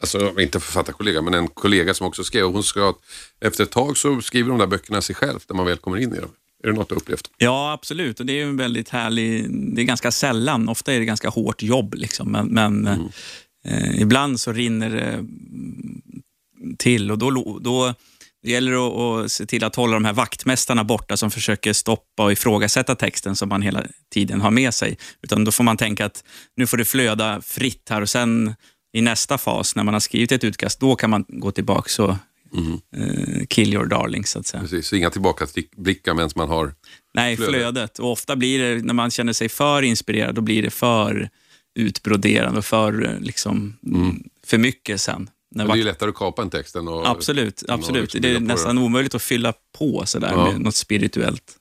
alltså 0.00 0.40
inte 0.40 0.60
författarkollega, 0.60 1.22
men 1.22 1.34
en 1.34 1.48
kollega 1.48 1.94
som 1.94 2.06
också 2.06 2.24
skrev. 2.24 2.44
Hon 2.44 2.62
ska, 2.62 2.88
att 2.88 2.96
efter 3.40 3.64
ett 3.64 3.70
tag 3.70 3.96
så 3.96 4.20
skriver 4.20 4.50
de 4.50 4.58
där 4.58 4.66
böckerna 4.66 5.00
sig 5.00 5.16
själv 5.16 5.40
när 5.48 5.56
man 5.56 5.66
väl 5.66 5.76
kommer 5.76 5.98
in 5.98 6.14
i 6.14 6.20
dem. 6.20 6.30
Är 6.62 6.68
det 6.68 6.74
något 6.74 6.88
du 6.88 6.94
har 6.94 7.02
upplevt? 7.02 7.30
Ja, 7.38 7.72
absolut. 7.72 8.20
Och 8.20 8.26
det 8.26 8.40
är 8.40 8.44
en 8.44 8.56
väldigt 8.56 8.88
härlig... 8.88 9.50
Det 9.74 9.82
är 9.82 9.84
ganska 9.84 10.10
sällan. 10.10 10.68
Ofta 10.68 10.92
är 10.92 10.98
det 10.98 11.04
ganska 11.04 11.28
hårt 11.28 11.62
jobb, 11.62 11.94
liksom. 11.94 12.32
men, 12.32 12.46
men 12.46 12.86
eh, 13.64 14.00
ibland 14.00 14.40
så 14.40 14.52
rinner 14.52 14.90
det 14.90 15.02
mm, 15.02 16.02
till 16.78 17.10
och 17.10 17.18
då, 17.18 17.58
då 17.60 17.94
det 18.44 18.50
gäller 18.50 18.86
att, 18.86 19.24
att 19.24 19.32
se 19.32 19.46
till 19.46 19.64
att 19.64 19.76
hålla 19.76 19.94
de 19.94 20.04
här 20.04 20.12
vaktmästarna 20.12 20.84
borta 20.84 21.16
som 21.16 21.30
försöker 21.30 21.72
stoppa 21.72 22.24
och 22.24 22.32
ifrågasätta 22.32 22.94
texten 22.94 23.36
som 23.36 23.48
man 23.48 23.62
hela 23.62 23.84
tiden 24.12 24.40
har 24.40 24.50
med 24.50 24.74
sig. 24.74 24.98
Utan 25.22 25.44
då 25.44 25.52
får 25.52 25.64
man 25.64 25.76
tänka 25.76 26.06
att 26.06 26.24
nu 26.56 26.66
får 26.66 26.76
det 26.76 26.84
flöda 26.84 27.40
fritt 27.40 27.88
här 27.90 28.00
och 28.00 28.08
sen 28.08 28.54
i 28.92 29.00
nästa 29.00 29.38
fas, 29.38 29.76
när 29.76 29.82
man 29.82 29.94
har 29.94 30.00
skrivit 30.00 30.32
ett 30.32 30.44
utkast, 30.44 30.80
då 30.80 30.96
kan 30.96 31.10
man 31.10 31.24
gå 31.28 31.50
tillbaka 31.50 32.02
och 32.02 32.10
eh, 32.96 33.46
kill 33.48 33.74
your 33.74 33.86
darling, 33.86 34.24
så 34.24 34.38
att 34.38 34.46
säga. 34.46 34.60
Precis, 34.60 34.86
så 34.86 34.96
inga 34.96 35.10
tillbakablickar 35.10 36.14
medan 36.14 36.30
man 36.36 36.48
har... 36.48 36.74
Nej, 37.14 37.36
Flödet. 37.36 37.54
flödet. 37.54 37.98
Och 37.98 38.12
ofta 38.12 38.36
blir 38.36 38.58
det, 38.58 38.84
när 38.84 38.94
man 38.94 39.10
känner 39.10 39.32
sig 39.32 39.48
för 39.48 39.82
inspirerad, 39.82 40.34
då 40.34 40.40
blir 40.40 40.62
det 40.62 40.70
för 40.70 41.30
utbroderande 41.74 42.58
och 42.58 42.64
för, 42.64 43.06
eh, 43.06 43.20
liksom, 43.20 43.76
för 44.46 44.58
mycket 44.58 45.00
sen. 45.00 45.30
Men 45.54 45.66
det 45.66 45.72
är 45.72 45.76
ju 45.76 45.84
lättare 45.84 46.10
att 46.10 46.16
kapa 46.16 46.42
en 46.42 46.50
text 46.50 46.76
än 46.76 46.88
att... 46.88 47.06
absolut, 47.06 47.62
absolut. 47.68 48.14
liksom 48.14 48.20
det 48.20 48.36
är 48.36 48.40
nästan 48.40 48.78
omöjligt 48.78 49.14
att 49.14 49.22
fylla 49.22 49.52
på 49.78 50.02
sådär 50.06 50.30
Ja. 50.32 50.52
med 50.52 50.60
något 50.60 50.74
spirituellt. 50.74 51.56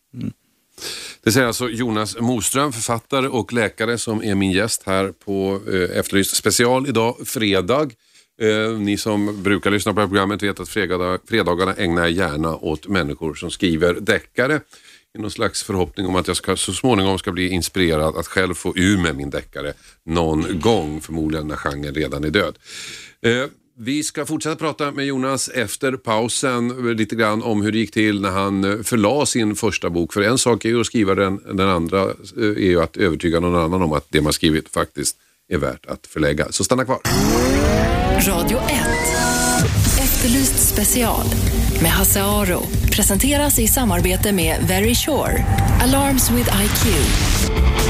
Det 1.24 1.32
säger 1.32 1.48
alltså 1.48 1.70
Jonas 1.70 2.18
Moström, 2.20 2.74
författare 2.74 3.28
och 3.28 3.54
läkare 3.54 3.98
som 3.98 4.24
är 4.24 4.36
min 4.36 4.52
gäst 4.52 4.84
här 4.86 5.12
på 5.26 5.62
eh, 5.68 5.98
Efterlyst 6.00 6.36
special 6.36 6.88
idag, 6.88 7.16
fredag. 7.26 7.90
Eh, 8.42 8.80
ni 8.80 8.98
som 8.98 9.44
brukar 9.44 9.72
lyssna 9.72 9.94
på 9.94 9.96
det 9.96 10.02
här 10.02 10.08
programmet 10.08 10.44
vet 10.44 10.60
att 10.60 10.70
fredag, 10.70 11.20
fredagarna 11.28 11.74
ägnar 11.74 12.02
jag 12.02 12.12
gärna 12.12 12.56
åt 12.56 12.88
människor 12.88 13.34
som 13.34 13.52
skriver 13.52 13.94
deckare. 13.94 14.62
I 15.18 15.22
någon 15.22 15.32
slags 15.32 15.64
förhoppning 15.64 16.08
om 16.08 16.16
att 16.16 16.28
jag 16.28 16.38
ska, 16.38 16.56
så 16.56 16.74
småningom 16.74 17.20
ska 17.20 17.32
bli 17.32 17.50
inspirerad 17.50 18.18
att 18.18 18.28
själv 18.28 18.54
få 18.54 18.74
ur 18.78 18.98
med 18.98 19.16
min 19.16 19.30
deckare 19.30 19.74
någon 20.06 20.60
gång, 20.60 21.02
förmodligen 21.02 21.48
när 21.48 21.56
genren 21.56 21.96
redan 21.96 22.24
är 22.24 22.30
död. 22.30 22.58
Eh, 23.22 23.46
vi 23.84 24.04
ska 24.04 24.26
fortsätta 24.26 24.56
prata 24.56 24.92
med 24.92 25.06
Jonas 25.06 25.50
efter 25.50 25.92
pausen 25.92 26.96
lite 26.98 27.16
grann 27.16 27.44
om 27.44 27.62
hur 27.62 27.72
det 27.72 27.78
gick 27.78 27.92
till 27.92 28.22
när 28.22 28.30
han 28.30 28.64
eh, 28.64 28.84
förlade 28.84 29.26
sin 29.26 29.56
första 29.56 29.90
bok. 29.90 30.14
För 30.14 30.22
en 30.22 30.38
sak 30.38 30.66
är 30.66 30.70
ju 30.70 30.80
att 30.80 30.86
skriva 30.86 31.16
den, 31.16 31.40
den 31.58 31.70
andra 31.70 32.02
eh, 32.02 32.08
är 32.38 32.70
ju 32.70 32.82
att 32.82 32.98
övertyga 32.98 33.40
någon 33.40 33.56
annan 33.56 33.82
om 33.82 33.94
att 33.94 34.06
det 34.10 34.22
man 34.22 34.34
skrivit 34.34 34.70
faktiskt 34.70 35.18
är 35.50 35.58
värt 35.58 35.86
att 35.86 36.08
förlägga. 36.08 36.52
Så 36.52 36.64
stanna 36.64 36.86
kvar. 36.86 37.00
Radio 38.28 38.58
1. 38.58 38.64
Efterlyst 40.00 40.74
special 40.74 41.26
med 41.82 41.92
Hasse 41.92 42.24
Aro. 42.24 42.62
Presenteras 42.92 43.60
i 43.60 43.68
samarbete 43.68 44.32
med 44.32 44.66
Very 44.68 44.96
Sure. 44.96 45.46
Alarms 45.82 46.32
with 46.32 46.50
IQ. 46.64 47.83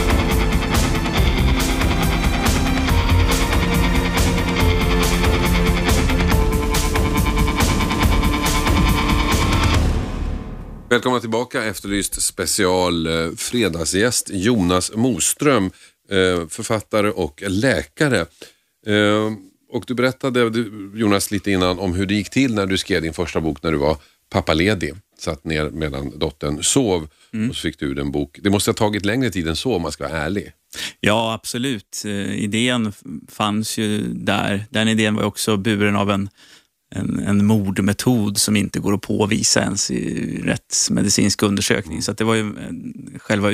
Välkomna 10.94 11.20
tillbaka, 11.20 11.64
Efterlyst 11.64 12.22
special 12.22 13.08
eh, 13.08 13.32
fredagsgäst 13.36 14.30
Jonas 14.34 14.91
Moström, 14.96 15.66
eh, 16.10 16.48
författare 16.48 17.10
och 17.10 17.44
läkare. 17.48 18.20
Eh, 18.88 19.34
Och 19.72 19.84
du 19.88 19.94
berättade, 19.94 20.52
Jonas, 20.96 21.32
lite 21.32 21.52
innan 21.52 21.80
om 21.80 21.94
hur 21.94 22.06
det 22.06 22.14
gick 22.14 22.30
till 22.30 22.54
när 22.54 22.66
du 22.66 22.78
skrev 22.78 23.02
din 23.02 23.14
första 23.14 23.41
bok 23.41 23.64
när 23.64 23.72
du 23.72 23.78
var 23.78 23.98
pappaledig. 24.30 24.94
Satt 25.20 25.44
ner 25.46 25.70
medan 25.70 26.20
dottern 26.20 26.64
sov 26.64 27.08
och 27.50 27.56
så 27.56 27.62
fick 27.62 27.80
du 27.80 27.86
ut 27.86 28.00
en 28.00 28.12
bok. 28.12 28.39
Det 28.44 28.50
måste 28.50 28.70
ha 28.70 28.76
tagit 28.76 29.06
längre 29.06 29.30
tid 29.30 29.48
än 29.48 29.56
så 29.56 29.76
om 29.76 29.82
man 29.82 29.91
ska 29.91 30.08
vara 30.08 30.18
ärlig. 30.18 30.52
Ja, 31.00 31.34
absolut. 31.34 32.06
Idén 32.36 32.94
fanns 33.30 33.78
ju 33.78 34.02
där. 34.14 34.66
Den 34.70 34.88
idén 34.88 35.16
var 35.16 35.24
också 35.24 35.58
buren 35.58 35.96
av 35.96 36.12
en, 36.12 36.30
en, 36.96 37.20
en 37.20 37.46
mordmetod 37.46 38.38
som 38.38 38.56
inte 38.56 38.80
går 38.80 38.94
att 38.94 39.02
påvisa 39.02 39.62
ens 39.62 39.91
i 39.91 40.41
rättsmedicinsk 40.44 41.44
undersökning. 41.44 42.02
Så 42.02 42.12
att 42.12 42.18
det 42.18 42.24
var 42.24 42.36
ju 42.36 42.54
själva 43.20 43.52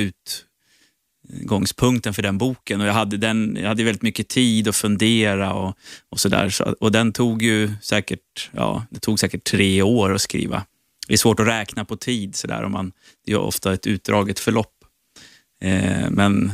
utgångspunkten 1.28 2.14
för 2.14 2.22
den 2.22 2.38
boken. 2.38 2.80
Och 2.80 2.86
jag 2.86 2.92
hade, 2.92 3.16
den, 3.16 3.58
jag 3.60 3.68
hade 3.68 3.84
väldigt 3.84 4.02
mycket 4.02 4.28
tid 4.28 4.68
att 4.68 4.76
fundera 4.76 5.54
och, 5.54 5.76
och 6.10 6.20
sådär. 6.20 6.50
Så, 6.50 6.64
och 6.80 6.92
den 6.92 7.12
tog 7.12 7.42
ju 7.42 7.72
säkert, 7.82 8.50
ja, 8.52 8.86
det 8.90 9.00
tog 9.00 9.20
säkert 9.20 9.44
tre 9.44 9.82
år 9.82 10.14
att 10.14 10.20
skriva. 10.20 10.64
Det 11.08 11.14
är 11.14 11.18
svårt 11.18 11.40
att 11.40 11.46
räkna 11.46 11.84
på 11.84 11.96
tid 11.96 12.36
sådär. 12.36 12.62
Om 12.62 12.72
man, 12.72 12.92
det 13.26 13.32
är 13.32 13.38
ofta 13.38 13.72
ett 13.72 13.86
utdraget 13.86 14.38
förlopp. 14.38 14.74
Eh, 15.62 16.10
men 16.10 16.52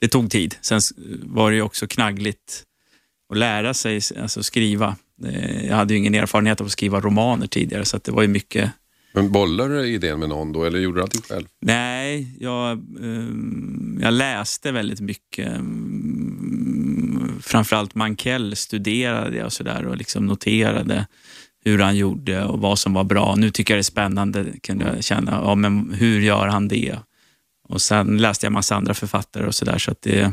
det 0.00 0.08
tog 0.08 0.30
tid. 0.30 0.54
Sen 0.60 0.80
var 1.22 1.50
det 1.50 1.56
ju 1.56 1.62
också 1.62 1.86
knaggligt 1.86 2.64
att 3.32 3.38
lära 3.38 3.74
sig 3.74 4.00
alltså 4.20 4.42
skriva. 4.42 4.96
Eh, 5.24 5.66
Jag 5.66 5.76
hade 5.76 5.94
ju 5.94 5.98
ingen 5.98 6.14
erfarenhet 6.14 6.60
av 6.60 6.66
att 6.66 6.72
skriva 6.72 7.00
romaner 7.00 7.46
tidigare, 7.46 7.84
så 7.84 7.98
det 8.04 8.10
var 8.12 8.22
ju 8.22 8.28
mycket... 8.28 8.70
Men 9.14 9.32
bollar 9.32 9.68
du 9.68 9.86
idén 9.86 10.18
med 10.20 10.28
någon 10.28 10.52
då 10.52 10.64
eller 10.64 10.78
gjorde 10.78 10.98
du 10.98 11.02
allting 11.02 11.22
själv? 11.22 11.46
Nej, 11.60 12.36
jag, 12.40 12.70
eh, 13.02 13.28
jag 14.00 14.12
läste 14.14 14.72
väldigt 14.72 15.00
mycket. 15.00 15.46
Mm, 15.56 17.40
Framförallt 17.42 17.94
Mankell 17.94 18.56
studerade 18.56 19.36
jag 19.36 19.46
och 19.46 19.52
sådär 19.52 19.86
och 19.86 19.96
liksom 19.96 20.26
noterade 20.26 21.06
hur 21.64 21.78
han 21.78 21.96
gjorde 21.96 22.44
och 22.44 22.60
vad 22.60 22.78
som 22.78 22.92
var 22.94 23.04
bra. 23.04 23.34
Nu 23.36 23.50
tycker 23.50 23.74
jag 23.74 23.76
det 23.76 23.80
är 23.80 23.82
spännande, 23.82 24.44
kunde 24.62 24.84
jag 24.94 25.04
känna. 25.04 25.30
Ja, 25.30 25.54
men 25.54 25.92
hur 25.98 26.20
gör 26.20 26.46
han 26.46 26.68
det? 26.68 26.96
Och 27.68 27.82
sen 27.82 28.18
läste 28.18 28.46
jag 28.46 28.52
massa 28.52 28.76
andra 28.76 28.94
författare 28.94 29.46
och 29.46 29.54
sådär. 29.54 29.78
Så 29.78 29.90
att 29.90 30.02
det, 30.02 30.32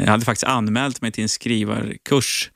jag 0.00 0.06
hade 0.06 0.24
faktiskt 0.24 0.44
anmält 0.44 1.00
mig 1.00 1.12
till 1.12 1.22
en 1.22 1.28
skrivarkurs 1.28 2.50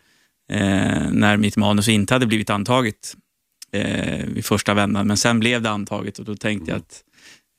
eh, 0.52 1.10
när 1.10 1.36
mitt 1.36 1.56
manus 1.56 1.88
inte 1.88 2.14
hade 2.14 2.26
blivit 2.26 2.50
antaget 2.50 3.16
eh, 3.72 4.26
vid 4.26 4.44
första 4.44 4.74
vändan. 4.74 5.06
Men 5.06 5.16
sen 5.16 5.40
blev 5.40 5.62
det 5.62 5.70
antaget 5.70 6.18
och 6.18 6.24
då 6.24 6.36
tänkte 6.36 6.70
jag 6.70 6.78
att 6.78 7.04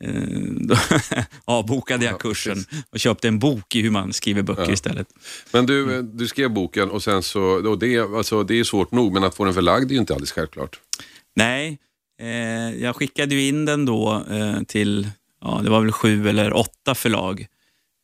eh, 0.03 0.41
då 0.51 0.76
avbokade 1.45 2.05
jag 2.05 2.20
kursen 2.20 2.66
och 2.89 2.99
köpte 2.99 3.28
en 3.28 3.39
bok 3.39 3.76
i 3.76 3.82
hur 3.82 3.91
man 3.91 4.14
skriver 4.14 4.41
böcker 4.41 4.72
istället. 4.72 5.08
Men 5.53 5.66
du, 5.66 6.01
du 6.01 6.28
skrev 6.28 6.49
boken 6.49 6.89
och 6.89 7.03
sen 7.03 7.24
så, 7.24 7.41
och 7.70 7.80
det, 7.80 7.99
alltså, 7.99 8.43
det 8.43 8.60
är 8.60 8.64
svårt 8.64 8.91
nog 8.91 9.14
men 9.14 9.24
att 9.24 9.36
få 9.36 9.45
den 9.45 9.53
förlagd 9.53 9.91
är 9.91 9.93
ju 9.93 9.99
inte 9.99 10.14
alldeles 10.14 10.32
självklart. 10.32 10.80
Nej, 11.36 11.78
eh, 12.22 12.30
jag 12.84 12.95
skickade 12.95 13.36
ju 13.36 13.47
in 13.47 13.66
den 13.66 13.86
då 13.86 14.26
eh, 14.32 14.62
till, 14.64 15.08
ja, 15.41 15.60
det 15.64 15.70
var 15.70 15.82
väl 15.82 15.91
sju 15.91 16.30
eller 16.30 16.53
åtta 16.53 16.95
förlag. 16.95 17.47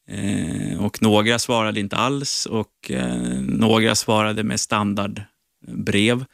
Eh, 0.08 0.86
och 0.86 1.02
några 1.02 1.40
svarade 1.40 1.80
inte 1.80 1.96
alls 1.96 2.46
och 2.46 2.92
eh, 2.92 3.42
några 3.42 3.96
svarade 3.96 4.44
med 4.44 4.60
standardbrev. 4.60 6.26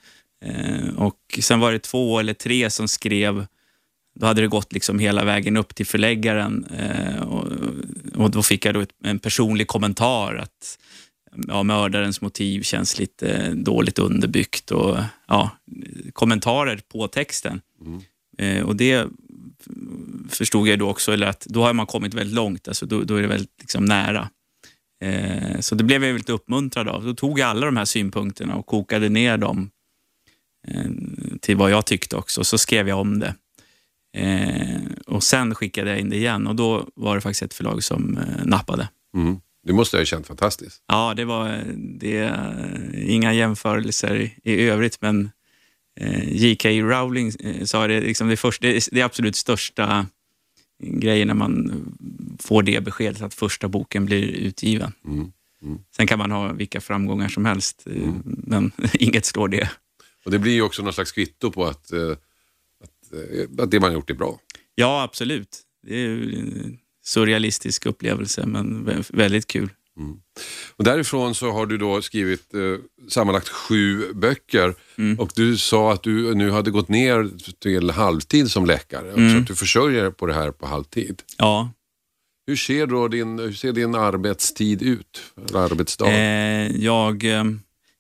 Eh, 0.46 0.96
och 0.98 1.40
sen 1.42 1.60
var 1.60 1.72
det 1.72 1.80
två 1.80 2.20
eller 2.20 2.34
tre 2.34 2.70
som 2.70 2.88
skrev, 2.88 3.46
då 4.20 4.26
hade 4.26 4.42
det 4.42 4.48
gått 4.48 4.74
liksom 4.74 5.00
hela 5.00 5.26
vägen 5.26 5.58
upp 5.58 5.76
till 5.76 5.86
förläggaren 5.86 6.66
och, 7.22 7.48
och 8.16 8.32
då 8.32 8.44
fick 8.44 8.66
jag 8.66 8.74
då 8.74 8.80
ett, 8.80 8.90
en 9.04 9.20
personlig 9.20 9.68
kommentar 9.68 10.36
att 10.36 10.78
ja, 11.48 11.64
mördarens 11.64 12.22
motiv 12.22 12.62
känns 12.62 13.00
lite 13.00 13.54
dåligt 13.54 14.00
underbyggt 14.00 14.72
och 14.72 14.98
ja, 15.28 15.50
kommentarer 16.14 16.82
på 16.92 17.08
texten. 17.08 17.62
Eh, 18.38 18.64
och 18.64 18.76
det 18.76 19.08
förstod 20.30 20.68
jag 20.68 20.80
då 20.80 20.90
också, 20.90 21.12
eller 21.14 21.28
att 21.28 21.46
då 21.50 21.64
har 21.64 21.74
man 21.74 21.86
kommit 21.86 22.14
väldigt 22.14 22.36
långt, 22.36 22.68
alltså 22.68 22.86
då, 22.86 23.04
då 23.04 23.16
är 23.16 23.22
det 23.22 23.28
väldigt 23.28 23.54
liksom 23.60 23.86
nära. 23.86 24.30
Eh, 25.04 25.60
så 25.60 25.76
det 25.76 25.84
blev 25.84 26.04
jag 26.04 26.14
väldigt 26.14 26.30
uppmuntrad 26.30 26.88
av. 26.88 27.06
Då 27.06 27.14
tog 27.14 27.40
jag 27.40 27.50
alla 27.50 27.66
de 27.66 27.78
här 27.78 27.86
synpunkterna 27.86 28.56
och 28.56 28.66
kokade 28.66 29.10
ner 29.10 29.38
dem 29.38 29.70
eh, 30.68 30.92
till 31.42 31.58
vad 31.58 31.72
jag 31.72 31.86
tyckte 31.86 32.16
också, 32.16 32.44
så 32.44 32.58
skrev 32.58 32.88
jag 32.88 33.00
om 33.00 33.20
det. 33.20 33.36
Eh, 34.18 34.82
och 35.08 35.24
sen 35.24 35.56
skickade 35.56 35.90
jag 35.90 36.00
in 36.00 36.10
det 36.10 36.16
igen 36.16 36.48
och 36.48 36.56
då 36.56 36.88
var 36.96 37.16
det 37.16 37.22
faktiskt 37.22 37.44
ett 37.44 37.54
förlag 37.54 37.84
som 37.84 38.18
eh, 38.18 38.46
nappade. 38.46 38.90
Mm. 39.16 39.40
Det 39.64 39.74
måste 39.74 39.98
ha 39.98 40.06
känt 40.06 40.28
fantastiskt. 40.28 40.84
Ja, 40.88 41.14
det 41.14 41.26
var 41.26 41.64
det, 42.00 42.18
är 42.18 43.10
inga 43.10 43.34
jämförelser 43.34 44.16
i, 44.16 44.34
i 44.44 44.70
övrigt, 44.70 45.02
men 45.02 45.26
eh, 45.26 45.30
J.K. 46.28 46.70
Rowling 46.70 47.32
eh, 47.40 47.64
sa 47.66 47.88
det, 47.88 48.02
liksom 48.02 48.28
det, 48.28 48.38
första, 48.38 48.68
det, 48.92 49.02
absolut 49.02 49.36
största 49.36 50.06
grejen 50.84 51.28
när 51.28 51.34
man 51.36 51.86
får 52.40 52.64
det 52.64 52.84
beskedet 52.84 53.22
att 53.22 53.34
första 53.34 53.68
boken 53.68 54.06
blir 54.06 54.24
utgiven. 54.24 54.94
Mm. 55.06 55.32
Sen 55.96 56.08
kan 56.08 56.20
man 56.20 56.32
ha 56.32 56.54
vilka 56.54 56.82
framgångar 56.82 57.30
som 57.30 57.46
helst, 57.46 57.84
eh, 57.86 58.14
men 58.26 58.72
inget 58.94 59.26
slår 59.26 59.48
det. 59.48 59.70
Och 60.26 60.32
det 60.32 60.40
blir 60.40 60.54
ju 60.54 60.62
också 60.62 60.84
någon 60.84 60.94
slags 60.94 61.12
kvitto 61.12 61.52
på 61.52 61.66
att, 61.66 61.92
eh, 61.92 62.12
att, 62.84 63.14
eh, 63.14 63.64
att 63.64 63.72
det 63.72 63.80
man 63.80 63.90
har 63.90 63.94
gjort 63.96 64.10
är 64.10 64.14
bra. 64.14 64.40
Ja, 64.76 65.04
absolut. 65.04 65.62
Det 65.88 65.96
är 65.96 66.10
en 66.10 66.78
surrealistisk 67.06 67.86
upplevelse, 67.86 68.46
men 68.46 68.88
vä- 68.88 69.16
väldigt 69.16 69.48
kul. 69.48 69.70
Och 70.76 70.84
därifrån 70.84 71.36
så 71.36 71.52
har 71.52 71.66
du 71.66 71.78
då 71.78 72.02
skrivit 72.02 72.54
eh, 72.54 72.60
sammanlagt 73.10 73.50
sju 73.50 74.14
böcker 74.14 74.76
och 75.18 75.32
du 75.36 75.58
sa 75.58 75.94
att 75.94 76.04
du 76.04 76.36
nu 76.36 76.52
hade 76.52 76.72
gått 76.72 76.90
ner 76.90 77.30
till 77.62 77.90
halvtid 77.90 78.52
som 78.52 78.66
läkare. 78.66 79.32
Så 79.32 79.38
att 79.38 79.48
du 79.48 79.56
försörjer 79.56 80.04
dig 80.04 80.12
på 80.12 80.26
det 80.26 80.34
här 80.34 80.52
på 80.52 80.68
halvtid. 80.68 81.22
Ja, 81.38 81.72
Hur 82.48 82.56
ser 82.56 82.88
då 82.88 83.08
din, 83.08 83.40
hur 83.40 83.54
ser 83.54 83.72
din 83.74 83.96
arbetstid 83.96 84.82
ut? 84.82 85.22
Arbetsdag? 85.54 86.08
Eh, 86.12 86.72
jag, 86.76 87.24
eh, 87.24 87.44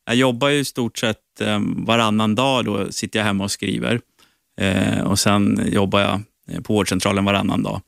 jag 0.05 0.15
jobbar 0.15 0.49
ju 0.49 0.59
i 0.59 0.65
stort 0.65 0.97
sett 0.97 1.41
eh, 1.41 1.59
varannan 1.61 2.35
dag. 2.35 2.65
Då 2.65 2.91
sitter 2.91 3.19
jag 3.19 3.25
hemma 3.25 3.43
och 3.43 3.51
skriver. 3.51 4.01
Eh, 4.61 5.01
och 5.03 5.19
Sen 5.19 5.69
jobbar 5.71 5.99
jag 5.99 6.21
eh, 6.51 6.61
på 6.61 6.73
vårdcentralen 6.73 7.25
varannan 7.25 7.63
dag. 7.63 7.81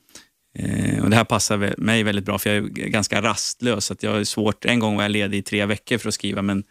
Eh, 0.60 1.04
och 1.04 1.10
det 1.10 1.16
här 1.16 1.24
passar 1.24 1.74
mig 1.78 2.04
väldigt 2.04 2.26
bra, 2.26 2.40
för 2.40 2.50
jag 2.50 2.58
är 2.80 2.88
ganska 2.88 3.22
rastlös. 3.22 3.92
Att 3.92 4.04
jag 4.04 4.20
är 4.20 4.24
svårt, 4.24 4.66
en 4.66 4.80
gång 4.80 4.96
var 4.96 5.04
jag 5.04 5.12
ledig 5.12 5.38
i 5.38 5.42
tre 5.42 5.66
veckor 5.66 5.98
för 5.98 6.08
att 6.08 6.14
skriva, 6.14 6.42
men 6.42 6.64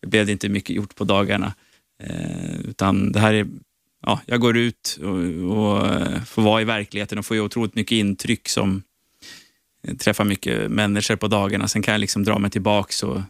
det 0.00 0.06
blev 0.06 0.30
inte 0.30 0.48
mycket 0.48 0.76
gjort 0.76 0.94
på 0.94 1.04
dagarna. 1.04 1.54
Eh, 2.02 2.60
utan 2.60 3.12
det 3.12 3.20
här 3.20 3.34
är, 3.34 3.46
ja, 4.06 4.20
jag 4.26 4.40
går 4.40 4.56
ut 4.56 4.98
och, 5.02 5.18
och 5.58 5.86
eh, 5.86 6.22
får 6.24 6.42
vara 6.42 6.62
i 6.62 6.64
verkligheten 6.64 7.18
och 7.18 7.26
får 7.26 7.36
ju 7.36 7.42
otroligt 7.42 7.74
mycket 7.74 7.92
intryck 7.96 8.48
som 8.48 8.82
eh, 9.88 9.96
träffar 9.96 10.24
mycket 10.24 10.70
människor 10.70 11.16
på 11.16 11.28
dagarna. 11.28 11.68
Sen 11.68 11.82
kan 11.82 11.92
jag 11.92 12.00
liksom 12.00 12.24
dra 12.24 12.38
mig 12.38 12.50
tillbaks 12.50 13.02
och 13.02 13.20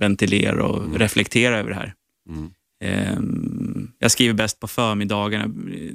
ventilera 0.00 0.64
och 0.66 0.98
reflektera 0.98 1.58
över 1.58 1.70
det 1.70 1.76
här. 1.76 1.94
Ehm, 2.84 3.90
Jag 3.98 4.10
skriver 4.10 4.34
bäst 4.34 4.60
på 4.60 4.68
förmiddagarna. 4.68 5.44
eh, 5.44 5.94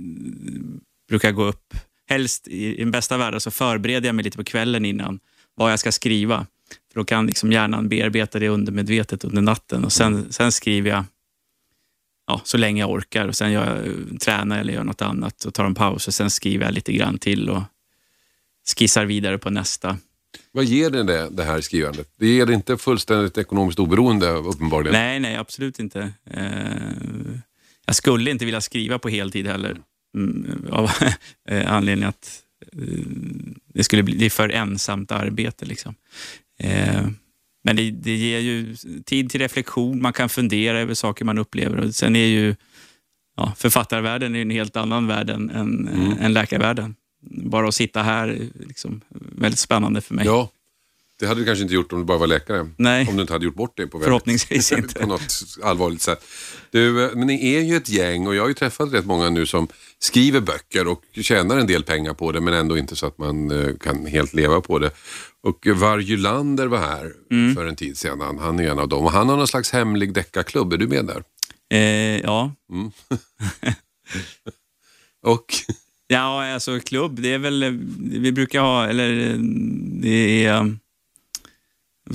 Brukar 1.09 1.31
gå 1.31 1.43
upp, 1.45 1.73
helst 2.09 2.47
i, 2.47 2.75
i 2.75 2.79
den 2.79 2.91
bästa 2.91 3.17
världen 3.17 3.41
så 3.41 3.51
förbereder 3.51 4.07
jag 4.07 4.15
mig 4.15 4.25
lite 4.25 4.37
på 4.37 4.43
kvällen 4.43 4.85
innan 4.85 5.19
vad 5.55 5.71
jag 5.71 5.79
ska 5.79 5.91
skriva. 5.91 6.45
För 6.93 6.99
då 6.99 7.05
kan 7.05 7.27
liksom 7.27 7.51
hjärnan 7.51 7.89
bearbeta 7.89 8.39
det 8.39 8.49
undermedvetet 8.49 9.23
under 9.23 9.41
natten 9.41 9.85
och 9.85 9.91
sen, 9.91 10.33
sen 10.33 10.51
skriver 10.51 10.89
jag 10.89 11.03
ja, 12.27 12.41
så 12.43 12.57
länge 12.57 12.81
jag 12.81 12.91
orkar 12.91 13.27
och 13.27 13.35
sen 13.35 13.51
gör 13.51 13.85
jag, 13.85 14.19
tränar 14.21 14.59
eller 14.59 14.73
gör 14.73 14.83
något 14.83 15.01
annat 15.01 15.45
och 15.45 15.53
tar 15.53 15.65
en 15.65 15.75
paus 15.75 16.07
och 16.07 16.13
sen 16.13 16.29
skriver 16.29 16.65
jag 16.65 16.73
lite 16.73 16.93
grann 16.93 17.17
till 17.17 17.49
och 17.49 17.61
skissar 18.77 19.05
vidare 19.05 19.37
på 19.37 19.49
nästa. 19.49 19.97
Vad 20.51 20.65
ger 20.65 20.89
det, 20.89 21.03
det 21.03 21.29
det 21.29 21.43
här 21.43 21.61
skrivandet? 21.61 22.07
Det 22.19 22.27
ger 22.27 22.45
det 22.45 22.53
inte 22.53 22.77
fullständigt 22.77 23.37
ekonomiskt 23.37 23.79
oberoende 23.79 24.29
uppenbarligen. 24.29 24.93
Nej, 24.93 25.19
nej, 25.19 25.35
absolut 25.35 25.79
inte. 25.79 26.11
Eh, 26.25 26.43
jag 27.85 27.95
skulle 27.95 28.31
inte 28.31 28.45
vilja 28.45 28.61
skriva 28.61 28.99
på 28.99 29.09
heltid 29.09 29.47
heller. 29.47 29.77
Mm, 30.15 30.67
av 30.71 30.91
eh, 31.49 31.73
anledning 31.73 32.05
att 32.05 32.43
eh, 32.73 33.05
det 33.73 33.83
skulle 33.83 34.03
bli 34.03 34.15
det 34.15 34.25
är 34.25 34.29
för 34.29 34.49
ensamt 34.49 35.11
arbete. 35.11 35.65
Liksom. 35.65 35.95
Eh, 36.59 37.07
men 37.63 37.75
det, 37.75 37.91
det 37.91 38.15
ger 38.15 38.39
ju 38.39 38.75
tid 39.05 39.29
till 39.29 39.41
reflektion, 39.41 40.01
man 40.01 40.13
kan 40.13 40.29
fundera 40.29 40.79
över 40.79 40.93
saker 40.93 41.25
man 41.25 41.37
upplever. 41.37 41.77
Och 41.77 41.95
sen 41.95 42.15
är 42.15 42.25
ju 42.25 42.55
ja, 43.37 43.53
författarvärlden 43.57 44.35
är 44.35 44.41
en 44.41 44.49
helt 44.49 44.75
annan 44.75 45.07
värld 45.07 45.29
än, 45.29 45.49
än, 45.49 45.87
än 46.19 46.33
läkarvärlden. 46.33 46.95
Bara 47.21 47.67
att 47.67 47.75
sitta 47.75 48.03
här 48.03 48.27
är 48.27 48.47
liksom 48.67 49.01
väldigt 49.09 49.59
spännande 49.59 50.01
för 50.01 50.15
mig. 50.15 50.25
Ja. 50.25 50.49
Det 51.19 51.27
hade 51.27 51.41
du 51.41 51.45
kanske 51.45 51.61
inte 51.63 51.73
gjort 51.73 51.93
om 51.93 51.99
du 51.99 52.05
bara 52.05 52.17
var 52.17 52.27
läkare. 52.27 52.69
Nej. 52.77 53.07
Om 53.09 53.15
du 53.15 53.21
inte 53.21 53.33
hade 53.33 53.45
gjort 53.45 53.55
bort 53.55 53.73
det 53.77 53.87
på, 53.87 53.97
väldigt, 53.97 54.05
Förhoppningsvis 54.05 54.71
inte. 54.77 54.99
på 54.99 55.07
något 55.07 55.33
allvarligt 55.63 56.01
sätt. 56.01 56.25
Du, 56.71 57.05
eh, 57.05 57.11
men 57.15 57.27
ni 57.27 57.55
är 57.55 57.61
ju 57.61 57.75
ett 57.75 57.89
gäng 57.89 58.27
och 58.27 58.35
jag 58.35 58.41
har 58.43 58.47
ju 58.47 58.53
träffat 58.53 58.93
rätt 58.93 59.05
många 59.05 59.29
nu 59.29 59.45
som 59.45 59.67
skriver 59.99 60.39
böcker 60.41 60.87
och 60.87 61.03
tjänar 61.21 61.57
en 61.57 61.67
del 61.67 61.83
pengar 61.83 62.13
på 62.13 62.31
det 62.31 62.41
men 62.41 62.53
ändå 62.53 62.77
inte 62.77 62.95
så 62.95 63.05
att 63.05 63.17
man 63.17 63.51
eh, 63.51 63.75
kan 63.77 64.05
helt 64.05 64.33
leva 64.33 64.61
på 64.61 64.79
det. 64.79 64.91
Och 65.43 65.67
Varjulander 65.75 66.67
var 66.67 66.77
här 66.77 67.11
Mm. 67.31 67.55
för 67.55 67.65
en 67.65 67.75
tid 67.75 67.97
sedan. 67.97 68.37
Han 68.39 68.59
är 68.59 68.67
en 68.71 68.79
av 68.79 68.87
dem 68.89 69.05
och 69.05 69.11
han 69.11 69.29
har 69.29 69.37
någon 69.37 69.47
slags 69.47 69.71
hemlig 69.71 70.13
deckarklubb. 70.13 70.73
Är 70.73 70.77
du 70.77 70.87
med 70.87 71.05
där? 71.05 71.23
Eh, 71.73 72.19
ja. 72.19 72.51
Och 75.25 75.45
ja, 76.07 76.53
alltså 76.53 76.79
klubb, 76.79 77.21
det 77.21 77.33
är 77.33 77.37
väl, 77.37 77.63
eh, 77.63 77.71
vi 77.99 78.31
brukar 78.31 78.61
ha, 78.61 78.87
eller 78.87 79.35
det 80.01 80.45
är 80.45 80.77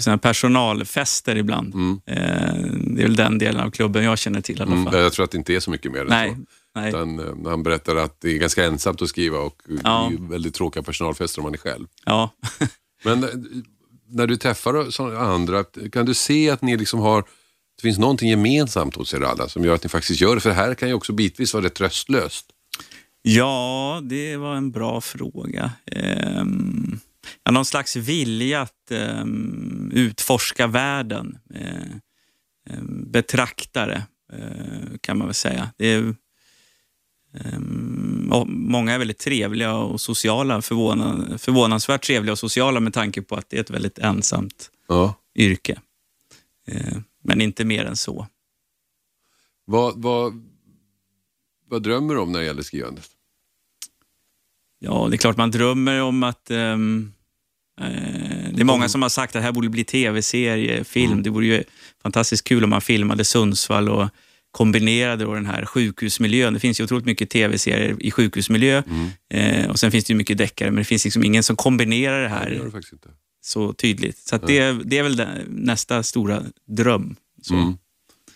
såna 0.03 0.19
personalfester 0.19 1.37
ibland. 1.37 1.75
Eh, 2.07 2.15
det 2.73 3.03
är 3.03 3.07
väl 3.07 3.17
den 3.17 3.39
delen 3.39 3.61
av 3.61 3.71
klubben 3.71 4.05
jag 4.05 4.19
känner 4.19 4.41
till 4.41 4.59
i 4.59 4.63
alla 4.63 4.73
mm, 4.73 4.85
fall. 4.85 5.01
jag 5.03 5.13
tror 5.13 5.25
att 5.25 5.31
det 5.31 5.39
inte 5.39 5.55
är 5.55 5.61
så 5.61 5.71
mycket 5.71 5.93
mer 5.93 6.01
än 6.01 6.07
Nej, 6.07 6.31
så. 6.31 6.37
nej. 6.81 6.89
Utan, 6.89 7.19
eh, 7.19 7.51
han 7.51 7.63
berättar 7.63 7.97
att 7.97 8.21
det 8.21 8.31
är 8.31 8.39
ganska 8.39 8.65
ensamt 8.65 9.03
att 9.03 9.09
skriva 9.09 9.39
och 9.39 9.63
Ja. 9.85 10.07
det 10.11 10.17
är 10.17 10.21
ju 10.21 10.29
väldigt 10.29 10.55
tråkiga 10.55 10.83
personalfester 10.83 11.41
om 11.41 11.43
man 11.43 11.55
är 11.55 11.59
själv. 11.59 11.87
Ja. 12.05 12.31
Men 13.05 13.25
eh, 13.25 13.31
när 14.09 14.27
du 14.27 14.37
träffar 14.37 15.01
andra, 15.17 15.65
kan 15.93 16.07
du 16.07 16.15
se 16.15 16.51
att 16.51 16.63
ni 16.63 16.77
liksom 16.77 17.01
har, 17.01 17.23
det 17.77 17.83
finns 17.83 17.99
någonting 17.99 18.29
gemensamt 18.31 18.97
hos 18.97 19.15
er 19.15 19.21
alla 19.21 19.49
som 19.49 19.65
gör 19.65 19.75
att 19.75 19.83
ni 19.83 19.89
faktiskt 19.89 20.21
gör 20.21 20.35
det? 20.35 20.41
För 20.41 20.49
det 20.51 20.57
här 20.57 20.75
kan 20.75 20.89
ju 20.89 20.95
också 20.95 21.13
bitvis 21.13 21.55
vara 21.55 21.65
rätt 21.65 21.75
tröstlöst. 21.75 22.47
Ja, 23.23 24.01
det 24.03 24.37
var 24.37 24.55
en 24.55 24.71
bra 24.71 25.01
fråga. 25.01 25.71
Ehm, 25.87 27.01
ja, 27.43 27.53
någon 27.53 27.65
slags 27.65 27.97
vilja 27.97 28.61
att 28.61 28.91
ehm, 28.91 29.91
utforska 29.95 30.67
världen. 30.67 31.39
Eh, 31.55 31.91
ehm, 32.71 33.11
betraktare, 33.11 34.03
eh, 34.33 34.99
kan 35.01 35.19
man 35.19 35.27
väl 35.27 35.35
säga. 35.35 35.71
Det 35.77 35.87
är, 35.87 36.15
ehm, 37.35 38.33
många 38.47 38.93
är 38.93 38.99
väldigt 38.99 39.19
trevliga 39.19 39.75
och 39.75 40.01
sociala, 40.01 40.63
förvånan, 40.63 41.39
förvånansvärt 41.39 42.03
trevliga 42.07 42.33
och 42.33 42.39
sociala 42.39 42.81
med 42.81 42.93
tanke 42.93 43.23
på 43.23 43.37
att 43.37 43.51
det 43.51 43.57
är 43.57 43.61
ett 43.61 43.71
väldigt 43.71 43.99
ensamt 43.99 44.71
Ja. 44.89 45.15
yrke. 45.35 45.81
Eh, 46.67 46.99
men 47.23 47.41
inte 47.41 47.65
mer 47.65 47.85
än 47.85 47.97
så. 47.97 48.27
Vad, 49.65 50.03
vad, 50.03 50.45
vad 51.69 51.83
drömmer 51.83 52.15
du 52.15 52.21
om 52.21 52.33
när 52.33 52.39
det 52.41 52.47
gäller 52.47 52.63
skrivandet? 52.63 53.11
Ja, 54.85 55.07
det 55.11 55.17
är 55.17 55.19
klart 55.19 55.37
man 55.37 55.51
drömmer 55.51 56.03
om 56.03 56.23
att... 56.23 56.51
ehm, 56.51 57.13
eh, 57.81 57.87
det 58.53 58.61
är 58.61 58.65
många 58.65 58.89
som 58.89 59.03
har 59.03 59.09
sagt 59.09 59.37
att 59.37 59.41
det 59.43 59.45
här 59.45 59.53
borde 59.53 59.69
bli 59.69 59.85
tv-serie, 59.85 60.85
film. 60.85 61.23
Det 61.23 61.31
vore 61.31 61.47
ju 61.47 61.65
fantastiskt 62.03 62.45
kul 62.45 62.65
om 62.65 62.71
man 62.71 62.81
filmade 62.81 63.25
Sundsvall 63.25 63.89
och 63.89 64.09
kombinerade 64.51 65.25
då 65.25 65.35
den 65.35 65.47
här 65.47 65.65
sjukhusmiljön. 65.65 66.55
Det 66.55 66.61
finns 66.61 66.81
ju 66.81 66.85
otroligt 66.85 67.05
mycket 67.07 67.31
tv-serier 67.31 67.97
i 68.01 68.11
sjukhusmiljö 68.11 68.83
eh, 69.31 69.71
och 69.71 69.79
sen 69.79 69.91
finns 69.91 70.05
det 70.05 70.13
ju 70.13 70.17
mycket 70.17 70.39
deckare, 70.39 70.71
men 70.71 70.79
det 70.79 70.85
finns 70.85 71.05
liksom 71.05 71.25
ingen 71.25 71.43
som 71.43 71.57
kombinerar 71.57 72.17
det 72.23 72.25
Det 72.25 72.29
här 72.29 72.51
det 72.51 72.71
faktiskt 72.71 72.93
inte. 72.93 73.09
så 73.45 73.73
tydligt. 73.73 74.19
Så 74.19 74.39
det, 74.39 74.73
det 74.85 74.99
är 74.99 75.03
väl 75.03 75.23
nästa 75.49 76.03
stora 76.03 76.43
dröm. 76.69 77.17
Mm. 77.51 77.77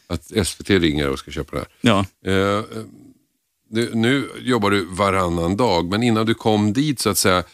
Att 0.06 0.46
SVT 0.46 0.70
ringer 0.70 1.08
och 1.08 1.18
ska 1.18 1.30
köpa 1.30 1.56
det 1.56 1.58
här. 1.58 1.68
ja. 1.80 2.06
Eh, 2.32 2.64
du, 3.68 3.94
nu 3.94 4.28
jobbar 4.40 4.70
du 4.70 4.84
varannan 4.84 5.56
dag, 5.56 5.90
men 5.90 6.02
innan 6.02 6.26
du 6.26 6.34
kom 6.34 6.72
dit 6.72 7.00
så 7.00 7.10
att 7.10 7.18
säga, 7.18 7.44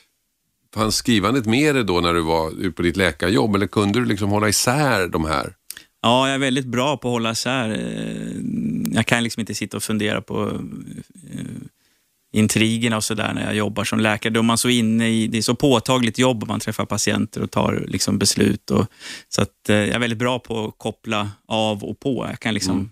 fanns 0.74 0.96
skrivandet 0.96 1.46
med 1.46 1.74
dig 1.74 1.84
då 1.84 2.00
när 2.00 2.14
du 2.14 2.20
var 2.20 2.50
ute 2.50 2.70
på 2.70 2.82
ditt 2.82 2.96
läkarjobb 2.96 3.54
eller 3.54 3.66
kunde 3.66 4.00
du 4.00 4.04
liksom 4.04 4.30
hålla 4.30 4.48
isär 4.48 5.08
de 5.08 5.24
här? 5.24 5.54
Ja, 6.02 6.26
jag 6.26 6.34
är 6.34 6.38
väldigt 6.38 6.66
bra 6.66 6.96
på 6.96 7.08
att 7.08 7.12
hålla 7.12 7.30
isär. 7.30 7.70
Eh, 7.70 8.94
Jag 8.94 9.06
kan 9.06 9.22
liksom 9.22 9.40
inte 9.40 9.54
sitta 9.54 9.76
och 9.76 9.82
fundera 9.82 10.20
på 10.20 10.60
eh, 11.32 11.44
intrigerna 12.32 12.96
och 12.96 13.04
sådär 13.04 13.32
när 13.34 13.44
jag 13.44 13.54
jobbar 13.54 13.84
som 13.84 14.00
läkare. 14.00 14.32
Då 14.32 14.40
är 14.40 14.44
man 14.44 14.58
så 14.58 14.68
inne 14.68 15.08
i, 15.08 15.26
det 15.26 15.38
är 15.38 15.42
så 15.42 15.54
påtagligt 15.54 16.18
jobb 16.18 16.44
man 16.48 16.60
träffar 16.60 16.84
patienter 16.84 17.42
och 17.42 17.50
tar 17.50 17.84
liksom 17.88 18.18
beslut. 18.18 18.70
Och, 18.70 18.86
så 19.28 19.42
att 19.42 19.68
eh, 19.68 19.76
jag 19.76 19.88
är 19.88 19.98
väldigt 19.98 20.18
bra 20.18 20.38
på 20.38 20.64
att 20.64 20.74
koppla 20.78 21.30
av 21.48 21.84
och 21.84 22.00
på. 22.00 22.26
Jag 22.30 22.40
kan 22.40 22.54
liksom 22.54 22.90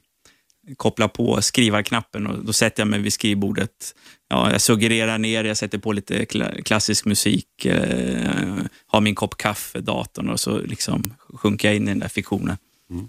koppla 0.76 1.08
på 1.08 1.42
skrivarknappen 1.42 2.26
och 2.26 2.44
då 2.44 2.52
sätter 2.52 2.80
jag 2.80 2.88
mig 2.88 3.00
vid 3.00 3.12
skrivbordet. 3.12 3.94
Ja, 4.28 4.52
jag 4.52 4.60
suggererar 4.60 5.18
ner, 5.18 5.44
jag 5.44 5.56
sätter 5.56 5.78
på 5.78 5.92
lite 5.92 6.26
klassisk 6.64 7.04
musik, 7.04 7.64
eh, 7.64 8.56
har 8.86 9.00
min 9.00 9.14
kopp 9.14 9.36
kaffe, 9.36 9.80
datorn 9.80 10.30
och 10.30 10.40
så 10.40 10.58
liksom 10.58 11.14
sjunker 11.34 11.68
jag 11.68 11.76
in 11.76 11.82
i 11.82 11.90
den 11.90 11.98
där 11.98 12.08
fiktionen. 12.08 12.56
Mm. 12.90 13.08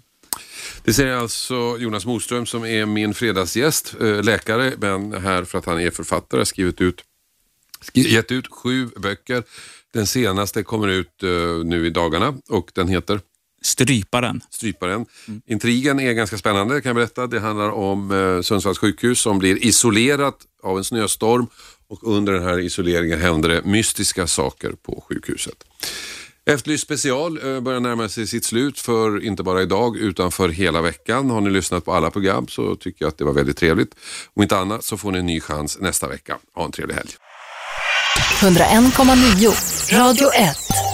Det 0.84 0.92
säger 0.92 1.16
alltså 1.16 1.76
Jonas 1.78 2.06
Moström 2.06 2.46
som 2.46 2.64
är 2.64 2.86
min 2.86 3.14
fredagsgäst, 3.14 3.94
eh, 4.00 4.22
läkare, 4.22 4.72
men 4.78 5.12
här 5.12 5.44
för 5.44 5.58
att 5.58 5.64
han 5.64 5.80
är 5.80 5.90
författare, 5.90 6.44
skrivit 6.44 6.80
ut, 6.80 7.04
gett 7.92 8.32
ut 8.32 8.46
sju 8.50 8.86
böcker. 8.86 9.42
Den 9.92 10.06
senaste 10.06 10.62
kommer 10.62 10.88
ut 10.88 11.22
eh, 11.22 11.64
nu 11.64 11.86
i 11.86 11.90
dagarna 11.90 12.34
och 12.48 12.70
den 12.74 12.88
heter 12.88 13.20
Stryparen. 13.64 14.40
Stryparen. 14.50 15.06
Intrigen 15.46 16.00
är 16.00 16.12
ganska 16.12 16.38
spännande 16.38 16.80
kan 16.80 16.88
jag 16.88 16.96
berätta. 16.96 17.26
Det 17.26 17.40
handlar 17.40 17.70
om 17.70 18.10
eh, 18.10 18.42
Sundsvalls 18.42 18.78
sjukhus 18.78 19.20
som 19.20 19.38
blir 19.38 19.64
isolerat 19.64 20.36
av 20.62 20.78
en 20.78 20.84
snöstorm 20.84 21.46
och 21.88 22.16
under 22.16 22.32
den 22.32 22.42
här 22.42 22.58
isoleringen 22.58 23.20
händer 23.20 23.48
det 23.48 23.64
mystiska 23.64 24.26
saker 24.26 24.72
på 24.82 25.04
sjukhuset. 25.08 25.64
Efterlyst 26.46 26.84
special 26.84 27.54
eh, 27.54 27.60
börjar 27.60 27.80
närma 27.80 28.08
sig 28.08 28.26
sitt 28.26 28.44
slut 28.44 28.80
för 28.80 29.24
inte 29.24 29.42
bara 29.42 29.62
idag 29.62 29.96
utan 29.96 30.32
för 30.32 30.48
hela 30.48 30.82
veckan. 30.82 31.30
Har 31.30 31.40
ni 31.40 31.50
lyssnat 31.50 31.84
på 31.84 31.94
alla 31.94 32.10
program 32.10 32.48
så 32.48 32.76
tycker 32.76 33.04
jag 33.04 33.08
att 33.08 33.18
det 33.18 33.24
var 33.24 33.32
väldigt 33.32 33.56
trevligt. 33.56 33.94
Om 34.34 34.42
inte 34.42 34.56
annat 34.56 34.84
så 34.84 34.96
får 34.96 35.12
ni 35.12 35.18
en 35.18 35.26
ny 35.26 35.40
chans 35.40 35.78
nästa 35.80 36.08
vecka. 36.08 36.38
Ha 36.54 36.64
en 36.64 36.72
trevlig 36.72 36.94
helg. 36.94 37.10
101,9 38.40 39.98
Radio 39.98 40.28
1. 40.32 40.93